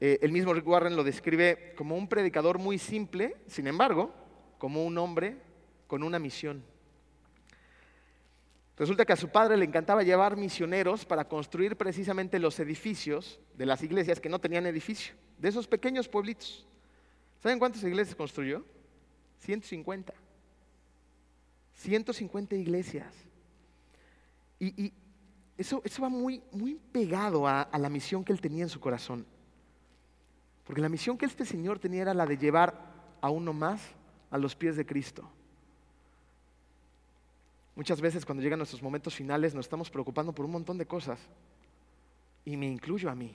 Eh, 0.00 0.20
el 0.22 0.30
mismo 0.30 0.54
Rick 0.54 0.68
Warren 0.68 0.94
lo 0.94 1.02
describe 1.02 1.74
como 1.76 1.96
un 1.96 2.08
predicador 2.08 2.60
muy 2.60 2.78
simple, 2.78 3.36
sin 3.48 3.66
embargo, 3.66 4.14
como 4.58 4.84
un 4.84 4.96
hombre 4.98 5.36
con 5.88 6.04
una 6.04 6.20
misión. 6.20 6.62
Resulta 8.80 9.04
que 9.04 9.12
a 9.12 9.16
su 9.16 9.28
padre 9.28 9.58
le 9.58 9.66
encantaba 9.66 10.02
llevar 10.02 10.38
misioneros 10.38 11.04
para 11.04 11.28
construir 11.28 11.76
precisamente 11.76 12.38
los 12.38 12.58
edificios 12.60 13.38
de 13.54 13.66
las 13.66 13.82
iglesias 13.82 14.20
que 14.20 14.30
no 14.30 14.38
tenían 14.38 14.64
edificio, 14.64 15.14
de 15.36 15.50
esos 15.50 15.68
pequeños 15.68 16.08
pueblitos. 16.08 16.66
¿Saben 17.42 17.58
cuántas 17.58 17.84
iglesias 17.84 18.16
construyó? 18.16 18.64
150. 19.40 20.14
150 21.74 22.56
iglesias. 22.56 23.12
Y, 24.58 24.94
eso, 25.58 25.82
eso, 25.84 26.00
va 26.00 26.08
muy, 26.08 26.42
muy 26.50 26.80
pegado 26.90 27.46
a, 27.46 27.60
a 27.60 27.78
la 27.78 27.90
misión 27.90 28.24
que 28.24 28.32
él 28.32 28.40
tenía 28.40 28.62
en 28.62 28.70
su 28.70 28.80
corazón. 28.80 29.26
Porque 30.64 30.80
la 30.80 30.88
misión 30.88 31.18
que 31.18 31.26
este 31.26 31.44
Señor 31.44 31.78
tenía 31.78 32.00
era 32.00 32.14
la 32.14 32.24
de 32.24 32.38
llevar 32.38 32.80
a 33.20 33.28
uno 33.28 33.52
más 33.52 33.82
a 34.30 34.38
los 34.38 34.56
pies 34.56 34.74
de 34.78 34.86
Cristo. 34.86 35.30
Muchas 37.80 38.02
veces 38.02 38.26
cuando 38.26 38.42
llegan 38.42 38.58
nuestros 38.58 38.82
momentos 38.82 39.14
finales 39.14 39.54
nos 39.54 39.64
estamos 39.64 39.88
preocupando 39.88 40.34
por 40.34 40.44
un 40.44 40.50
montón 40.50 40.76
de 40.76 40.84
cosas. 40.84 41.18
Y 42.44 42.54
me 42.54 42.66
incluyo 42.66 43.08
a 43.08 43.14
mí. 43.14 43.34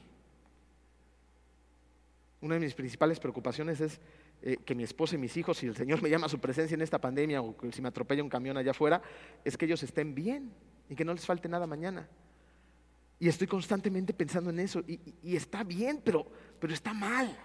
Una 2.41 2.53
de 2.53 2.61
mis 2.61 2.75
principales 2.75 3.19
preocupaciones 3.19 3.81
es 3.81 3.99
eh, 4.43 4.57
que 4.63 4.75
mi 4.75 4.83
esposa 4.83 5.15
y 5.15 5.17
mis 5.17 5.35
hijos, 5.35 5.57
si 5.57 5.65
el 5.65 5.75
Señor 5.75 5.99
me 6.03 6.11
llama 6.11 6.27
a 6.27 6.29
su 6.29 6.37
presencia 6.37 6.75
en 6.75 6.83
esta 6.83 7.01
pandemia 7.01 7.41
o 7.41 7.55
si 7.71 7.81
me 7.81 7.87
atropella 7.87 8.21
un 8.21 8.29
camión 8.29 8.55
allá 8.55 8.69
afuera, 8.69 9.01
es 9.43 9.57
que 9.57 9.65
ellos 9.65 9.81
estén 9.81 10.13
bien 10.13 10.53
y 10.91 10.95
que 10.95 11.03
no 11.03 11.13
les 11.15 11.25
falte 11.25 11.49
nada 11.49 11.65
mañana. 11.65 12.07
Y 13.19 13.27
estoy 13.27 13.47
constantemente 13.47 14.13
pensando 14.13 14.51
en 14.51 14.59
eso. 14.59 14.83
Y, 14.87 15.35
está 15.35 15.63
bien, 15.63 15.99
pero, 16.05 16.23
pero 16.59 16.71
está 16.71 16.93
mal. 16.93 17.35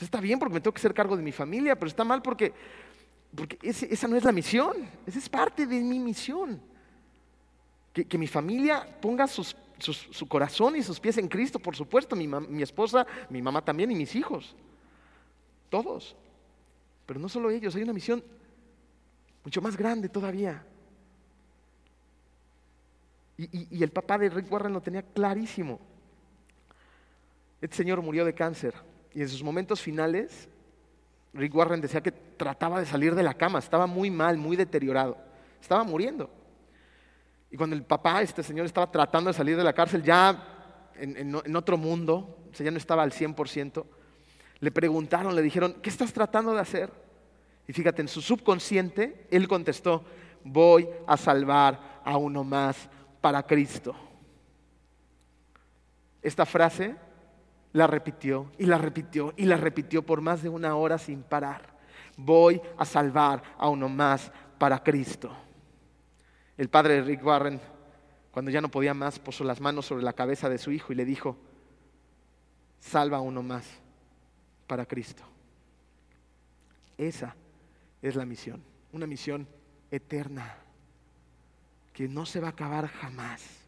está 0.00 0.20
bien 0.20 0.40
porque 0.40 0.54
me 0.54 0.60
tengo 0.60 0.74
que 0.74 0.80
hacer 0.80 0.94
cargo 0.94 1.16
de 1.16 1.22
mi 1.22 1.30
familia, 1.30 1.76
pero 1.76 1.86
está 1.86 2.02
mal 2.02 2.22
porque 2.22 2.52
porque 3.34 3.58
esa 3.62 4.08
no 4.08 4.16
es 4.16 4.24
la 4.24 4.32
misión, 4.32 4.88
esa 5.06 5.18
es 5.18 5.28
parte 5.28 5.66
de 5.66 5.80
mi 5.80 5.98
misión. 5.98 6.60
Que, 7.92 8.16
mi 8.16 8.26
familia 8.26 8.86
ponga 9.00 9.26
su 9.26 10.28
corazón 10.28 10.76
y 10.76 10.82
sus 10.82 10.98
pies 10.98 11.18
en 11.18 11.28
Cristo, 11.28 11.58
por 11.58 11.76
supuesto, 11.76 12.16
mi, 12.16 12.62
esposa, 12.62 13.06
mi 13.28 13.42
mamá 13.42 13.62
también 13.62 13.90
y 13.90 13.94
mis 13.94 14.14
hijos. 14.14 14.54
Todos. 15.70 16.14
Pero 17.06 17.20
no 17.20 17.28
solo 17.28 17.50
ellos, 17.50 17.74
hay 17.74 17.82
una 17.82 17.92
misión 17.92 18.22
mucho 19.44 19.60
más 19.60 19.76
grande 19.76 20.08
todavía. 20.08 20.64
Y, 23.38 23.76
y, 23.76 23.82
el 23.82 23.90
papá 23.90 24.18
de 24.18 24.28
Rick 24.28 24.52
Warren 24.52 24.72
lo 24.72 24.80
tenía 24.82 25.02
clarísimo. 25.02 25.80
Este 27.60 27.76
señor 27.76 28.02
murió 28.02 28.24
de 28.24 28.34
cáncer 28.34 28.74
y 29.14 29.22
en 29.22 29.28
sus 29.28 29.42
momentos 29.42 29.80
finales 29.80 30.48
Rick 31.34 31.54
Warren 31.54 31.80
decía 31.80 32.02
que 32.02 32.12
trataba 32.12 32.80
de 32.80 32.86
salir 32.86 33.14
de 33.14 33.22
la 33.22 33.34
cama, 33.34 33.58
estaba 33.58 33.86
muy 33.86 34.10
mal, 34.10 34.36
muy 34.36 34.56
deteriorado, 34.56 35.16
estaba 35.60 35.82
muriendo. 35.84 36.30
Y 37.50 37.56
cuando 37.56 37.76
el 37.76 37.84
papá, 37.84 38.22
este 38.22 38.42
señor, 38.42 38.66
estaba 38.66 38.90
tratando 38.90 39.28
de 39.28 39.34
salir 39.34 39.56
de 39.56 39.64
la 39.64 39.72
cárcel, 39.72 40.02
ya 40.02 40.90
en, 40.96 41.56
otro 41.56 41.76
mundo, 41.76 42.48
o 42.48 42.62
ya 42.62 42.70
no 42.70 42.76
estaba 42.76 43.02
al 43.02 43.12
100%, 43.12 43.84
le 44.60 44.70
preguntaron, 44.70 45.34
le 45.34 45.42
dijeron, 45.42 45.76
¿qué 45.82 45.90
estás 45.90 46.12
tratando 46.12 46.54
de 46.54 46.60
hacer? 46.60 46.90
Y 47.66 47.72
fíjate, 47.72 48.02
en 48.02 48.08
su 48.08 48.20
subconsciente, 48.20 49.26
él 49.30 49.48
contestó, 49.48 50.04
voy 50.44 50.88
a 51.06 51.16
salvar 51.16 52.00
a 52.04 52.16
uno 52.16 52.44
más 52.44 52.88
para 53.20 53.42
Cristo. 53.42 53.94
Esta 56.20 56.46
frase 56.46 56.96
la 57.72 57.86
repitió 57.86 58.52
y 58.58 58.66
la 58.66 58.78
repitió 58.78 59.32
y 59.36 59.46
la 59.46 59.56
repitió 59.56 60.04
por 60.04 60.20
más 60.20 60.42
de 60.42 60.48
una 60.48 60.76
hora 60.76 60.98
sin 60.98 61.22
parar. 61.22 61.72
Voy 62.16 62.60
a 62.76 62.84
salvar 62.84 63.42
a 63.58 63.68
uno 63.68 63.88
más 63.88 64.30
para 64.58 64.82
Cristo. 64.82 65.34
El 66.56 66.68
padre 66.68 66.94
de 66.94 67.02
Rick 67.02 67.24
Warren, 67.24 67.60
cuando 68.30 68.50
ya 68.50 68.60
no 68.60 68.70
podía 68.70 68.94
más, 68.94 69.18
puso 69.18 69.44
las 69.44 69.60
manos 69.60 69.86
sobre 69.86 70.04
la 70.04 70.12
cabeza 70.12 70.48
de 70.48 70.58
su 70.58 70.70
hijo 70.70 70.92
y 70.92 70.96
le 70.96 71.04
dijo, 71.04 71.36
salva 72.78 73.18
a 73.18 73.22
uno 73.22 73.42
más 73.42 73.66
para 74.66 74.84
Cristo. 74.86 75.22
Esa 76.98 77.34
es 78.02 78.16
la 78.16 78.26
misión, 78.26 78.62
una 78.92 79.06
misión 79.06 79.48
eterna, 79.90 80.56
que 81.92 82.08
no 82.08 82.26
se 82.26 82.40
va 82.40 82.48
a 82.48 82.50
acabar 82.50 82.86
jamás. 82.86 83.61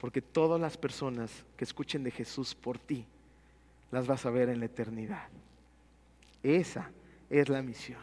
Porque 0.00 0.22
todas 0.22 0.58
las 0.60 0.76
personas 0.78 1.30
que 1.56 1.64
escuchen 1.64 2.02
de 2.02 2.10
Jesús 2.10 2.54
por 2.54 2.78
ti, 2.78 3.04
las 3.90 4.06
vas 4.06 4.24
a 4.24 4.30
ver 4.30 4.48
en 4.48 4.60
la 4.60 4.66
eternidad. 4.66 5.28
Esa 6.42 6.90
es 7.28 7.48
la 7.48 7.60
misión. 7.60 8.02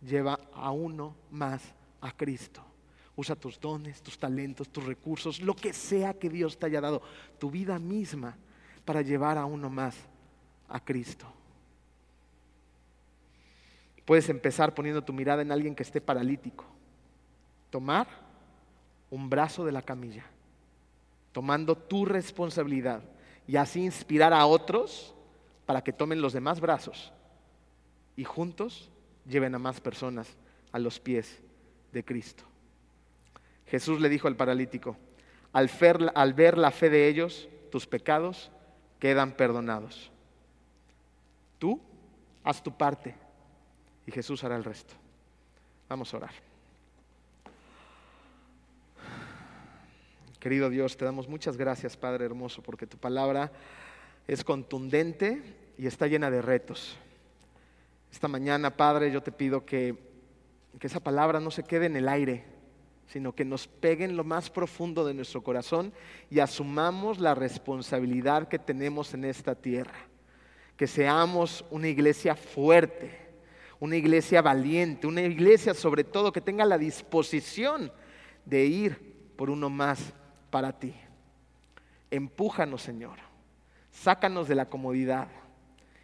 Lleva 0.00 0.40
a 0.54 0.70
uno 0.70 1.14
más 1.30 1.62
a 2.00 2.10
Cristo. 2.10 2.62
Usa 3.16 3.36
tus 3.36 3.60
dones, 3.60 4.02
tus 4.02 4.18
talentos, 4.18 4.68
tus 4.70 4.84
recursos, 4.84 5.40
lo 5.40 5.54
que 5.54 5.72
sea 5.72 6.14
que 6.14 6.30
Dios 6.30 6.58
te 6.58 6.66
haya 6.66 6.80
dado, 6.80 7.02
tu 7.38 7.50
vida 7.50 7.78
misma, 7.78 8.36
para 8.84 9.02
llevar 9.02 9.38
a 9.38 9.44
uno 9.44 9.68
más 9.68 9.94
a 10.68 10.80
Cristo. 10.80 11.26
Puedes 14.04 14.28
empezar 14.28 14.74
poniendo 14.74 15.02
tu 15.02 15.12
mirada 15.12 15.42
en 15.42 15.52
alguien 15.52 15.74
que 15.74 15.82
esté 15.82 16.00
paralítico. 16.00 16.64
Tomar 17.70 18.23
un 19.10 19.30
brazo 19.30 19.64
de 19.64 19.72
la 19.72 19.82
camilla, 19.82 20.24
tomando 21.32 21.76
tu 21.76 22.04
responsabilidad 22.04 23.02
y 23.46 23.56
así 23.56 23.84
inspirar 23.84 24.32
a 24.32 24.46
otros 24.46 25.14
para 25.66 25.82
que 25.82 25.92
tomen 25.92 26.20
los 26.20 26.32
demás 26.32 26.60
brazos 26.60 27.12
y 28.16 28.24
juntos 28.24 28.90
lleven 29.26 29.54
a 29.54 29.58
más 29.58 29.80
personas 29.80 30.36
a 30.72 30.78
los 30.78 31.00
pies 31.00 31.40
de 31.92 32.04
Cristo. 32.04 32.44
Jesús 33.66 34.00
le 34.00 34.08
dijo 34.08 34.28
al 34.28 34.36
paralítico, 34.36 34.96
al 35.52 35.68
ver, 36.34 36.58
la 36.58 36.70
fe 36.70 36.90
de 36.90 37.08
ellos, 37.08 37.48
tus 37.70 37.86
pecados 37.86 38.50
quedan 38.98 39.32
perdonados. 39.32 40.10
Tú 41.58 41.80
haz 42.42 42.62
tu 42.62 42.76
parte 42.76 43.14
y 44.06 44.12
Jesús 44.12 44.42
hará 44.44 44.56
el 44.56 44.64
resto. 44.64 44.94
Vamos 45.88 46.12
a 46.12 46.16
orar. 46.16 46.53
Querido 50.44 50.68
Dios, 50.68 50.98
te 50.98 51.06
damos 51.06 51.26
muchas 51.26 51.56
gracias, 51.56 51.96
Padre 51.96 52.26
hermoso, 52.26 52.60
porque 52.60 52.86
tu 52.86 52.98
palabra 52.98 53.50
es 54.28 54.44
contundente 54.44 55.40
y 55.78 55.86
está 55.86 56.06
llena 56.06 56.30
de 56.30 56.42
retos. 56.42 56.98
Esta 58.12 58.28
mañana, 58.28 58.76
Padre, 58.76 59.10
yo 59.10 59.22
te 59.22 59.32
pido 59.32 59.64
que, 59.64 59.96
que 60.78 60.86
esa 60.86 61.00
palabra 61.00 61.40
no 61.40 61.50
se 61.50 61.62
quede 61.62 61.86
en 61.86 61.96
el 61.96 62.10
aire, 62.10 62.44
sino 63.06 63.34
que 63.34 63.46
nos 63.46 63.66
pegue 63.66 64.04
en 64.04 64.18
lo 64.18 64.22
más 64.22 64.50
profundo 64.50 65.06
de 65.06 65.14
nuestro 65.14 65.42
corazón 65.42 65.94
y 66.28 66.40
asumamos 66.40 67.20
la 67.20 67.34
responsabilidad 67.34 68.46
que 68.46 68.58
tenemos 68.58 69.14
en 69.14 69.24
esta 69.24 69.54
tierra. 69.54 69.96
Que 70.76 70.86
seamos 70.86 71.64
una 71.70 71.88
iglesia 71.88 72.36
fuerte, 72.36 73.18
una 73.80 73.96
iglesia 73.96 74.42
valiente, 74.42 75.06
una 75.06 75.22
iglesia 75.22 75.72
sobre 75.72 76.04
todo 76.04 76.32
que 76.32 76.42
tenga 76.42 76.66
la 76.66 76.76
disposición 76.76 77.90
de 78.44 78.66
ir 78.66 79.32
por 79.36 79.48
uno 79.48 79.70
más 79.70 80.12
para 80.54 80.70
ti. 80.70 80.94
Empújanos, 82.12 82.80
Señor. 82.80 83.18
Sácanos 83.90 84.46
de 84.46 84.54
la 84.54 84.66
comodidad. 84.66 85.26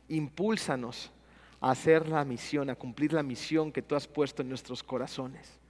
Impúlsanos 0.08 1.12
a 1.60 1.70
hacer 1.70 2.08
la 2.08 2.24
misión, 2.24 2.68
a 2.68 2.74
cumplir 2.74 3.12
la 3.12 3.22
misión 3.22 3.70
que 3.70 3.80
tú 3.80 3.94
has 3.94 4.08
puesto 4.08 4.42
en 4.42 4.48
nuestros 4.48 4.82
corazones. 4.82 5.60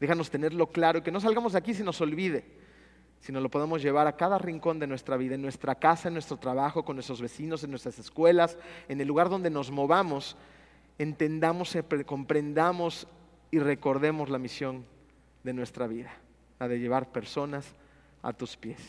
Déjanos 0.00 0.30
tenerlo 0.30 0.68
claro 0.68 1.00
y 1.00 1.02
que 1.02 1.10
no 1.10 1.20
salgamos 1.20 1.52
de 1.52 1.58
aquí 1.58 1.74
si 1.74 1.82
nos 1.82 2.00
olvide, 2.00 2.46
sino 3.20 3.42
lo 3.42 3.50
podemos 3.50 3.82
llevar 3.82 4.06
a 4.06 4.16
cada 4.16 4.38
rincón 4.38 4.78
de 4.78 4.86
nuestra 4.86 5.18
vida, 5.18 5.34
en 5.34 5.42
nuestra 5.42 5.74
casa, 5.74 6.08
en 6.08 6.14
nuestro 6.14 6.38
trabajo, 6.38 6.82
con 6.82 6.96
nuestros 6.96 7.20
vecinos, 7.20 7.62
en 7.62 7.68
nuestras 7.68 7.98
escuelas, 7.98 8.56
en 8.88 9.02
el 9.02 9.06
lugar 9.06 9.28
donde 9.28 9.50
nos 9.50 9.70
movamos, 9.70 10.34
entendamos, 10.96 11.76
comprendamos 12.06 13.06
y 13.50 13.58
recordemos 13.58 14.30
la 14.30 14.38
misión 14.38 14.86
de 15.44 15.52
nuestra 15.52 15.86
vida, 15.86 16.14
la 16.58 16.68
de 16.68 16.78
llevar 16.80 17.12
personas 17.12 17.74
a 18.22 18.32
tus 18.32 18.56
pies. 18.56 18.80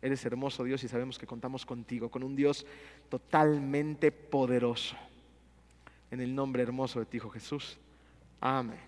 Eres 0.00 0.24
hermoso 0.24 0.64
Dios 0.64 0.82
y 0.84 0.88
sabemos 0.88 1.18
que 1.18 1.26
contamos 1.26 1.66
contigo, 1.66 2.08
con 2.08 2.22
un 2.22 2.36
Dios 2.36 2.64
totalmente 3.08 4.12
poderoso. 4.12 4.96
En 6.10 6.20
el 6.20 6.34
nombre 6.34 6.62
hermoso 6.62 7.00
de 7.00 7.06
ti, 7.06 7.16
Hijo 7.16 7.30
Jesús. 7.30 7.78
Amén. 8.40 8.87